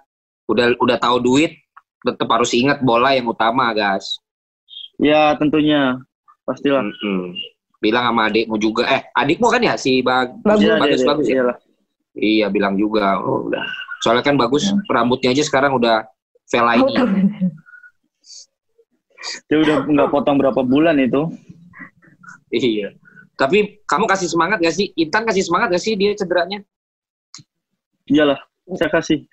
udah 0.46 0.74
udah 0.78 0.98
tahu 0.98 1.18
duit, 1.18 1.54
tetap 2.02 2.26
harus 2.30 2.50
ingat 2.54 2.82
bola 2.82 3.14
yang 3.14 3.26
utama, 3.26 3.70
guys. 3.70 4.18
ya 4.94 5.34
tentunya 5.34 5.98
pastilah. 6.46 6.86
Mm-mm. 6.86 7.34
Bilang 7.82 8.06
sama 8.06 8.30
adikmu 8.30 8.54
juga. 8.58 8.86
Eh, 8.86 9.02
adikmu 9.10 9.50
kan 9.50 9.58
ya 9.58 9.74
si 9.74 9.98
Bag 10.00 10.30
Bagus. 10.46 10.62
Iya, 10.62 10.74
bagus 10.78 11.00
iya, 11.02 11.08
bagus 11.10 11.26
ya. 11.26 11.34
iyalah. 11.34 11.56
Iya, 12.14 12.46
bilang 12.50 12.78
juga. 12.78 13.18
Oh, 13.18 13.50
udah. 13.50 13.62
Soalnya 14.02 14.22
kan 14.22 14.38
bagus 14.38 14.70
rambutnya 14.86 15.34
aja 15.34 15.42
sekarang 15.42 15.74
udah 15.74 16.06
Vela 16.46 16.78
ini. 16.78 16.94
Dia 19.50 19.58
udah 19.58 19.76
nggak 19.88 20.08
potong 20.12 20.36
berapa 20.38 20.60
bulan 20.62 20.94
itu. 21.00 21.26
Iya. 22.54 22.94
Tapi 23.34 23.82
kamu 23.82 24.06
kasih 24.06 24.30
semangat 24.30 24.62
gak 24.62 24.76
sih? 24.78 24.94
Intan 24.94 25.26
kasih 25.26 25.42
semangat 25.42 25.74
gak 25.74 25.82
sih 25.82 25.98
dia 25.98 26.14
cederanya? 26.14 26.62
Iyalah, 28.06 28.38
saya 28.78 28.90
kasih. 28.94 29.26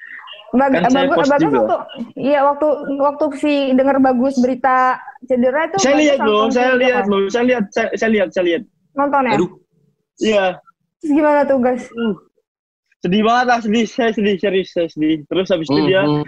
Bag- 0.51 0.73
Kan 0.73 0.89
saya 0.89 1.05
bagus, 1.05 1.29
bagus 1.29 1.37
juga. 1.37 1.57
waktu, 1.63 1.77
iya 2.17 2.39
waktu 2.43 2.67
waktu 2.97 3.25
si 3.39 3.53
dengar 3.77 4.01
bagus 4.01 4.35
berita 4.41 4.97
cedera 5.23 5.69
itu. 5.69 5.77
Saya 5.79 5.93
Bagus 5.95 6.01
lihat 6.01 6.19
loh, 6.25 6.41
saya 6.49 6.71
lihat 6.75 7.05
loh, 7.07 7.21
saya 7.29 7.43
lihat, 7.45 7.65
saya, 7.71 7.87
saya 7.93 8.09
lihat, 8.09 8.29
saya 8.33 8.43
lihat. 8.49 8.63
Nonton 8.97 9.21
ya? 9.29 9.33
Aduh, 9.37 9.51
Iya, 10.21 10.45
Terus 11.01 11.11
gimana 11.17 11.39
tuh 11.45 11.57
guys? 11.61 11.83
Sedih 13.01 13.21
banget 13.25 13.45
lah, 13.49 13.59
sedih, 13.59 13.85
saya 13.89 14.11
sedih, 14.13 14.35
serius, 14.37 14.69
saya 14.71 14.87
sedih. 14.87 15.25
Terus 15.25 15.47
habis 15.49 15.67
itu 15.67 15.81
dia, 15.83 16.01
Mhm. 16.05 16.23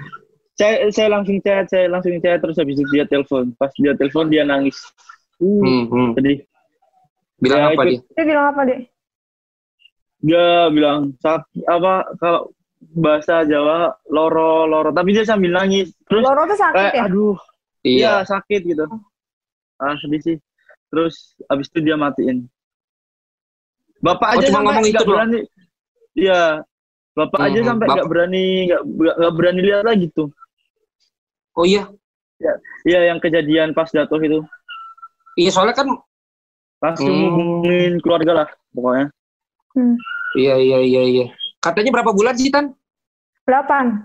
saya, 0.58 0.74
saya 0.90 1.08
langsung 1.14 1.38
chat, 1.40 1.66
saya 1.70 1.86
langsung 1.86 2.14
chat, 2.18 2.42
terus 2.42 2.58
habis 2.58 2.76
itu 2.82 2.86
dia 2.90 3.06
telepon. 3.06 3.54
Pas 3.56 3.70
dia 3.78 3.94
telepon 3.94 4.26
dia 4.28 4.44
nangis. 4.44 4.78
Uh, 5.38 5.86
Mhm. 5.88 6.18
sedih. 6.18 6.38
Bilang 7.38 7.60
Ya, 7.60 7.66
apa 7.70 7.74
ikut- 7.76 7.90
dia? 7.90 8.00
Dia 8.16 8.24
bilang 8.26 8.46
apa 8.50 8.62
deh? 8.66 8.80
Dia 10.24 10.46
bilang 10.72 11.00
sakit 11.20 11.68
apa 11.68 11.94
kalau 12.16 12.42
bahasa 12.96 13.44
Jawa 13.44 13.92
loro 14.08 14.64
loro, 14.64 14.90
tapi 14.96 15.12
dia 15.12 15.28
sambil 15.28 15.52
nangis. 15.52 15.92
Terus 16.08 16.24
Loro 16.24 16.48
tuh 16.48 16.56
sakit 16.56 16.76
kayak 16.80 16.96
ya? 16.96 17.04
aduh, 17.06 17.36
Iya. 17.84 18.00
iya 18.00 18.14
sakit 18.24 18.62
gitu. 18.64 18.86
Ah 19.78 19.96
sedih 20.00 20.22
sih. 20.24 20.38
Terus 20.88 21.36
habis 21.52 21.68
itu 21.68 21.80
dia 21.84 22.00
matiin. 22.00 22.48
Bapak 24.00 24.28
Oh, 24.30 24.40
aja 24.40 24.48
cuma 24.48 24.60
ngomong 24.64 24.86
itu 24.88 25.04
berani. 25.04 25.40
Iya. 26.14 26.64
Bapak 27.14 27.40
aja 27.46 27.60
Mhm. 27.62 27.68
sampai 27.68 27.86
nggak 27.88 28.10
berani 28.10 28.44
nggak 28.66 28.82
nggak 29.22 29.34
berani 29.38 29.62
lihat 29.62 29.84
lagi 29.86 30.10
tuh. 30.10 30.30
Oh 31.54 31.62
iya. 31.64 31.86
Iya 32.84 33.14
yang 33.14 33.22
kejadian 33.22 33.72
pas 33.72 33.88
jatuh 33.88 34.18
itu. 34.18 34.42
Iya 35.36 35.50
soalnya 35.50 35.78
kan 35.78 35.88
Langsung 36.84 37.08
Hmm. 37.08 37.32
hubungin 37.64 37.96
keluarga 38.04 38.44
lah 38.44 38.48
pokoknya. 38.76 39.08
Hmm. 39.72 39.96
iya 40.36 40.60
iya 40.60 40.78
iya 40.84 41.02
iya. 41.02 41.26
Katanya 41.58 41.96
berapa 41.96 42.12
bulan 42.12 42.36
sih 42.36 42.52
Tan? 42.52 42.76
8. 43.48 44.04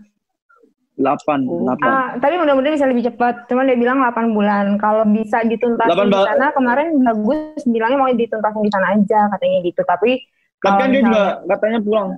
8, 0.95 1.43
Oh. 1.47 1.67
8. 1.67 1.83
Ah, 1.83 2.09
tapi 2.19 2.39
mudah-mudahan 2.39 2.75
bisa 2.75 2.87
lebih 2.87 3.07
cepat. 3.07 3.51
Cuman 3.51 3.67
dia 3.67 3.75
bilang 3.75 3.99
8 3.99 4.31
bulan. 4.31 4.79
Kalau 4.79 5.03
bisa 5.07 5.43
dituntasin 5.43 5.91
Delapan 5.91 6.07
di 6.07 6.19
sana, 6.23 6.47
kemarin 6.51 6.87
bagus 7.03 7.63
bilangnya 7.65 7.99
mau 7.99 8.11
dituntasin 8.11 8.63
di 8.63 8.71
sana 8.71 8.87
aja 8.95 9.21
katanya 9.31 9.59
gitu. 9.63 9.83
Tapi 9.83 10.11
Tapi 10.59 10.81
kan 10.83 10.89
dia 10.91 11.01
misalnya- 11.01 11.07
juga 11.07 11.25
katanya 11.55 11.79
pulang. 11.83 12.09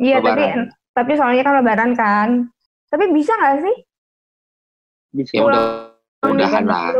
Iya, 0.00 0.16
tapi 0.24 0.42
tapi 0.90 1.12
soalnya 1.14 1.42
kan 1.46 1.54
lebaran 1.62 1.90
kan. 1.94 2.28
Tapi 2.90 3.04
bisa 3.14 3.32
nggak 3.38 3.54
sih? 3.62 3.76
Bisa. 5.14 5.32
Ya 5.38 5.42
udah, 5.46 5.62
mudahan 6.26 6.64
Pulang 6.66 6.66
lah. 6.66 6.92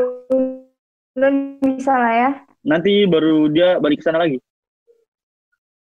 bisa 1.67 1.93
lah 1.99 2.13
ya. 2.15 2.31
Nanti 2.63 3.09
baru 3.09 3.51
dia 3.51 3.81
balik 3.83 4.01
ke 4.01 4.05
sana 4.07 4.23
lagi. 4.23 4.39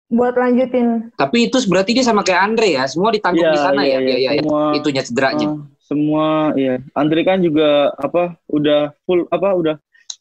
Buat 0.07 0.39
lanjutin. 0.39 1.11
Tapi 1.19 1.51
itu 1.51 1.59
berarti 1.67 1.91
dia 1.97 2.07
sama 2.07 2.23
kayak 2.23 2.43
Andre 2.43 2.79
ya, 2.79 2.85
semua 2.87 3.11
ditanggung 3.11 3.43
Iya, 3.43 3.55
di 3.55 3.59
sana 3.59 3.81
iya, 3.83 3.91
ya, 3.91 3.99
iya. 3.99 4.07
ya, 4.07 4.17
ya, 4.17 4.31
ya. 4.31 4.31
Semua, 4.39 4.63
itunya 4.79 5.03
cederanya. 5.03 5.49
ah, 5.51 5.57
semua, 5.83 6.27
iya. 6.55 6.75
Andre 6.95 7.21
kan 7.27 7.39
juga 7.43 7.91
apa? 7.99 8.39
Udah 8.47 8.95
full 9.03 9.27
apa? 9.35 9.49
Udah 9.59 9.75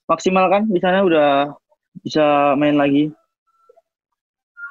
maksimal 0.09 0.49
kan 0.49 0.65
di 0.65 0.79
sana 0.81 1.05
udah 1.05 1.53
bisa 2.01 2.57
main 2.57 2.77
lagi. 2.79 3.13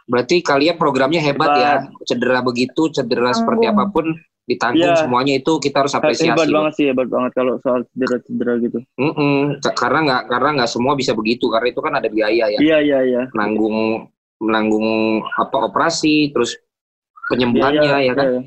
Berarti 0.05 0.45
kalian 0.45 0.77
programnya 0.77 1.17
hebat 1.19 1.51
ya, 1.57 1.73
cedera 2.05 2.45
begitu, 2.45 2.93
cedera 2.93 3.33
seperti 3.33 3.65
Tanggung. 3.65 3.89
apa 3.89 3.93
pun 3.93 4.07
ditanggung 4.45 4.93
Iya. 4.93 5.01
semuanya 5.01 5.33
itu 5.41 5.57
kita 5.57 5.81
harus 5.81 5.97
apresiasi. 5.97 6.29
hebat 6.29 6.47
loh. 6.47 6.57
banget 6.61 6.73
sih, 6.77 6.87
hebat 6.93 7.09
banget 7.09 7.33
kalau 7.33 7.57
soal 7.65 7.81
cedera-cedera 7.89 8.53
gitu. 8.61 8.79
Mm-mm. 9.01 9.57
K- 9.65 9.73
Karena 9.73 9.99
nggak 10.05 10.23
karena 10.29 10.49
nggak 10.61 10.71
semua 10.71 10.93
bisa 10.93 11.17
begitu, 11.17 11.49
karena 11.49 11.73
itu 11.73 11.81
kan 11.81 11.93
ada 11.97 12.09
biaya 12.13 12.45
ya, 12.53 12.59
Iya, 12.61 12.79
iya, 12.85 12.99
iya. 13.01 13.23
menanggung 13.33 14.09
menanggung 14.37 14.89
apa 15.41 15.57
operasi, 15.65 16.29
terus 16.29 16.61
penyembuhannya 17.33 18.05
ya 18.05 18.13
kan. 18.13 18.27
Iya, 18.29 18.41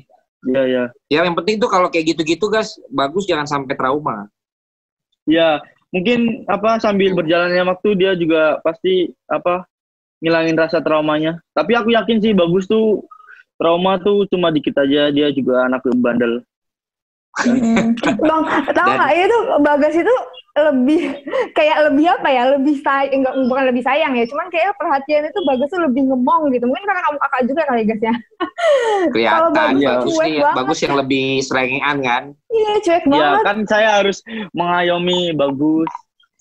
iya. 0.46 0.62
iya. 0.62 0.84
Ya 1.10 1.26
yang 1.26 1.34
penting 1.34 1.58
tuh 1.58 1.66
kalau 1.66 1.90
kayak 1.90 2.14
gitu-gitu 2.14 2.46
guys, 2.46 2.78
bagus 2.88 3.26
jangan 3.26 3.50
sampai 3.50 3.74
trauma. 3.74 4.30
Ya, 5.26 5.58
mungkin 5.90 6.46
apa 6.46 6.78
sambil 6.78 7.12
berjalannya 7.12 7.66
waktu 7.66 7.88
dia 7.98 8.14
juga 8.14 8.62
pasti 8.62 9.10
apa 9.26 9.66
ngilangin 10.22 10.58
rasa 10.58 10.82
traumanya. 10.82 11.38
Tapi 11.54 11.74
aku 11.74 11.94
yakin 11.94 12.18
sih 12.22 12.32
bagus 12.34 12.66
tuh 12.66 13.06
trauma 13.58 13.98
tuh 13.98 14.26
cuma 14.30 14.54
dikit 14.54 14.78
aja 14.78 15.10
dia 15.10 15.28
juga 15.34 15.66
anak 15.66 15.82
bandel. 15.98 16.42
Bang, 18.18 18.42
tahu 18.74 18.88
nggak 18.98 19.12
itu 19.14 19.38
Bagas 19.62 19.94
itu 19.94 20.14
lebih 20.58 21.22
kayak 21.58 21.86
lebih 21.86 22.10
apa 22.10 22.28
ya? 22.34 22.42
Lebih 22.58 22.82
say 22.82 23.14
enggak 23.14 23.34
bukan 23.46 23.64
lebih 23.70 23.82
sayang 23.86 24.18
ya, 24.18 24.26
cuman 24.26 24.50
kayak 24.50 24.74
perhatian 24.74 25.30
itu 25.30 25.40
Bagas 25.46 25.70
tuh 25.70 25.82
lebih 25.86 26.02
ngemong 26.10 26.50
gitu. 26.50 26.66
Mungkin 26.66 26.82
karena 26.82 27.02
kamu 27.06 27.18
kakak 27.22 27.42
juga 27.46 27.62
kali 27.70 27.82
guys 27.86 28.02
ya. 28.02 28.14
Kelihatan 29.14 29.50
bagus, 29.54 29.86
bagus 29.86 30.16
nih, 30.18 30.38
banget. 30.42 30.56
bagus 30.58 30.78
yang 30.82 30.94
lebih 30.98 31.26
serengean 31.46 31.96
kan. 32.02 32.22
Iya, 32.50 32.72
cuek 32.82 33.04
Ya 33.06 33.10
banget 33.14 33.44
kan 33.46 33.58
saya 33.70 33.88
harus 34.02 34.18
mengayomi 34.50 35.30
bagus 35.38 35.90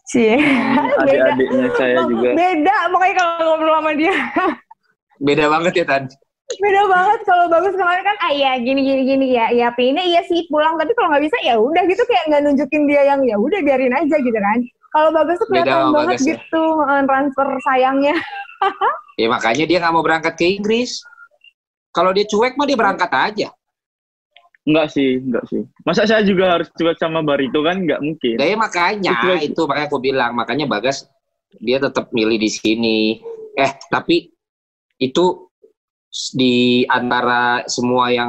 sih. 0.08 0.40
beda. 1.04 1.04
adik-adiknya 1.04 1.70
saya 1.76 1.98
juga. 2.08 2.30
Beda 2.34 2.76
pokoknya 2.92 3.16
kalau 3.20 3.34
ngobrol 3.44 3.76
sama 3.80 3.92
dia. 3.96 4.16
Beda 5.28 5.46
banget 5.50 5.74
ya 5.82 5.86
Tan. 5.86 6.04
Beda 6.48 6.82
banget 6.88 7.20
kalau 7.28 7.46
bagus 7.52 7.76
kemarin 7.76 8.04
kan 8.08 8.18
ah 8.24 8.32
iya 8.32 8.56
gini 8.62 8.80
gini 8.86 9.02
gini 9.04 9.26
ya. 9.36 9.52
Ya 9.52 9.68
ini 9.76 10.16
iya 10.16 10.22
sih 10.24 10.48
pulang 10.48 10.80
tapi 10.80 10.96
kalau 10.96 11.12
nggak 11.12 11.26
bisa 11.28 11.38
ya 11.44 11.60
udah 11.60 11.84
gitu 11.90 12.04
kayak 12.08 12.24
nggak 12.32 12.42
nunjukin 12.48 12.84
dia 12.88 13.02
yang 13.04 13.20
ya 13.28 13.36
udah 13.36 13.60
biarin 13.66 13.92
aja 13.92 14.16
gitu 14.16 14.40
kan. 14.40 14.60
Kalau 14.96 15.10
bagus 15.12 15.36
tuh 15.42 15.48
kelihatan 15.52 15.92
banget 15.92 16.16
Bagas 16.16 16.24
ya. 16.24 16.30
gitu 16.40 16.64
eh, 16.88 17.04
transfer 17.06 17.48
sayangnya. 17.68 18.16
Ya 19.18 19.26
makanya 19.34 19.66
dia 19.66 19.82
nggak 19.82 19.94
mau 19.98 20.06
berangkat 20.06 20.38
ke 20.38 20.46
Inggris. 20.62 21.02
Kalau 21.90 22.14
dia 22.14 22.30
cuek 22.30 22.54
mah 22.54 22.70
dia 22.70 22.78
berangkat 22.78 23.10
aja. 23.10 23.50
Enggak 24.68 24.92
sih, 24.92 25.24
enggak 25.24 25.48
sih. 25.48 25.64
Masa 25.88 26.04
saya 26.04 26.28
juga 26.28 26.60
harus 26.60 26.68
cuek 26.76 27.00
sama 27.00 27.24
Barito 27.24 27.64
kan 27.64 27.88
enggak 27.88 28.04
mungkin. 28.04 28.36
Ya 28.36 28.52
makanya 28.60 29.16
Itu- 29.16 29.56
itu 29.56 29.62
makanya 29.64 29.88
aku 29.88 30.00
bilang 30.04 30.32
makanya 30.36 30.68
Bagas 30.68 31.08
dia 31.64 31.80
tetap 31.80 32.12
milih 32.12 32.36
di 32.36 32.52
sini. 32.52 33.24
Eh 33.56 33.72
tapi 33.88 34.28
itu 35.00 35.48
di 36.36 36.84
antara 36.92 37.64
semua 37.72 38.12
yang 38.12 38.28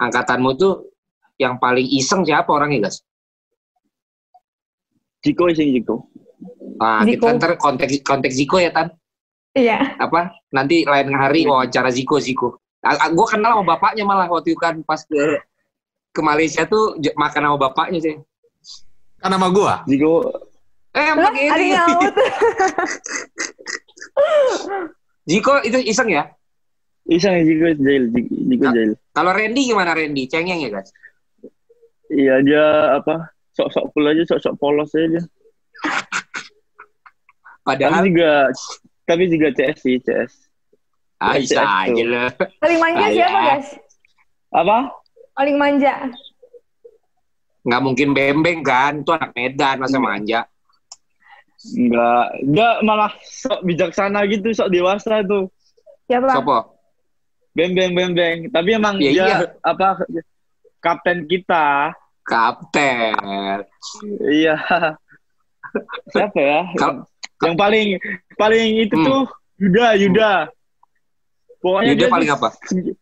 angkatanmu 0.00 0.56
itu 0.56 0.88
yang 1.36 1.60
paling 1.60 1.84
iseng 1.84 2.24
siapa 2.24 2.48
orangnya 2.48 2.88
guys? 2.88 3.04
Jiko 5.22 5.52
sih 5.52 5.68
Jiko. 5.68 6.08
Nah, 6.80 7.04
Ziko. 7.04 7.28
kita 7.28 7.36
ntar 7.38 7.52
konteks 7.60 8.00
konteks 8.02 8.34
Ziko 8.34 8.56
ya 8.56 8.72
Tan. 8.72 8.88
Iya. 9.52 10.00
Apa 10.00 10.32
nanti 10.48 10.88
lain 10.88 11.12
hari 11.12 11.44
wawancara 11.44 11.92
Ziko 11.92 12.16
Ziko. 12.16 12.61
Gue 13.14 13.26
kenal 13.30 13.54
sama 13.54 13.64
bapaknya 13.64 14.02
malah 14.02 14.26
waktu 14.26 14.52
itu 14.52 14.60
kan 14.60 14.82
pas 14.82 14.98
ke 15.00 15.38
ke 16.12 16.20
Malaysia 16.20 16.66
tuh 16.66 16.98
makan 17.14 17.42
sama 17.46 17.58
bapaknya 17.58 17.98
sih. 18.02 18.14
Kan 19.16 19.30
nama 19.30 19.48
gua. 19.48 19.80
Jiko 19.90 20.26
Eh, 20.92 21.08
Lah, 21.08 21.32
begini. 21.32 21.48
ada 21.48 21.64
yang 21.64 21.88
out. 21.88 22.12
Ziko 25.24 25.54
itu 25.64 25.78
iseng 25.88 26.10
ya? 26.10 26.28
iseng 27.08 27.32
ya, 27.34 27.42
Jiko 27.42 27.64
jail, 27.80 28.04
Jiko, 28.12 28.32
Jiko 28.44 28.64
Ah. 28.68 28.72
jail. 28.74 28.92
Kalau 29.10 29.32
Randy 29.32 29.62
gimana 29.64 29.96
Randy? 29.96 30.28
Cengeng 30.28 30.60
ya 30.60 30.68
guys? 30.68 30.92
Iya 32.12 32.44
dia 32.44 32.64
apa? 33.00 33.32
Sok-sok 33.52 33.88
cool 33.92 34.04
aja, 34.04 34.22
sok-sok 34.28 34.54
polos 34.60 34.92
aja. 34.92 35.20
Tapi 35.80 37.64
Padahal 37.64 38.04
juga 38.04 38.52
tapi 39.04 39.24
juga 39.28 39.48
CS 39.48 39.78
sih, 39.80 39.96
CS. 39.96 40.32
Ah, 41.22 41.34
bisa 41.36 41.54
tuh. 41.56 41.68
aja 41.86 42.04
lah. 42.04 42.28
Paling 42.58 42.78
manja 42.78 43.00
Ah, 43.00 43.10
siapa 43.10 43.38
guys? 43.40 43.68
Apa? 44.50 44.78
Paling 45.32 45.56
manja. 45.56 45.92
Nggak 47.62 47.80
mungkin 47.80 48.08
bembeng 48.10 48.60
kan? 48.60 48.92
Itu 49.00 49.10
anak 49.10 49.30
Medan 49.32 49.76
masa 49.78 49.96
Iya. 49.96 50.02
manja. 50.02 50.40
Enggak, 51.62 52.26
enggak 52.42 52.74
malah 52.82 53.12
sok 53.22 53.62
bijaksana 53.62 54.26
gitu, 54.26 54.50
sok 54.50 54.68
dewasa 54.68 55.22
tuh. 55.22 55.46
Siapa? 56.04 56.34
Sopo? 56.34 56.58
Beng 57.52 57.72
beng 57.72 57.94
beng 57.94 58.12
beng. 58.12 58.38
Tapi 58.50 58.68
emang 58.72 58.98
Ya, 58.98 59.10
dia 59.12 59.24
iya. 59.24 59.36
apa 59.62 60.02
kapten 60.78 61.24
kita. 61.24 61.94
Kapten. 62.26 63.62
Iya. 64.20 64.58
Siapa 66.10 66.38
ya? 66.38 66.60
Kalau- 66.74 67.06
yang 67.42 67.54
paling 67.54 67.98
paling 68.36 68.68
itu 68.80 68.94
Hmm. 68.94 69.06
tuh 69.06 69.22
Yuda, 69.58 69.86
Yuda. 69.98 70.32
Pokoknya 71.62 71.94
Yuda 71.94 72.00
dia 72.00 72.08
paling 72.10 72.30
apa? 72.30 72.48
seg- 72.60 72.98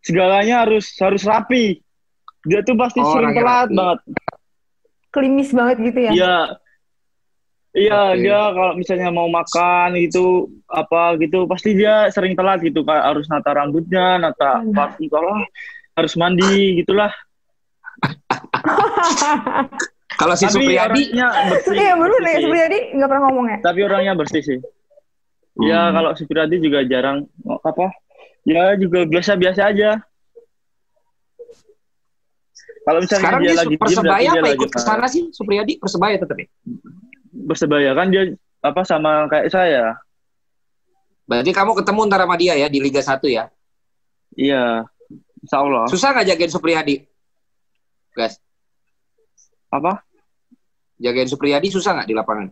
Segalanya 0.00 0.64
harus 0.64 0.88
harus 0.98 1.22
rapi. 1.22 1.80
Dia 2.42 2.60
tuh 2.60 2.74
pasti 2.74 2.98
Oh, 2.98 3.08
sering 3.10 3.32
telat 3.32 3.68
rapi. 3.68 3.74
banget. 3.74 3.98
Klimis 5.10 5.48
banget 5.48 5.76
gitu 5.82 5.98
ya. 6.00 6.12
Iya. 6.12 6.36
Iya, 7.74 8.00
Oke. 8.08 8.18
dia 8.20 8.38
kalau 8.50 8.72
misalnya 8.74 9.10
mau 9.10 9.26
makan 9.26 9.98
gitu 9.98 10.24
apa 10.64 11.18
gitu 11.18 11.42
pasti 11.44 11.74
dia 11.74 12.06
sering 12.08 12.32
telat 12.32 12.60
gitu 12.60 12.82
Kak. 12.82 13.02
harus 13.04 13.26
nata 13.26 13.50
rambutnya, 13.50 14.16
nata 14.16 14.60
Alah. 14.60 14.70
pasti 14.70 15.08
kalau 15.08 15.42
harus 15.92 16.14
mandi 16.14 16.52
gitulah. 16.78 17.10
Kalau 20.14 20.34
si 20.36 20.46
Tapi 20.46 20.54
Supriyadi, 20.54 21.02
orangnya 21.10 21.26
bersih. 21.50 21.74
Iya 21.74 21.92
bener 21.96 22.20
sih. 22.20 22.34
Supriyadi 22.40 22.78
nggak 22.94 23.08
pernah 23.08 23.22
ngomong 23.26 23.46
ya. 23.48 23.58
Tapi 23.60 23.80
orangnya 23.82 24.12
bersih 24.14 24.42
sih. 24.44 24.58
Ya 25.62 25.86
Hmm. 25.86 25.94
kalau 25.94 26.10
Supriyadi 26.18 26.56
juga 26.58 26.82
jarang 26.82 27.30
apa? 27.62 27.94
Ya 28.42 28.74
juga 28.74 29.06
biasa-biasa 29.06 29.70
aja. 29.70 30.02
Kalau 32.84 33.00
misalnya 33.00 33.22
sekarang 33.22 33.40
dia, 33.40 33.48
dia, 33.48 33.60
lagi 33.64 33.76
persebaya 33.80 34.30
apa 34.34 34.44
lagi 34.44 34.56
ikut 34.60 34.70
ke 34.74 34.80
sana 34.82 35.06
sih? 35.08 35.22
Supriyadi 35.32 35.72
persebaya 35.80 36.20
tetap 36.20 36.36
ya? 36.36 36.48
Persebaya 37.48 37.90
kan 37.96 38.06
dia 38.12 38.36
apa 38.60 38.80
sama 38.84 39.24
kayak 39.32 39.48
saya. 39.48 39.96
Berarti 41.24 41.56
kamu 41.56 41.72
ketemu 41.80 42.00
ntar 42.12 42.20
sama 42.20 42.36
dia 42.36 42.52
ya 42.60 42.68
di 42.68 42.84
Liga 42.84 43.00
1 43.00 43.24
ya? 43.32 43.48
Iya. 44.36 44.84
Insya 45.40 45.56
Allah. 45.64 45.88
Susah 45.88 46.12
nggak 46.12 46.28
jagain 46.34 46.52
Supriyadi? 46.52 46.96
Guys, 48.12 48.36
Apa? 49.72 50.04
jagain 51.00 51.26
Supriyadi 51.26 51.72
susah 51.72 51.96
nggak 51.96 52.08
di 52.08 52.14
lapangan? 52.14 52.48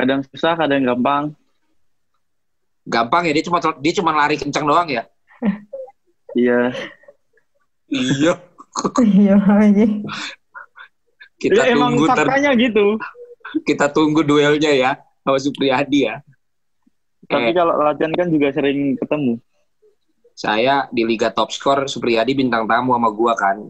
Kadang 0.00 0.24
susah, 0.32 0.56
kadang 0.56 0.82
gampang. 0.82 1.36
Gampang 2.86 3.28
ya, 3.28 3.32
dia 3.36 3.44
cuma 3.44 3.58
dia 3.60 3.92
cuma 3.96 4.10
lari 4.16 4.36
kencang 4.40 4.64
doang 4.64 4.88
ya? 4.88 5.02
Iya. 6.32 6.72
Iya. 7.90 8.32
Iya 9.02 9.34
lagi. 9.36 9.86
Kita 11.40 11.62
ya, 11.66 11.74
emang 11.74 11.96
tunggu 11.96 12.06
faktanya 12.06 12.50
gitu. 12.54 12.96
kita 13.66 13.90
tunggu 13.90 14.22
duelnya 14.22 14.70
ya 14.70 14.90
sama 15.26 15.42
Supriyadi 15.42 16.06
ya. 16.06 16.22
Tapi 17.26 17.50
Eh, 17.50 17.54
kalau 17.54 17.74
latihan 17.82 18.12
kan 18.14 18.30
juga 18.30 18.54
sering 18.54 18.94
ketemu. 18.94 19.38
saya 20.34 20.88
di 20.88 21.04
Liga 21.04 21.28
Top 21.28 21.52
Score 21.52 21.84
Supriyadi 21.84 22.32
bintang 22.32 22.64
tamu 22.64 22.96
sama 22.96 23.10
gua 23.12 23.34
kan. 23.36 23.60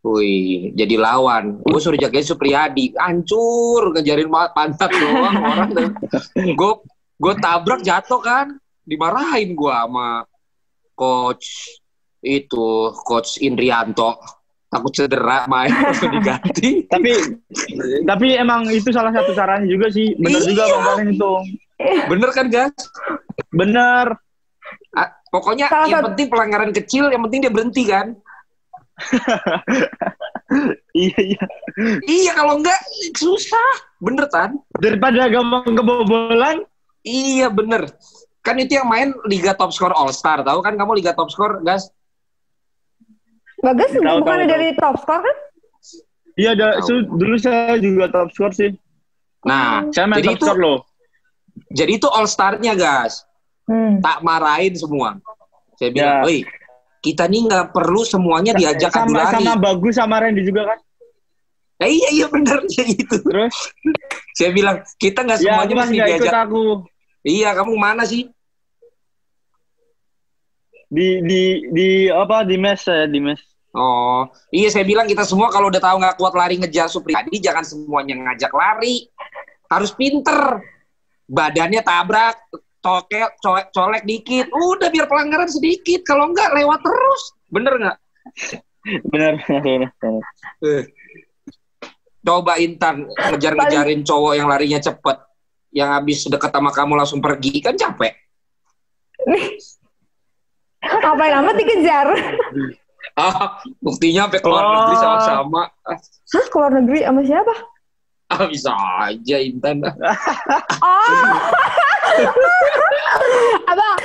Wih, 0.00 0.72
jadi 0.72 0.96
lawan. 0.96 1.60
Gue 1.60 1.76
suruh 1.76 2.00
jagain 2.00 2.24
Supriyadi, 2.24 2.96
hancur 2.96 3.92
ngejarin 3.92 4.32
banget 4.32 4.50
pantat 4.56 4.90
doang 4.96 5.36
orang. 5.44 5.70
Gue 6.58 6.72
gue 7.20 7.32
tabrak 7.36 7.84
jatuh 7.84 8.18
kan, 8.18 8.56
dimarahin 8.80 9.52
gua 9.52 9.84
sama 9.84 10.08
coach 10.96 11.76
itu 12.20 12.68
coach 13.04 13.36
Indrianto 13.38 14.16
takut 14.70 14.94
cedera 14.94 15.44
main 15.44 15.68
langsung 15.84 16.08
diganti. 16.10 16.86
Tapi 16.86 17.10
tapi 18.06 18.26
emang 18.34 18.70
itu 18.70 18.88
salah 18.88 19.10
satu 19.10 19.34
caranya 19.34 19.66
juga 19.66 19.90
sih. 19.90 20.14
Benar 20.14 20.40
juga 20.40 20.62
Iya. 20.62 20.72
Bang 20.72 20.84
Paling 20.86 21.08
itu. 21.12 21.32
Bener 22.06 22.30
kan 22.30 22.46
guys? 22.46 22.76
Bener. 23.50 24.06
Ah, 24.92 25.10
pokoknya 25.28 25.66
Salah 25.66 25.86
yang 25.86 26.00
satu- 26.00 26.08
penting 26.14 26.26
pelanggaran 26.30 26.70
kecil, 26.70 27.10
yang 27.10 27.22
penting 27.26 27.40
dia 27.44 27.52
berhenti 27.52 27.84
kan. 27.84 28.06
Iya 30.90 31.18
iya. 31.22 31.44
Iya 32.02 32.32
kalau 32.34 32.58
enggak 32.58 32.80
susah. 33.14 33.70
Bener 34.02 34.26
kan? 34.26 34.58
Daripada 34.76 35.30
gampang 35.30 35.78
kebobolan. 35.78 36.66
Iya 37.00 37.48
bener. 37.48 37.88
Kan 38.40 38.56
itu 38.56 38.76
yang 38.76 38.88
main 38.88 39.12
Liga 39.24 39.52
Top 39.52 39.70
Score 39.70 39.92
All 39.92 40.10
Star, 40.10 40.40
tahu 40.40 40.60
kan 40.60 40.72
kamu 40.72 40.96
Liga 40.96 41.12
Top 41.12 41.28
Score, 41.28 41.60
gas? 41.60 41.92
Bagas 43.60 43.92
Tahu, 43.92 44.24
bukan 44.24 44.40
tahu, 44.40 44.48
dari 44.48 44.72
top 44.72 44.96
score 44.96 45.20
kan? 45.20 45.36
Iya, 46.32 46.56
ada, 46.56 46.80
Tahu. 46.80 46.88
su- 46.88 47.08
dulu 47.12 47.36
saya 47.36 47.76
juga 47.76 48.08
top 48.08 48.32
score 48.32 48.54
sih. 48.56 48.70
Nah, 49.44 49.84
Saya 49.92 50.08
main 50.08 50.24
jadi 50.24 50.32
top 50.32 50.36
itu 50.36 50.44
score 50.48 50.60
loh. 50.60 50.78
jadi 51.68 51.92
itu 51.92 52.08
All 52.08 52.24
Star-nya, 52.24 52.72
gas. 52.72 53.28
Hmm. 53.68 54.00
Tak 54.00 54.24
marahin 54.24 54.72
semua. 54.72 55.20
Saya 55.76 55.92
bilang, 55.92 56.24
Ya. 56.24 56.24
"Woi, 56.24 56.38
kita 57.04 57.28
nih 57.28 57.52
nggak 57.52 57.66
perlu 57.76 58.00
semuanya 58.02 58.56
diajak 58.56 58.88
adu 58.90 59.12
sama, 59.12 59.28
lari." 59.28 59.34
sama 59.36 59.52
bagus 59.60 59.94
sama 60.00 60.16
Randy 60.16 60.42
juga 60.42 60.64
kan. 60.72 60.78
Ya, 61.80 61.86
iya 61.88 62.08
iya 62.16 62.26
bener 62.32 62.64
kayak 62.72 62.88
gitu. 62.96 63.16
Terus 63.20 63.52
Saya 64.34 64.50
bilang, 64.54 64.82
kita 64.96 65.26
nggak 65.26 65.38
ya 65.42 65.44
semuanya 65.44 65.74
aku 65.74 65.80
mesti 65.82 65.96
diajak. 65.98 66.34
aku 66.46 66.62
Iya, 67.20 67.52
kamu 67.52 67.72
mana 67.76 68.08
sih? 68.08 68.32
di 70.90 71.22
di 71.22 71.42
di 71.70 71.88
apa 72.10 72.42
di 72.42 72.58
mes 72.58 72.82
saya 72.82 73.06
di 73.06 73.22
mes. 73.22 73.38
Oh, 73.70 74.26
iya 74.50 74.66
saya 74.66 74.82
bilang 74.82 75.06
kita 75.06 75.22
semua 75.22 75.46
kalau 75.46 75.70
udah 75.70 75.78
tahu 75.78 76.02
nggak 76.02 76.18
kuat 76.18 76.34
lari 76.34 76.58
ngejar 76.58 76.90
Supriyadi, 76.90 77.38
jangan 77.38 77.62
semuanya 77.62 78.18
ngajak 78.18 78.50
lari. 78.50 79.06
Harus 79.70 79.94
pinter. 79.94 80.58
Badannya 81.30 81.78
tabrak, 81.86 82.50
tokel, 82.82 83.30
colek, 83.38 83.70
colek 83.70 84.02
dikit. 84.02 84.50
Udah 84.50 84.90
biar 84.90 85.06
pelanggaran 85.06 85.46
sedikit. 85.46 86.02
Kalau 86.02 86.34
enggak 86.34 86.50
lewat 86.58 86.82
terus. 86.82 87.22
Bener 87.46 87.78
nggak? 87.78 87.96
Benar 89.14 89.38
benar 89.46 89.94
benar. 90.02 90.24
Coba 92.20 92.56
Intan 92.56 93.08
ngejar-ngejarin 93.08 94.04
cowok 94.04 94.32
yang 94.36 94.46
larinya 94.46 94.78
cepet. 94.78 95.16
Yang 95.70 95.88
habis 95.90 96.18
deket 96.26 96.50
sama 96.50 96.70
kamu 96.70 96.92
langsung 96.94 97.20
pergi. 97.20 97.58
Kan 97.58 97.74
capek. 97.74 98.12
Ngapain 100.80 101.34
amat 101.40 101.54
dikejar? 101.56 102.06
Ah, 103.16 103.58
buktinya 103.80 104.28
sampai 104.28 104.40
keluar 104.40 104.60
Oh. 104.62 104.70
negeri 104.70 104.96
sama-sama. 104.96 105.62
Ah, 105.84 105.96
Hah, 106.30 106.46
keluar 106.48 106.72
negeri 106.72 107.00
sama 107.00 107.20
siapa? 107.20 107.54
Ah, 108.30 108.46
bisa 108.46 108.70
aja 109.02 109.36
Intan. 109.40 109.82
Oh. 109.82 111.32
Abang, 113.66 113.96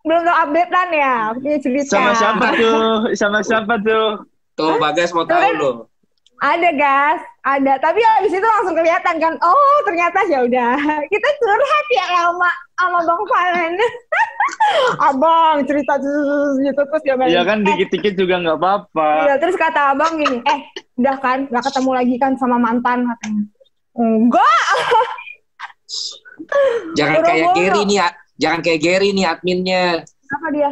belum 0.00 0.20
tahu 0.24 0.36
update 0.48 0.70
kan 0.72 0.88
ya? 0.88 1.14
Punya 1.36 1.58
cerita. 1.60 1.92
Sama 1.92 2.12
siapa 2.16 2.46
tuh? 2.56 2.82
Sama 3.12 3.38
siapa 3.44 3.74
tuh? 3.78 4.06
Tuh 4.54 4.74
Bagas 4.80 5.10
mau 5.12 5.22
tahu 5.22 5.50
loh. 5.54 5.74
Ada 6.38 6.70
gas, 6.78 7.20
ada. 7.42 7.72
Tapi 7.82 7.98
habis 7.98 8.30
itu 8.30 8.46
langsung 8.46 8.78
kelihatan 8.78 9.18
kan. 9.18 9.34
Oh, 9.42 9.76
ternyata 9.82 10.22
ya 10.30 10.46
udah. 10.46 10.78
Kita 11.12 11.28
curhat 11.42 11.86
ya 11.90 12.04
sama 12.14 12.50
sama 12.78 12.98
Bang 13.02 13.22
Valen. 13.26 13.74
abang 15.08 15.64
cerita 15.64 15.96
terus 15.96 16.56
gitu 16.60 16.80
terus 16.82 17.02
dia 17.04 17.14
balik. 17.16 17.32
Iya 17.32 17.42
kan 17.44 17.58
dikit-dikit 17.64 18.14
juga 18.16 18.34
nggak 18.42 18.58
apa-apa. 18.58 19.08
Iya, 19.28 19.34
terus 19.40 19.56
kata 19.56 19.96
abang 19.96 20.18
gini, 20.18 20.38
eh, 20.44 20.58
udah 20.98 21.16
kan, 21.20 21.46
gak 21.48 21.64
ketemu 21.68 21.90
lagi 21.94 22.14
kan 22.20 22.32
sama 22.36 22.56
mantan 22.60 23.06
katanya. 23.06 23.42
Enggak, 23.98 24.62
Jangan 26.98 27.20
kayak. 27.24 27.50
Gary 27.56 27.82
nih, 27.88 27.98
ya. 27.98 28.08
jangan 28.38 28.60
kayak 28.62 28.80
Gary 28.82 29.08
nih 29.16 29.24
adminnya. 29.26 29.84
apa 30.28 30.46
dia? 30.52 30.70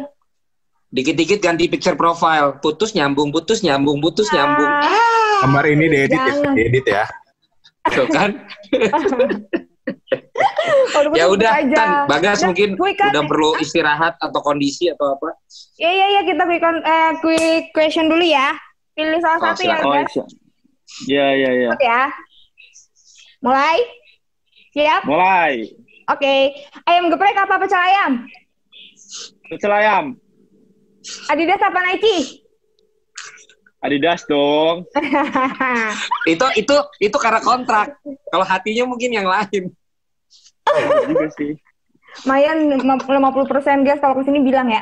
Dikit-dikit 0.87 1.43
ganti 1.43 1.67
picture 1.67 1.97
profile, 1.99 2.61
putus 2.63 2.95
nyambung, 2.95 3.33
putus 3.33 3.59
nyambung, 3.59 3.99
putus 3.99 4.31
nyambung. 4.31 4.69
Ah, 4.69 4.87
Gambar 5.43 5.65
ini 5.69 5.85
diedit 5.91 6.21
ya, 6.21 6.33
diedit 6.55 6.85
ya. 6.87 7.03
Tuh 7.87 8.07
kan? 8.11 8.29
ya 11.19 11.25
udah, 11.31 11.51
aja. 11.63 11.75
Tan, 11.75 11.89
Bagas 12.09 12.43
Udah, 12.43 12.47
mungkin 12.51 12.69
quick 12.75 12.97
kan? 12.99 13.11
udah 13.15 13.23
perlu 13.23 13.49
istirahat 13.63 14.13
atau 14.19 14.39
kondisi 14.43 14.91
atau 14.91 15.15
apa. 15.15 15.31
Iya, 15.79 15.91
iya, 15.91 16.05
iya, 16.11 16.21
kita 16.27 16.43
quick, 16.43 16.63
eh, 16.63 17.11
quick 17.23 17.63
question 17.71 18.11
dulu 18.11 18.23
ya. 18.23 18.51
Pilih 18.97 19.19
salah 19.21 19.39
Oh, 19.39 19.53
satu 19.53 19.61
ya. 19.63 19.77
Oh 19.85 19.93
guys. 19.93 20.09
iya. 20.09 20.25
Iya 21.07 21.25
iya 21.35 21.49
iya. 21.53 21.71
ya. 21.77 22.03
Mulai? 23.43 23.77
Siap? 24.73 25.01
Mulai. 25.05 25.53
Oke. 26.09 26.35
Ayam 26.87 27.11
geprek 27.13 27.37
apa 27.37 27.61
pecel 27.61 27.77
ayam? 27.77 28.25
Pecel 29.51 29.71
ayam. 29.71 30.05
Adidas 31.29 31.61
apa 31.61 31.79
Nike? 31.85 32.46
Adidas 33.77 34.25
dong. 34.25 34.89
Itu 36.33 36.45
itu 36.57 36.75
itu 36.97 37.17
karena 37.21 37.39
kontrak. 37.39 38.01
Kalau 38.03 38.43
hatinya 38.43 38.89
mungkin 38.89 39.13
yang 39.13 39.29
lain. 39.29 39.69
Iya 40.67 41.07
juga 41.07 41.27
sih. 41.37 41.53
Mayan 42.25 42.81
50% 42.81 43.85
guys 43.85 44.01
kalau 44.01 44.17
ke 44.17 44.25
sini 44.25 44.41
bilang 44.41 44.67
ya. 44.73 44.81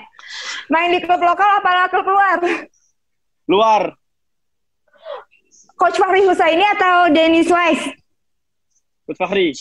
Main 0.71 0.95
di 0.95 1.03
klub 1.03 1.19
lokal 1.19 1.59
apa 1.59 1.91
klub 1.91 2.07
luar? 2.07 2.39
Luar. 3.51 3.83
Coach 5.75 5.99
Fahri 5.99 6.23
Husaini 6.23 6.63
atau 6.79 7.11
Dennis 7.11 7.51
Wise? 7.51 7.99
Coach 9.05 9.19
Fahri. 9.19 9.51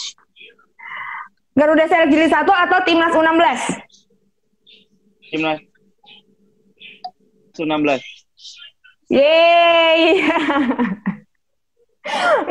Garuda 1.58 1.86
Jilid 1.86 2.30
1 2.30 2.38
atau 2.38 2.78
Timnas 2.86 3.14
U16? 3.14 3.42
Timnas. 5.30 5.58
19. 7.58 8.13
Yeay. 9.10 10.20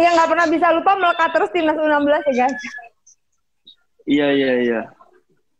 yang 0.02 0.14
nggak 0.18 0.30
pernah 0.34 0.48
bisa 0.50 0.68
lupa 0.74 0.98
melekat 0.98 1.30
terus 1.34 1.50
Timnas 1.54 1.78
U16 1.78 2.10
ya 2.10 2.34
guys. 2.34 2.58
Iya 4.04 4.28
iya 4.36 4.52
iya. 4.60 4.82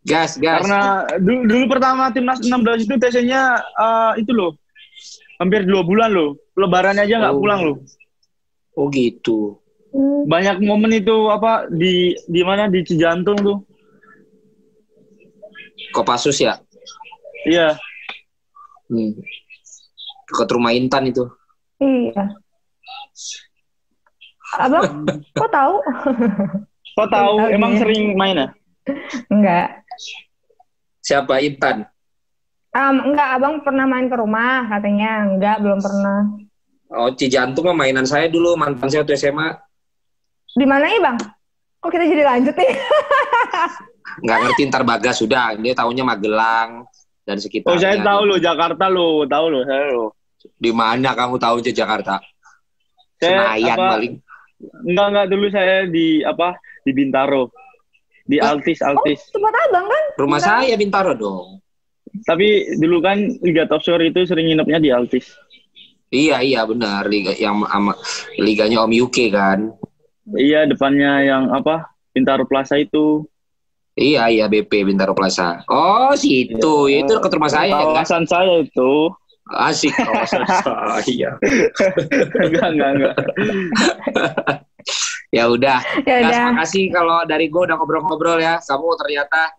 Gas, 0.04 0.36
gas. 0.36 0.68
Karena 0.68 1.08
dulu, 1.16 1.48
dulu 1.48 1.66
pertama 1.72 2.12
timnas 2.12 2.44
16 2.44 2.84
itu 2.84 2.94
TC-nya 3.00 3.56
eh, 3.56 4.12
itu 4.20 4.32
loh. 4.36 4.52
Hampir 5.40 5.64
dua 5.64 5.80
bulan 5.88 6.12
loh. 6.12 6.36
Lebarannya 6.60 7.08
aja 7.08 7.24
nggak 7.24 7.36
Oh. 7.36 7.40
pulang 7.40 7.62
loh. 7.64 7.78
Oh 8.76 8.92
gitu. 8.92 9.56
Banyak 10.28 10.60
momen 10.66 10.92
itu 10.98 11.30
apa 11.30 11.70
di 11.70 12.18
di 12.28 12.42
mana 12.44 12.68
di 12.68 12.82
Cijantung 12.84 13.38
tuh. 13.40 13.58
Kopassus 15.96 16.36
ya. 16.42 16.58
Iya. 17.48 17.78
Hmm. 18.92 19.14
Dekat 20.34 20.50
rumah 20.50 20.74
Intan 20.74 21.06
itu. 21.06 21.30
Iya. 21.78 22.34
Abang, 24.58 25.06
kok 25.38 25.52
tahu? 25.54 25.76
Kok 26.98 27.10
tahu 27.14 27.34
emang 27.54 27.78
sering 27.78 28.18
main 28.18 28.42
ya? 28.42 28.48
Enggak. 29.30 29.86
Siapa 31.06 31.38
Intan? 31.46 31.86
Um, 32.74 33.14
enggak, 33.14 33.30
abang 33.38 33.62
pernah 33.62 33.86
main 33.86 34.10
ke 34.10 34.18
rumah 34.18 34.66
katanya. 34.66 35.30
Enggak, 35.30 35.62
belum 35.62 35.78
pernah. 35.78 36.20
Oh, 36.94 37.14
Cijantung 37.14 37.70
mah 37.70 37.78
mainan 37.78 38.10
saya 38.10 38.26
dulu, 38.26 38.58
mantan 38.58 38.90
saya 38.90 39.06
waktu 39.06 39.14
SMA. 39.14 39.54
Di 40.58 40.66
mana 40.66 40.90
ya 40.90 40.98
bang? 40.98 41.18
Kok 41.78 41.90
kita 41.94 42.06
jadi 42.10 42.24
lanjut 42.26 42.56
nih? 42.62 42.74
Nggak 44.26 44.38
ngerti 44.46 44.62
ntar 44.70 44.82
Bagas 44.86 45.22
sudah, 45.22 45.54
dia 45.58 45.74
taunya 45.74 46.02
Magelang 46.02 46.86
dan 47.26 47.38
sekitarnya. 47.42 47.74
Oh 47.74 47.82
saya 47.82 47.98
tahu 48.02 48.22
loh 48.30 48.40
Jakarta 48.42 48.86
loh, 48.90 49.26
tahu 49.26 49.46
loh 49.50 49.62
saya 49.66 49.86
loh. 49.90 50.10
Di 50.54 50.72
mana 50.72 51.12
kamu 51.12 51.36
tahu 51.36 51.60
aja 51.60 51.72
Jakarta? 51.72 52.20
Saya 53.18 53.56
Senayan 53.56 53.78
apa, 53.78 53.88
paling. 53.94 54.14
Enggak 54.84 55.08
enggak 55.10 55.28
dulu 55.28 55.46
saya 55.50 55.76
di 55.86 56.08
apa 56.22 56.56
di 56.82 56.92
Bintaro. 56.92 57.52
Di 58.24 58.40
Hah? 58.40 58.56
Altis 58.56 58.80
Oh, 58.80 58.96
Altis. 58.96 59.20
tempat 59.30 59.52
abang 59.68 59.86
kan? 59.86 60.04
Rumah 60.16 60.40
Bintaro. 60.40 60.60
saya 60.60 60.74
Bintaro 60.76 61.12
dong. 61.14 61.48
Tapi 62.24 62.48
dulu 62.78 63.00
kan 63.00 63.18
Liga 63.42 63.66
Top 63.66 63.82
Shore 63.82 64.06
itu 64.06 64.24
sering 64.24 64.46
nginepnya 64.46 64.78
di 64.78 64.90
Altis. 64.90 65.34
Iya 66.08 66.40
iya 66.40 66.62
benar 66.62 67.10
liga 67.10 67.34
yang 67.34 67.66
ama, 67.66 67.98
liganya 68.38 68.86
Om 68.86 68.94
UK 69.02 69.34
kan. 69.34 69.74
Iya 70.30 70.64
depannya 70.64 71.26
yang 71.26 71.44
apa 71.50 71.90
Bintaro 72.14 72.46
Plaza 72.46 72.78
itu. 72.78 73.26
Iya 73.94 74.30
iya 74.30 74.46
BP 74.46 74.86
Bintaro 74.86 75.12
Plaza. 75.12 75.66
Oh 75.66 76.14
situ 76.14 76.86
Iya. 76.86 77.02
itu 77.02 77.12
dekat 77.12 77.34
rumah 77.34 77.50
saya 77.50 77.74
kan. 77.74 77.86
Kawasan 77.98 78.24
saya 78.24 78.62
itu. 78.62 79.10
Asik 79.54 79.94
kawasan 79.94 80.44
saya. 80.50 81.30
enggak 82.50 82.68
enggak 82.74 82.90
enggak. 82.98 83.16
Ya 85.34 85.50
udah. 85.50 85.80
Ya 86.06 86.16
udah. 86.26 86.42
makasih 86.54 86.90
kalau 86.94 87.26
dari 87.26 87.50
gue 87.50 87.62
udah 87.62 87.78
ngobrol-ngobrol 87.78 88.38
ya. 88.38 88.58
Kamu 88.62 88.88
ternyata 89.00 89.54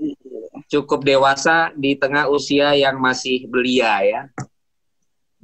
cukup 0.71 1.03
dewasa 1.03 1.71
di 1.75 1.95
tengah 1.95 2.27
usia 2.31 2.75
yang 2.75 2.99
masih 2.99 3.47
belia 3.51 4.03
ya. 4.03 4.21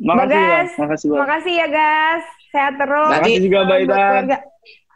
Makasih 0.01 0.33
Bagas. 0.33 0.69
bang, 0.75 0.81
makasih 0.81 1.07
bang. 1.11 1.21
Makasih 1.21 1.55
ya 1.55 1.67
guys. 1.69 2.25
Sehat 2.51 2.75
terus. 2.79 3.09
Nanti- 3.11 3.35
Makasih 3.37 3.43
juga 3.47 3.59
Mbak 3.67 3.79
Ida. 3.87 4.39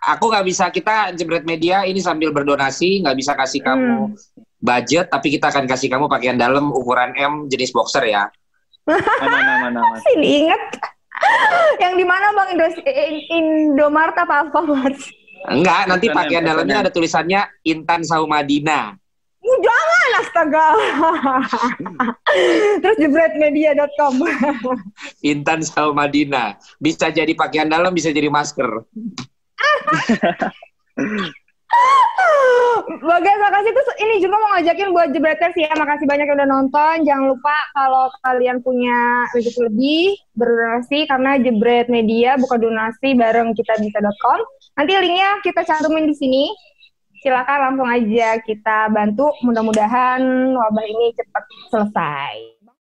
Aku 0.05 0.25
nggak 0.29 0.45
bisa 0.45 0.69
kita 0.69 1.17
jebret 1.17 1.49
media 1.49 1.89
ini 1.89 1.97
sambil 1.97 2.29
berdonasi, 2.29 3.01
nggak 3.01 3.17
bisa 3.17 3.33
kasih 3.33 3.65
kamu 3.65 4.13
budget 4.61 5.13
tapi 5.13 5.29
kita 5.33 5.49
akan 5.53 5.65
kasih 5.69 5.89
kamu 5.93 6.09
pakaian 6.09 6.37
dalam 6.37 6.73
ukuran 6.73 7.13
M 7.17 7.49
jenis 7.49 7.73
boxer 7.73 8.05
ya. 8.05 8.29
Mana 8.85 9.13
mana 9.21 9.53
mana. 9.69 9.81
Masih 9.97 10.15
diinget. 10.21 10.63
yang 11.81 11.95
di 11.95 12.05
mana 12.05 12.35
Bang 12.35 12.49
Indo 12.53 12.67
Indomart 13.33 14.17
apa 14.19 14.45
Alfamart? 14.45 14.99
Enggak, 15.45 15.83
nanti 15.89 16.09
Bukan 16.09 16.17
pakaian 16.25 16.45
M, 16.45 16.49
dalamnya 16.53 16.77
ada 16.85 16.91
tulisannya 16.91 17.41
Intan 17.69 18.01
Saumadina. 18.03 18.97
Jangan 19.45 20.11
astaga. 20.25 20.67
Terus 22.83 22.97
jebretmedia.com. 22.97 24.15
Intan 25.21 25.61
Saumadina. 25.61 26.57
Bisa 26.81 27.13
jadi 27.13 27.29
pakaian 27.37 27.69
dalam, 27.69 27.93
bisa 27.93 28.09
jadi 28.09 28.33
masker. 28.33 28.65
Bagas, 33.05 33.37
makasih 33.41 33.71
tuh 33.73 33.97
ini 34.01 34.15
juga 34.21 34.37
mau 34.41 34.51
ngajakin 34.57 34.89
buat 34.93 35.09
jebreters 35.13 35.57
ya. 35.57 35.73
Makasih 35.77 36.07
banyak 36.09 36.27
yang 36.29 36.37
udah 36.37 36.49
nonton. 36.49 36.95
Jangan 37.05 37.25
lupa 37.33 37.57
kalau 37.73 38.07
kalian 38.25 38.59
punya 38.61 39.29
rezeki 39.33 39.61
lebih 39.69 40.05
berdonasi 40.37 40.99
karena 41.09 41.37
jebret 41.41 41.87
media 41.89 42.37
buka 42.37 42.57
donasi 42.61 43.17
bareng 43.17 43.57
kita 43.57 43.81
bisa.com. 43.81 44.41
Nanti 44.77 44.93
linknya 44.99 45.31
kita 45.43 45.65
cantumin 45.65 46.09
di 46.09 46.17
sini. 46.17 46.45
Silakan 47.25 47.73
langsung 47.73 47.89
aja 47.89 48.37
kita 48.45 48.93
bantu. 48.93 49.33
Mudah-mudahan 49.41 50.21
wabah 50.53 50.85
ini 50.85 51.17
cepat 51.17 51.45
selesai. 51.73 52.54